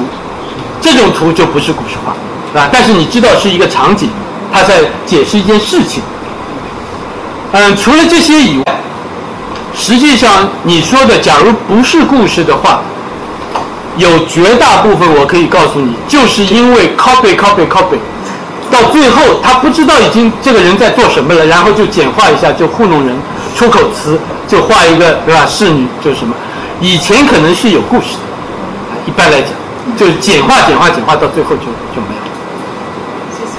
[0.81, 2.69] 这种图就不是故事画，啊？
[2.71, 4.09] 但是你知道是一个场景，
[4.51, 6.01] 它在解释一件事情。
[7.51, 8.63] 嗯，除了这些以外，
[9.75, 12.81] 实际上你说的，假如不是故事的话，
[13.97, 17.99] 有绝大部分我可以告诉你，就是因为 copy copy copy，
[18.71, 23.15] 到最后他不知道已经这个人在做什么了，然后就简化一下就糊弄人。
[23.55, 25.45] 出口词就画一个对吧？
[25.47, 26.35] 侍女就是什么？
[26.81, 28.23] 以前可能是有故事的，
[29.07, 29.51] 一般来讲，
[29.95, 31.65] 就是简化、简化、简化，到最后就
[31.95, 32.23] 就没有。
[33.31, 33.55] 谢谢。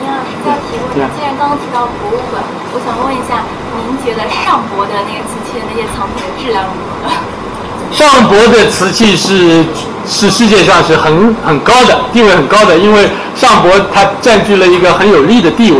[0.00, 1.08] 您好，再提问。
[1.16, 2.42] 既然刚刚提到博物馆，
[2.74, 3.40] 我想问一下，
[3.78, 7.08] 您觉得上博的那个瓷器的那些藏品的质量如何？
[7.90, 9.64] 上博的瓷器是
[10.06, 15.78] 是世界上是很很高的，地位很高的，因为上博它占据了一个很有利的地位。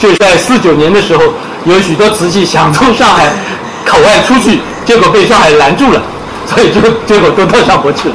[0.00, 1.22] 就在四九年的时候，
[1.66, 3.30] 有许多瓷器想从上海
[3.84, 6.00] 口岸出去，结果被上海拦住了，
[6.46, 8.14] 所以就结果都到上博去了。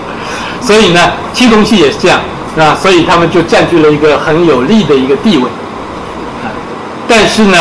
[0.60, 2.20] 所以呢，青铜器也是这样，
[2.57, 5.44] 啊，所以他们就占据了一个很有利的一个地位。
[6.44, 6.49] 啊，
[7.07, 7.57] 但是呢，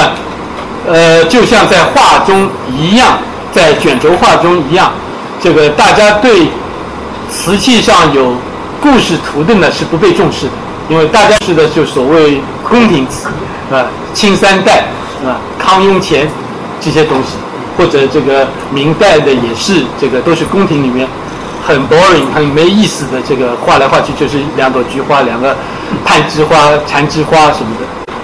[0.88, 3.18] 呃，就像在画中一样，
[3.52, 4.90] 在卷轴画中一样，
[5.38, 6.48] 这个大家对
[7.30, 8.34] 瓷器上有
[8.80, 10.52] 故事图的呢是不被重视的，
[10.88, 13.28] 因为大家是的就所谓宫廷瓷。
[13.74, 14.84] 啊，清三代
[15.26, 16.28] 啊，康雍乾
[16.80, 17.30] 这些东西，
[17.76, 21.08] 或者这个明代的也是，这个都是宫廷里面
[21.66, 25.56] 很 boring、很没意思的，这个画来画去就是两朵菊花、两个
[26.04, 26.56] 攀枝花、
[26.86, 28.14] 缠枝花什么的。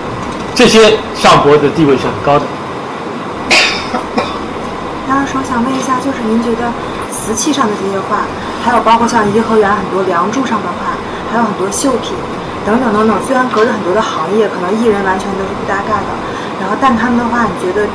[0.54, 2.44] 这些上博的地位是很高的。
[5.08, 6.70] 然后说想问一下，就是您觉得
[7.10, 8.18] 瓷器上的这些画，
[8.62, 10.94] 还有包括像颐和园很多梁柱上的画，
[11.32, 12.14] 还有很多绣品
[12.66, 16.10] 等等等等，虽然隔着很多的行业，可能艺人完全都是不搭嘎的，
[16.60, 17.86] 然后但他们的话，你觉得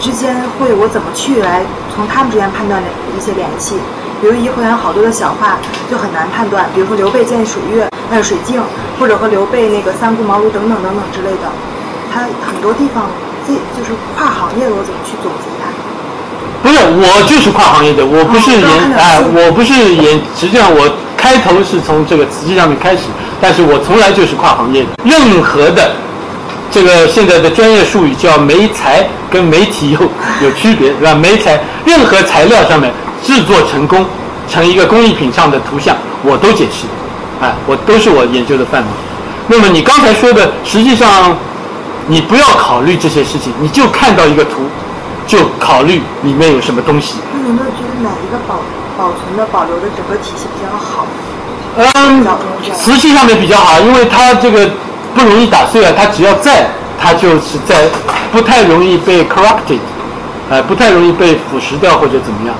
[0.00, 1.62] 之间会我怎么去来
[1.94, 2.82] 从他们之间判断
[3.16, 3.76] 一些联系？
[4.20, 5.58] 比如颐和园好多的小画
[5.88, 8.60] 就很难判断，比如说刘备见水月，呃水镜，
[8.98, 11.46] 或者和刘备那个三顾茅庐等等等等之类的，
[12.12, 13.06] 它很多地方
[13.46, 15.70] 这就是跨行业的，我怎么去总结它？
[16.60, 23.04] 不是，我就是跨行业的，我不是研哎，我不是研，实际上我开头是从这个瓷器上面开始，
[23.40, 24.88] 但是我从来就是跨行业的。
[25.04, 25.92] 任何的
[26.70, 30.00] 这个现在的专业术语叫媒材，跟媒体有
[30.42, 31.14] 有区别，是吧？
[31.14, 32.92] 媒材，任何材料上面
[33.22, 34.04] 制作成功
[34.48, 36.86] 成一个工艺品上的图像，我都解释，
[37.40, 38.88] 哎，我都是我研究的范围。
[39.46, 41.36] 那么你刚才说的，实际上
[42.06, 44.62] 你不要考虑这些事情，你就看到一个图。
[45.28, 47.16] 就考虑里面有什么东西。
[47.34, 48.56] 那有没有觉得哪一个保
[48.96, 51.04] 保存的、保留的整个体系比较好？
[51.78, 52.26] 嗯，
[52.74, 54.68] 瓷器上面比较好，因为它这个
[55.14, 56.68] 不容易打碎啊，它只要在，
[57.00, 57.88] 它就是在，
[58.32, 59.78] 不太容易被 corrupted，
[60.50, 62.56] 呃，不太容易被腐蚀掉或者怎么样。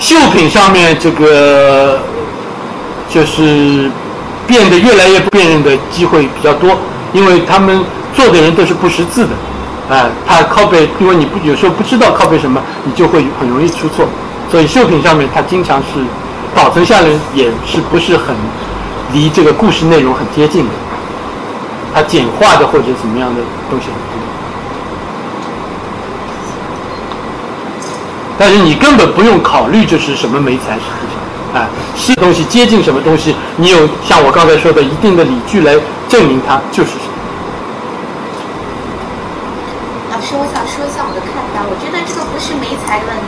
[0.00, 1.98] 绣品上面这个
[3.10, 3.90] 就是
[4.46, 6.70] 变得越来越不辨认的机会比较多，
[7.12, 7.84] 因为他们
[8.14, 9.30] 做的人都是不识字的。
[9.90, 14.06] 哎，它靠背，因为你不有时候不知道靠背什么，你就会很容易出错。
[14.50, 16.00] 所以绣品上面它经常是
[16.58, 18.34] 保存下来也是不是很
[19.12, 20.70] 离这个故事内容很接近的，
[21.94, 23.40] 它简化的或者怎么样的
[23.70, 23.86] 东西。
[28.36, 35.74] 但是你根本不用考虑这是什么媒材，实际上，哎，是东西接近什么东西，你有像我刚才说的一定的理据来
[36.08, 37.12] 证明它就是什么。
[40.10, 41.62] 老师，我想说一下我的看法。
[41.70, 43.14] 我觉得这个不是媒材的问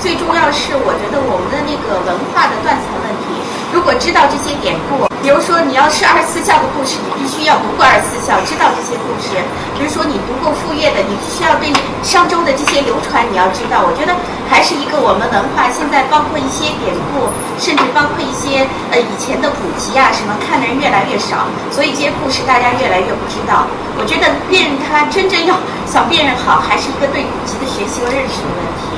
[0.00, 3.36] 最重要是我觉得我们的那个文化的断层问题。
[3.68, 9.36] 如果知道这些典故，比如说你要是二十四孝的故事，你必须要读过二十四孝，知道这些故事。
[9.76, 11.68] 比如说你读过傅说的，你必须要对
[12.02, 13.84] 商周的这些流传你要知道。
[13.84, 14.16] 我觉得
[14.48, 17.28] 还是一个我们文化现在包括一些典故，
[17.60, 23.68] 甚至包括一些呃以前的古籍啊什么，看的人越来越少，所以这些故事大家越来越不知道。
[24.00, 25.54] 我觉得辨认它真正要
[25.84, 28.89] 想辨认好，还是一个对古籍的学习和认识的问题。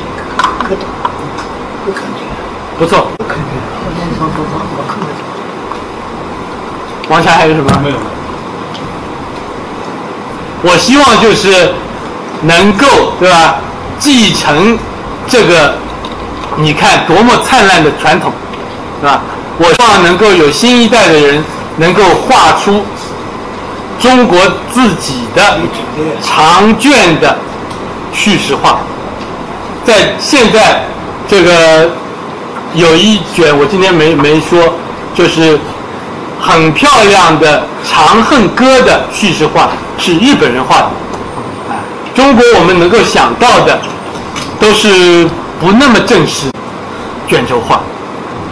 [0.68, 0.84] 可懂，
[1.84, 2.24] 不肯定。
[2.78, 3.08] 不错。
[3.18, 3.44] 不肯定。
[4.18, 5.06] 我我我我看看。
[7.08, 7.70] 王霞还有什么？
[7.82, 7.96] 没有。
[10.62, 11.74] 我希望就是
[12.42, 12.86] 能够
[13.18, 13.56] 对吧，
[13.98, 14.78] 继承
[15.26, 15.74] 这个，
[16.56, 18.32] 你看多么灿烂的传统，
[19.00, 19.20] 是吧？
[19.58, 21.44] 我希望能够有新一代的人
[21.76, 22.82] 能够画出
[24.00, 24.38] 中国
[24.72, 25.58] 自己的
[26.22, 27.36] 长卷的
[28.12, 28.78] 叙事画。
[29.84, 30.82] 在现在
[31.28, 31.90] 这个
[32.74, 34.74] 有一卷，我今天没没说，
[35.14, 35.58] 就是
[36.40, 40.90] 很漂亮的《长恨歌》的叙事画，是日本人画的。
[42.14, 43.80] 中国我们能够想到的
[44.60, 45.26] 都是
[45.60, 46.50] 不那么正式
[47.26, 47.76] 卷轴画，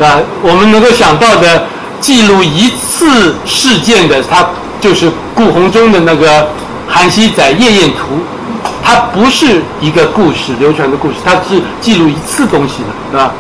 [0.05, 0.19] 啊？
[0.43, 1.65] 我们能够想到的
[2.01, 4.47] 记录一次事件的，它
[4.81, 6.43] 就是顾闳中的那个
[6.91, 8.17] 《韩熙载夜宴图》。
[8.83, 13.31] 它不是一个故事流传的故事，它是记录一次东西的，是吧？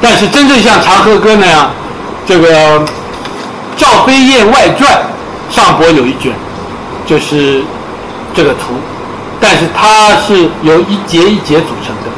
[0.00, 1.70] 但是真正像《长河歌》那样，
[2.24, 2.78] 这个
[3.76, 5.02] 《赵飞燕外传》
[5.54, 6.32] 上博有一卷，
[7.04, 7.64] 就是
[8.32, 8.74] 这个图，
[9.40, 12.10] 但是它是由一节一节组成的，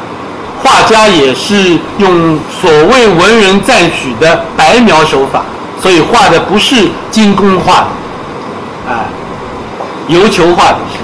[0.62, 5.43] 画家也是用所谓文人赞许的白描手法，
[5.81, 7.86] 所以画的不是精工画的，
[8.91, 9.07] 哎，
[10.09, 10.98] 油球画的是。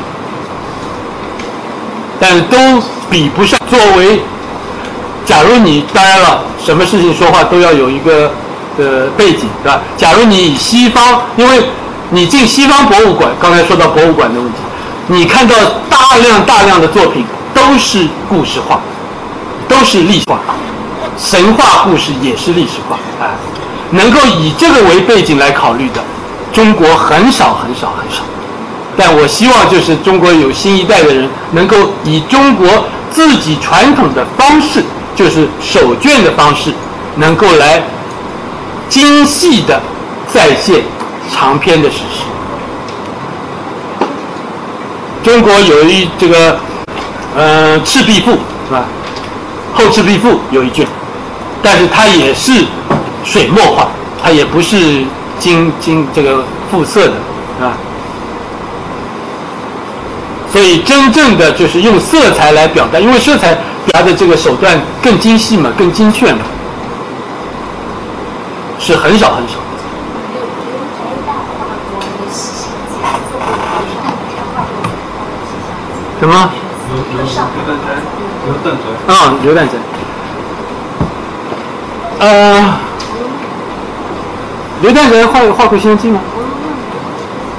[2.19, 3.59] 但都比不上。
[3.71, 4.21] 作为，
[5.25, 8.31] 假如你当然了，什么事情说话都要有一个
[8.77, 9.81] 呃背景，对吧？
[9.97, 11.63] 假如你西方，因为
[12.11, 14.59] 你进西方博物馆，刚才说到博物馆的问题，
[15.07, 15.55] 你看到
[15.89, 17.25] 大量大量的作品
[17.55, 18.81] 都是故事化，
[19.69, 20.39] 都是历史化，
[21.17, 23.31] 神话故事也是历史化，哎，
[23.93, 26.03] 能够以这个为背景来考虑的，
[26.53, 28.23] 中国很少很少很少。
[29.03, 31.75] 但我希望就是中国有新一代的人能够
[32.05, 32.69] 以中国
[33.11, 34.83] 自己传统的方式，
[35.17, 36.71] 就是手卷的方式，
[37.17, 37.83] 能够来
[38.91, 39.81] 精细的
[40.31, 40.83] 再现
[41.33, 42.25] 长篇的史实。
[45.23, 46.59] 中国有一这个
[47.35, 48.33] 呃《赤壁赋》
[48.67, 48.85] 是吧？
[49.79, 50.87] 《后赤壁赋》有一卷，
[51.63, 52.53] 但是它也是
[53.25, 53.89] 水墨画，
[54.23, 55.05] 它也不是
[55.39, 57.15] 金金这个复色的，
[57.59, 57.73] 是吧？
[60.53, 66.41] 所以真正的就是用色彩来表达，因为色彩表达的这个手段更精细嘛，更精确嘛，
[68.79, 69.55] 是很少很少。
[76.21, 76.51] 什么？
[76.91, 77.25] 刘刘
[77.67, 77.87] 丹斋，
[78.45, 79.15] 刘邓斋。
[79.15, 79.73] 啊，刘旦斋。
[82.19, 82.75] 呃，
[84.83, 86.21] 刘旦斋画画过《西游记》吗？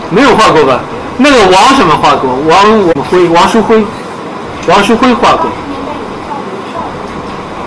[0.09, 0.81] 没有画过吧？
[1.23, 2.31] 那个王什么画过？
[2.49, 3.83] 王我辉，王书辉，
[4.67, 5.45] 王书辉画过。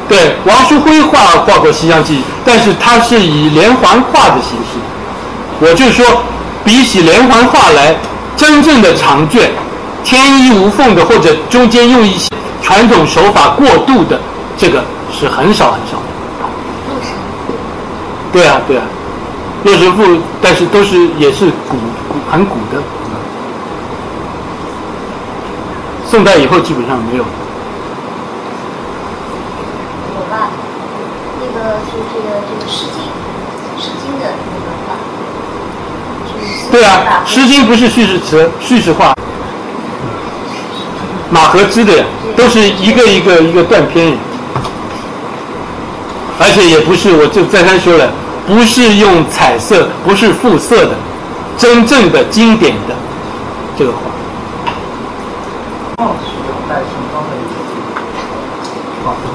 [0.09, 4.79] 对，王书辉画画过《西厢记》，但是他是以连环画的形式。
[5.61, 6.05] 我就说，
[6.65, 7.95] 比起连环画来，
[8.37, 9.51] 真正的长卷。
[10.03, 12.29] 天衣无缝的，或者中间用一些
[12.61, 14.21] 传统手法过渡的，
[14.59, 16.03] 这个是很少很少的。
[18.33, 18.83] 对啊，对啊，
[19.63, 20.03] 洛神赋，
[20.43, 21.77] 但是都是也是古
[22.09, 22.83] 古很古的。
[26.15, 27.25] 宋代以后基本上没有。
[30.15, 30.49] 有吧？
[31.41, 33.03] 那个是这个这个《诗经》，
[33.85, 34.95] 《诗经》的那个画。
[36.71, 39.13] 对啊，《诗经》不是叙事词，叙事画。
[41.31, 42.05] 马和之的呀，
[42.37, 44.17] 都是一个一个一个断片，
[46.39, 48.09] 而且也不是，我就再三说了，
[48.47, 50.93] 不是用彩色，不是复色的，
[51.59, 52.95] 真正的经典的
[53.77, 54.14] 这个画。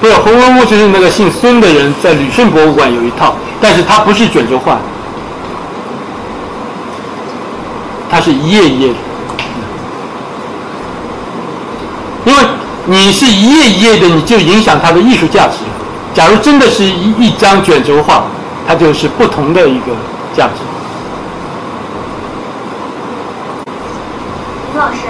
[0.09, 4.79] 不是《红楼梦》，就是那个姓孙的人在旅顺博物馆有一套，但是它不是卷轴画，
[8.09, 8.95] 它是一页一页的。
[12.25, 12.43] 因为
[12.87, 15.57] 你是一页一页的，你就影响它的艺术价值。
[16.15, 18.23] 假如真的是一一张卷轴画，
[18.67, 19.93] 它就是不同的一个
[20.35, 20.53] 价值。
[24.73, 25.05] 吴老师，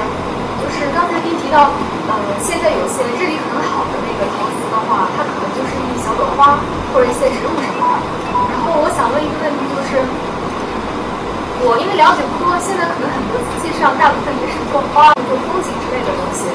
[0.59, 1.71] 就是刚才您提到，
[2.11, 2.13] 呃，
[2.43, 6.57] 现在有些日力很好的那个陶瓷的话，它可能就是一小朵花
[6.93, 7.95] 或者一些植物什么的。
[8.49, 10.01] 然后我想问一个问题，就是
[11.65, 16.47] 我因为了解不多，现在可能很多瓷器上大部分也是做花、做风景之类的东西。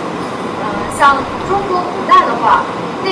[0.97, 1.19] 像
[1.51, 2.63] 中国古代的话，
[3.05, 3.11] 那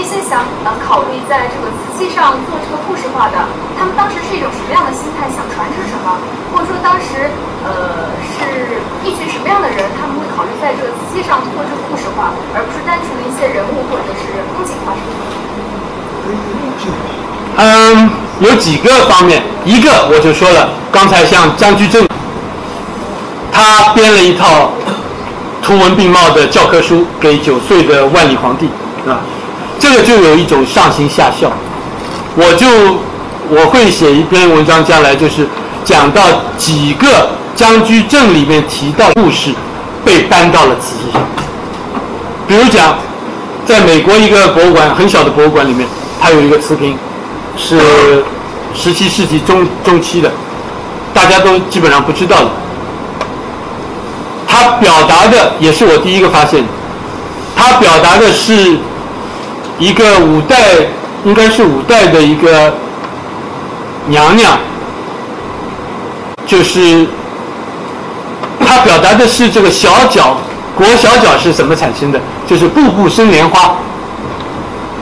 [0.62, 3.36] 能考虑在这个瓷器上做这个故事画的，
[3.78, 5.26] 他们当时是一种什么样的心态？
[5.30, 6.18] 想传承什么？
[6.54, 7.30] 或者说当时
[7.66, 9.90] 呃是一群什么样的人？
[9.98, 14.94] 他们会考虑在这个瓷器上做这个故事画，而不是单纯的一些人物或者是风景画
[17.58, 18.10] 嗯，
[18.40, 22.06] 有几个方面，一个我就说了，刚才像张居正，
[23.50, 24.70] 他编了一套。
[25.62, 28.66] 图文并茂的教科书给九岁的万历皇帝，
[29.08, 29.22] 啊，
[29.82, 31.50] 这个就有一种上行下效。
[32.36, 32.68] 我就
[33.50, 35.44] 我会写一篇文章，将来就是
[35.84, 36.22] 讲到
[36.56, 39.52] 几个张居正里面提到故事
[40.04, 41.20] 被搬到了瓷器上。
[42.46, 42.96] 比如讲，
[43.66, 45.88] 在美国一个博物馆很小的博物馆里面，
[46.20, 46.96] 它有一个瓷瓶，
[47.56, 48.22] 是
[48.72, 50.30] 十七世纪中中期的，
[51.12, 52.50] 大家都基本上不知道的。
[54.46, 56.62] 他表达的也是我第一个发现，
[57.56, 58.78] 他表达的是
[59.82, 60.56] 一个五代，
[61.24, 62.72] 应该是五代的一个
[64.06, 64.56] 娘娘，
[66.46, 67.04] 就是
[68.64, 70.36] 他表达的是这个小脚
[70.76, 72.20] 裹小脚是怎么产生的？
[72.46, 73.74] 就是步步生莲花，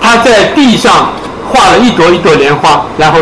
[0.00, 1.12] 他在地上
[1.50, 3.18] 画了一朵一朵莲花，然后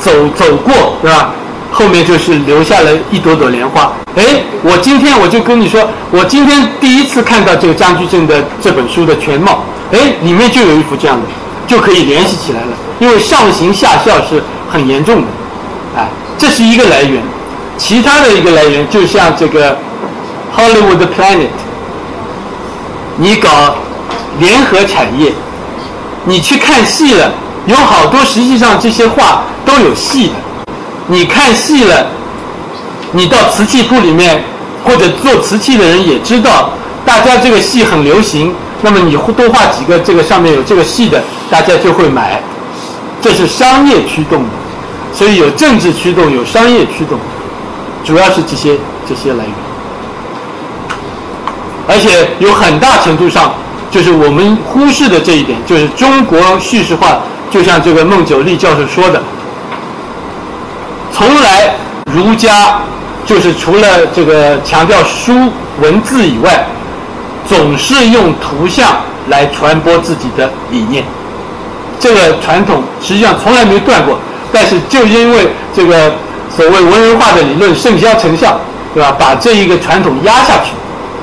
[0.00, 1.30] 走走过，对吧？
[1.70, 3.92] 后面就是留下了一朵朵莲花。
[4.16, 4.24] 哎，
[4.64, 9.62] 我今天我就跟你说，我今天第一次看到这个张居正的这本书的全貌。
[9.92, 11.26] 哎，里面就有一幅这样的，
[11.66, 12.68] 就可以联系起来了。
[12.98, 15.26] 因为上行下效是很严重的，
[15.96, 16.08] 哎，
[16.38, 17.22] 这是一个来源。
[17.76, 19.76] 其他的一个来源，就像这个
[20.56, 21.48] Hollywood Planet，
[23.18, 23.76] 你搞
[24.38, 25.32] 联合产业，
[26.24, 27.30] 你去看戏了，
[27.66, 30.32] 有好多实际上这些画都有戏的。
[31.08, 32.06] 你看戏了，
[33.12, 34.42] 你到瓷器铺里面，
[34.84, 36.70] 或者做瓷器的人也知道，
[37.04, 38.54] 大家这个戏很流行，
[38.86, 42.40] 那么你多画几个这个上面有这个戏的，大家就会买，
[43.20, 44.50] 这是商业驱动的，
[45.12, 47.18] 所以有政治驱动，有商业驱动，
[48.04, 48.76] 主要是这些
[49.08, 49.52] 这些来源，
[51.88, 53.52] 而且有很大程度上
[53.90, 57.18] 就是我们忽视的这一点，就是中国叙事化，
[57.50, 59.20] 就像这个孟九力教授说的。
[61.12, 61.74] 从来
[62.12, 62.78] 儒家
[63.24, 65.50] 就是除了这个强调书
[65.80, 66.64] 文字以外，
[67.48, 68.96] 总是用图像
[69.28, 71.04] 来传播自己的理念。
[71.98, 74.18] 这个传统实际上从来没断过，
[74.52, 76.12] 但是就因为这个
[76.54, 78.60] 所谓文人画的理论甚嚣尘上，
[78.92, 79.14] 对吧？
[79.18, 80.72] 把这一个传统压下去，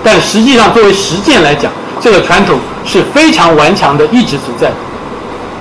[0.04, 1.72] 但实际上作为实践来讲，
[2.02, 4.76] 这个传统是非常顽强的，一直存在的。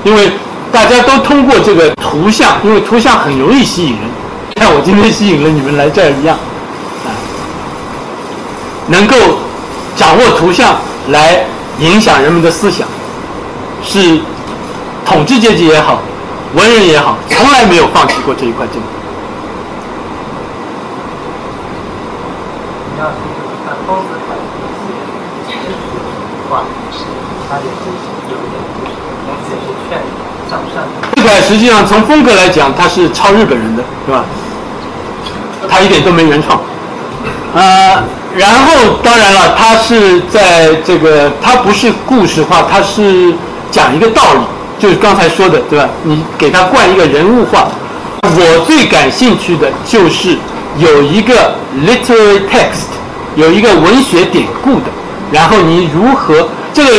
[0.04, 0.32] 因为
[0.72, 4.00] 大家都通过这个图像，因为图像很容易吸引人，
[4.56, 6.36] 像我今天吸引了你们来这儿一样，
[7.04, 7.12] 啊，
[8.88, 9.16] 能够
[9.96, 10.76] 掌握图像
[11.08, 11.44] 来
[11.78, 12.86] 影响人们的思想，
[13.82, 14.20] 是
[15.04, 16.00] 统治阶级也好，
[16.54, 18.82] 文人也好，从来没有放弃过这一块阵地。
[31.14, 34.24] 这块实际上从风格来讲，它是抄日本人的，是吧？
[35.68, 36.60] 他一点都没原创。
[37.54, 38.02] 呃，
[38.36, 43.34] 然后当然了，它是在这个，它不是故事化，它是
[43.70, 44.40] 讲一个道理，
[44.78, 45.88] 就是刚才说的，对吧？
[46.02, 47.68] 你给它灌一个人物化。
[48.24, 50.38] 我最感兴趣的就是
[50.78, 51.54] 有一个
[51.86, 52.88] literary text，
[53.36, 54.86] 有一个文学典故的，
[55.30, 56.90] 然后你如何这个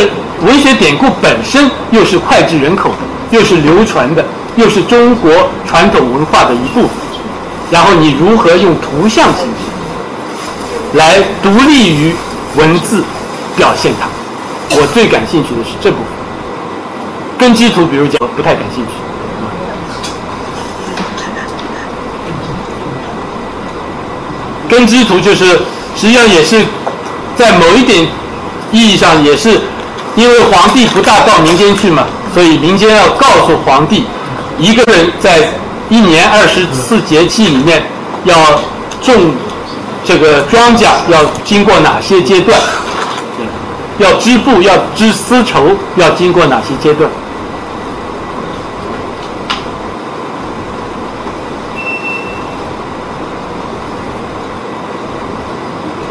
[0.45, 4.23] 文学典故本身又是脍炙人口的，又是流传的，
[4.55, 5.31] 又是中国
[5.65, 6.89] 传统文化的一部分，
[7.71, 9.62] 然后你如何用图像形式
[10.93, 12.13] 来独立于
[12.55, 13.03] 文字
[13.55, 14.07] 表现它？
[14.75, 16.07] 我最感兴趣的是这部分。
[17.37, 18.91] 根基图，比如讲，不太感兴趣。
[24.69, 25.45] 根基图就是
[25.95, 26.65] 实际上也是
[27.35, 28.07] 在某一点
[28.71, 29.61] 意义上也是
[30.15, 34.05] 因为皇帝不大到民间去嘛，所以民间要告诉皇帝，
[34.57, 35.49] 一个人在
[35.89, 37.83] 一年二十四节气里面
[38.23, 38.35] 要
[39.01, 39.35] 种
[40.05, 42.59] 这个庄稼要经过哪些阶段，
[43.97, 47.09] 要织布要织丝绸要经过哪些阶段。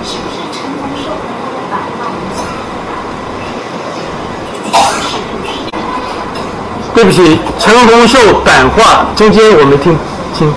[0.05, 1.15] 是不是陈独秀和
[1.71, 2.41] 他的版画影响
[6.95, 9.97] 对不起，陈洪寿版画中间我没听
[10.35, 10.53] 清。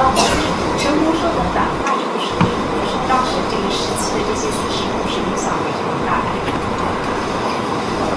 [0.77, 2.43] 陈独秀的版画这个事情，
[2.75, 6.27] 就是当时这个时期的这些史实故事影响非常大的。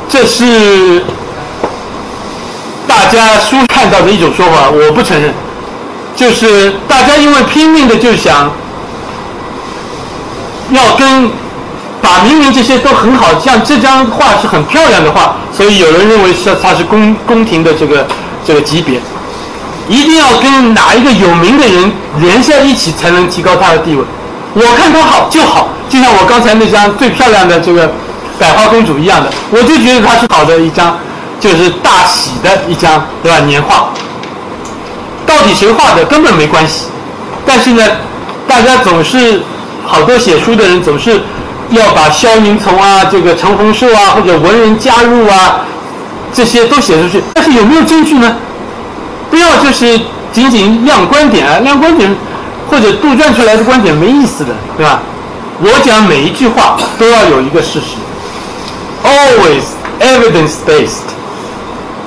[0.09, 1.03] 这是
[2.87, 5.33] 大家书看到的一种说法，我不承认。
[6.15, 8.51] 就是大家因为拼命的就想
[10.71, 11.31] 要跟
[12.03, 18.07] 把明明这些都很好，像这张画是很漂亮的画，所以有人认为是它是宫宫廷的这个
[18.45, 19.01] 这个级别，
[19.89, 21.91] 一定要跟哪一个有名的人
[22.21, 24.03] 连在一起才能提高他的地位。
[24.55, 27.91] 我看他好就好，就像我刚才那张最漂亮的这个
[28.39, 30.97] 百花公主一样的，我就觉得它是好的一张，
[31.41, 33.39] 就是大喜的一张，对吧？
[33.41, 33.91] 年画，
[35.27, 36.85] 到底谁画的根本没关系，
[37.45, 37.83] 但是呢，
[38.47, 39.43] 大家总是
[39.85, 41.21] 好多写书的人总是
[41.71, 45.65] 要把萧宁从啊、这个陈洪寿啊或者文人加入啊，
[46.33, 48.37] 这些都写出去，但是有没有证据呢？
[49.31, 50.01] 不要就是
[50.33, 52.15] 仅仅亮观点啊，亮观点
[52.71, 55.01] 或者杜撰出来的观点没意思的，对吧？
[55.61, 57.97] 我讲每一句话都要有一个事实
[59.05, 59.65] ，always
[60.01, 61.09] evidence based，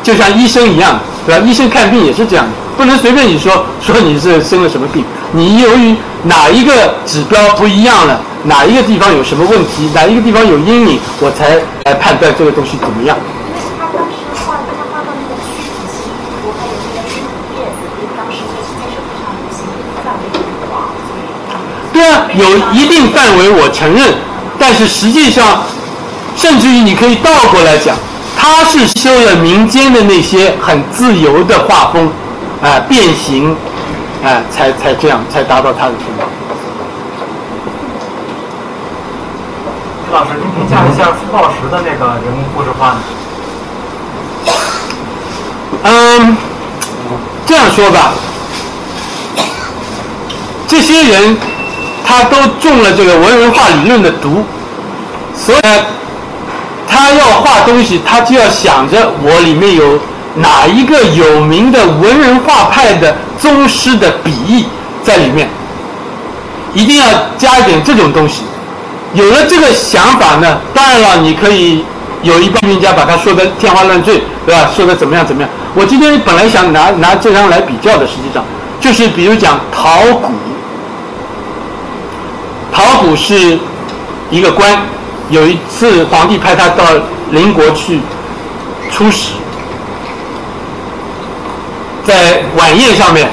[0.03, 1.45] 就像医生一样，对吧？
[1.45, 11.55] 医生看病也是这样的，不能随便你说说你是生了什么病，你由于哪一个指标不一样了，哪一个地方有什么问题，哪一个地方有阴影，我才
[11.85, 13.17] 来判断这个东西怎么样。
[13.79, 15.29] 他当时画的，他画个图，
[20.03, 20.89] 范围很广，
[21.93, 24.13] 对啊，有一定范围我承认，
[24.57, 25.63] 但是实际上，
[26.35, 27.95] 甚至于你可以倒过来讲，
[28.37, 32.09] 他是修了民间的那些很自由的画风，
[32.63, 33.55] 啊、变形，
[34.23, 36.25] 啊、才才这样才达到他的成功。
[40.07, 42.99] 李老师，您评价一下傅抱石的那个人物故事画呢？
[45.83, 46.37] 嗯，
[47.45, 48.13] 这样说吧，
[50.67, 51.37] 这些人
[52.05, 54.43] 他都中了这个文人画理论的毒，
[55.35, 55.85] 所以呢，
[57.11, 59.99] 他要画东西，他就要想着我里面有
[60.35, 64.65] 哪一个有名的文人画派的宗师的笔意
[65.03, 65.49] 在里面，
[66.73, 67.05] 一定要
[67.37, 68.43] 加一点这种东西。
[69.13, 71.83] 有了这个想法呢，当然了，你可以
[72.23, 74.69] 有一帮评家把它说的天花乱坠，对吧？
[74.73, 75.51] 说的怎么样怎么样？
[75.75, 78.41] 我今天本来想拿拿这张来比较的，实际上
[78.79, 80.31] 就是比如讲陶谷，
[82.71, 83.59] 陶谷是
[84.29, 84.81] 一个官，
[85.31, 86.83] 有一次皇帝派他到
[87.31, 87.99] 邻国去
[88.91, 89.31] 出使，
[92.05, 93.29] 在晚宴上面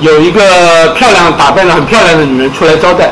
[0.00, 0.40] 有一个
[0.94, 3.10] 漂亮打扮的很漂亮的女人出来招待。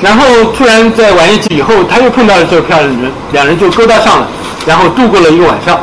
[0.00, 0.24] 然后
[0.56, 4.28] 突然在晚宴以后，他又碰到了这个漂亮女人，两人就勾搭上了，
[4.64, 5.80] 然后度过了一个晚上。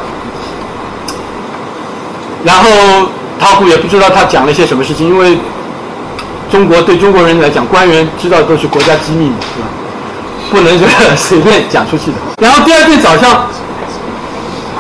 [2.46, 2.70] 然后
[3.40, 5.38] 陶虎也不知道他讲了些什么事情，因为
[6.50, 9.68] 中国对中国人来讲，官员知道都是国家机密嘛，是吧？
[10.54, 12.18] 不能这个随便讲出去的。
[12.38, 13.48] 然后第二天早上，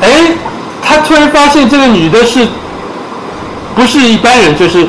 [0.02, 0.32] 哎，
[0.84, 2.48] 他突然发现这个女的是，
[3.76, 4.88] 不是一般人，就是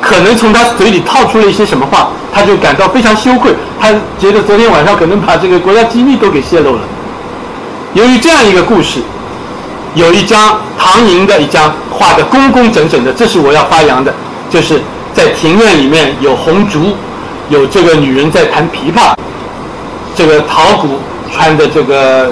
[0.00, 6.82] 可能从他嘴里套出了一些什么话，他就感到非常羞愧，他觉得昨天晚上可能把这个国家机密都给泄露了。
[7.94, 9.00] 由于这样一个故事。
[9.94, 14.10] 有一张唐寅的一张画的工工整整的，这是我要发扬的，
[14.48, 14.80] 就是
[15.12, 16.96] 在庭院里面有红烛，
[17.50, 19.12] 有这个女人在弹琵琶，
[20.14, 20.98] 这个陶谷
[21.32, 22.30] 穿的这个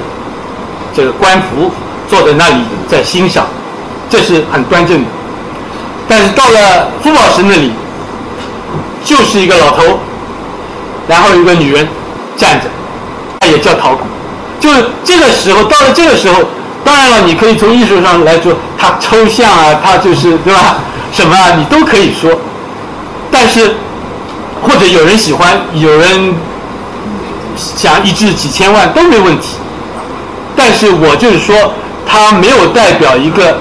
[0.95, 1.71] 这个官服
[2.09, 3.47] 坐在那里在欣赏，
[4.09, 5.09] 这是很端正的。
[6.09, 7.73] 但是到了傅宝石那里，
[9.05, 9.99] 就是一个老头，
[11.09, 11.87] 然后一个女人
[12.37, 12.67] 站着，
[13.41, 14.05] 他也叫陶谷，
[14.59, 16.43] 就是这个时候到了这个时候。
[16.83, 20.77] 当然了，你可以从艺术上来说，它抽象啊，它就是对吧？
[21.13, 22.33] 什么啊，你都可以说。
[23.31, 23.75] 但是，
[24.63, 26.35] 或者有人喜欢，有人
[27.77, 29.57] 想一掷几千万都没问题。
[30.57, 31.73] 但是我就是说，
[32.07, 33.59] 它没有代表一个，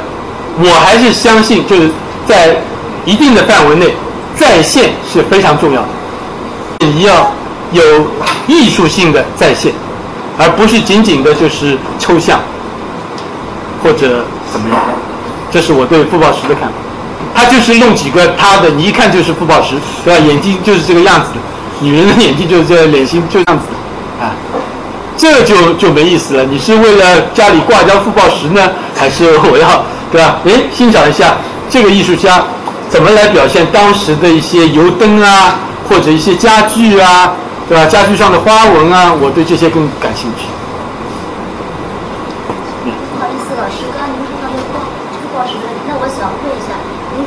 [0.58, 1.90] 我还是相信，就是
[2.28, 2.58] 在
[3.06, 3.94] 一定的范围内，
[4.36, 5.88] 在线是非常重要的。
[6.80, 7.32] 你要
[7.72, 7.84] 有
[8.48, 9.74] 艺术性的在线，
[10.38, 12.40] 而不是仅仅的就是抽象。
[13.82, 14.78] 或者怎么样？
[15.50, 16.76] 这是我对傅抱石的看法。
[17.34, 20.26] 他就是弄几个他的，你一看就是傅抱石，对吧？
[20.28, 21.40] 眼睛就是这个样子的，
[21.80, 23.74] 女人的眼睛就是这脸型就这样子的，
[24.20, 24.36] 啊，
[25.18, 26.44] 这就就没意思了。
[26.44, 30.40] 你是为了家里挂一张傅抱石呢，还是我要对吧？
[30.46, 31.36] 哎，欣赏一下
[31.70, 32.44] 这个艺术家
[32.90, 35.56] 怎么来表现当时的一些油灯啊，
[35.88, 37.34] 或者一些家具啊，
[37.68, 37.86] 对吧？
[37.86, 40.46] 家具上的花纹啊，我对这些更感兴趣。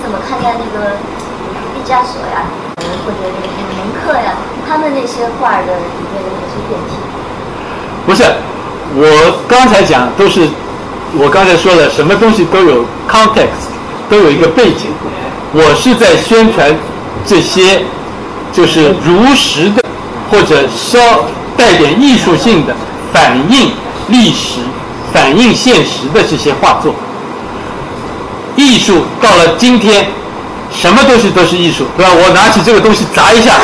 [0.02, 0.96] 怎么看待那个
[1.72, 2.44] 毕加索呀，
[2.76, 3.46] 或者那个
[3.78, 4.34] 蒙克呀，
[4.72, 6.96] 他们那些画的里面的那些变体。
[8.06, 8.24] 不是，
[8.94, 10.48] 我刚才讲都是，
[11.14, 13.68] 我刚才说了，什么东西都有 context，
[14.08, 14.86] 都有一个背景。
[15.52, 16.74] 我是在宣传
[17.26, 17.82] 这些，
[18.50, 19.84] 就是如实的，
[20.30, 20.98] 或者稍
[21.54, 22.74] 带点艺术性的，
[23.12, 23.72] 反映
[24.08, 24.60] 历史、
[25.12, 26.94] 反映现实的这些画作。
[28.56, 30.06] 艺术到了今天。
[30.74, 32.10] 什么东西都是艺术，对吧？
[32.14, 33.56] 我拿起这个东西砸一下，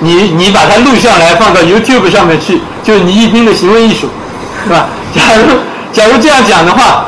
[0.00, 4.08] 你你把它录下来放到 YouTube 上面去，就是倪一冰的行为艺术，
[4.64, 4.86] 是吧？
[5.14, 5.42] 假如
[5.92, 7.04] 假如这样讲的话，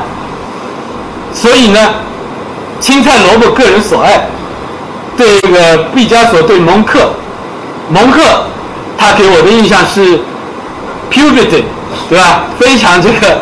[1.33, 1.79] 所以呢，
[2.79, 4.27] 青菜萝卜个人所爱，
[5.17, 7.11] 对这个毕加索对蒙克，
[7.89, 8.21] 蒙克
[8.97, 10.19] 他给我的印象是
[11.11, 11.63] puberty，
[12.09, 12.43] 对吧？
[12.59, 13.39] 非常这个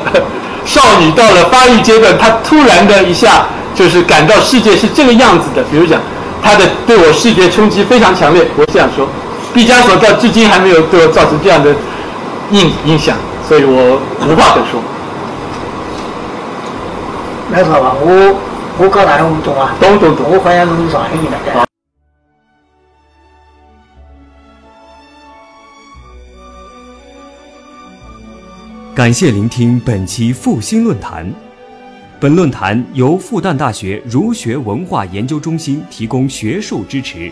[0.65, 3.45] 少女到了发育阶段，她突然的一下。
[3.75, 5.99] 就是感到世界是这个样子的，比如讲，
[6.43, 8.47] 他的对我视觉冲击非常强烈。
[8.55, 9.09] 我这样说，
[9.53, 11.75] 毕加索到至今还没有对我造成这样的
[12.51, 13.15] 印印象，
[13.47, 14.81] 所以我无话可说。
[17.51, 17.93] 没错吧？
[17.99, 18.35] 我
[18.79, 20.25] 我搞大的我懂啊，懂懂懂。
[20.31, 21.67] 我好像是上海人的。
[28.95, 31.31] 感谢聆听本期复兴论坛。
[32.19, 37.31] 本论坛由复旦大学儒学文化研究中心提供学术支持，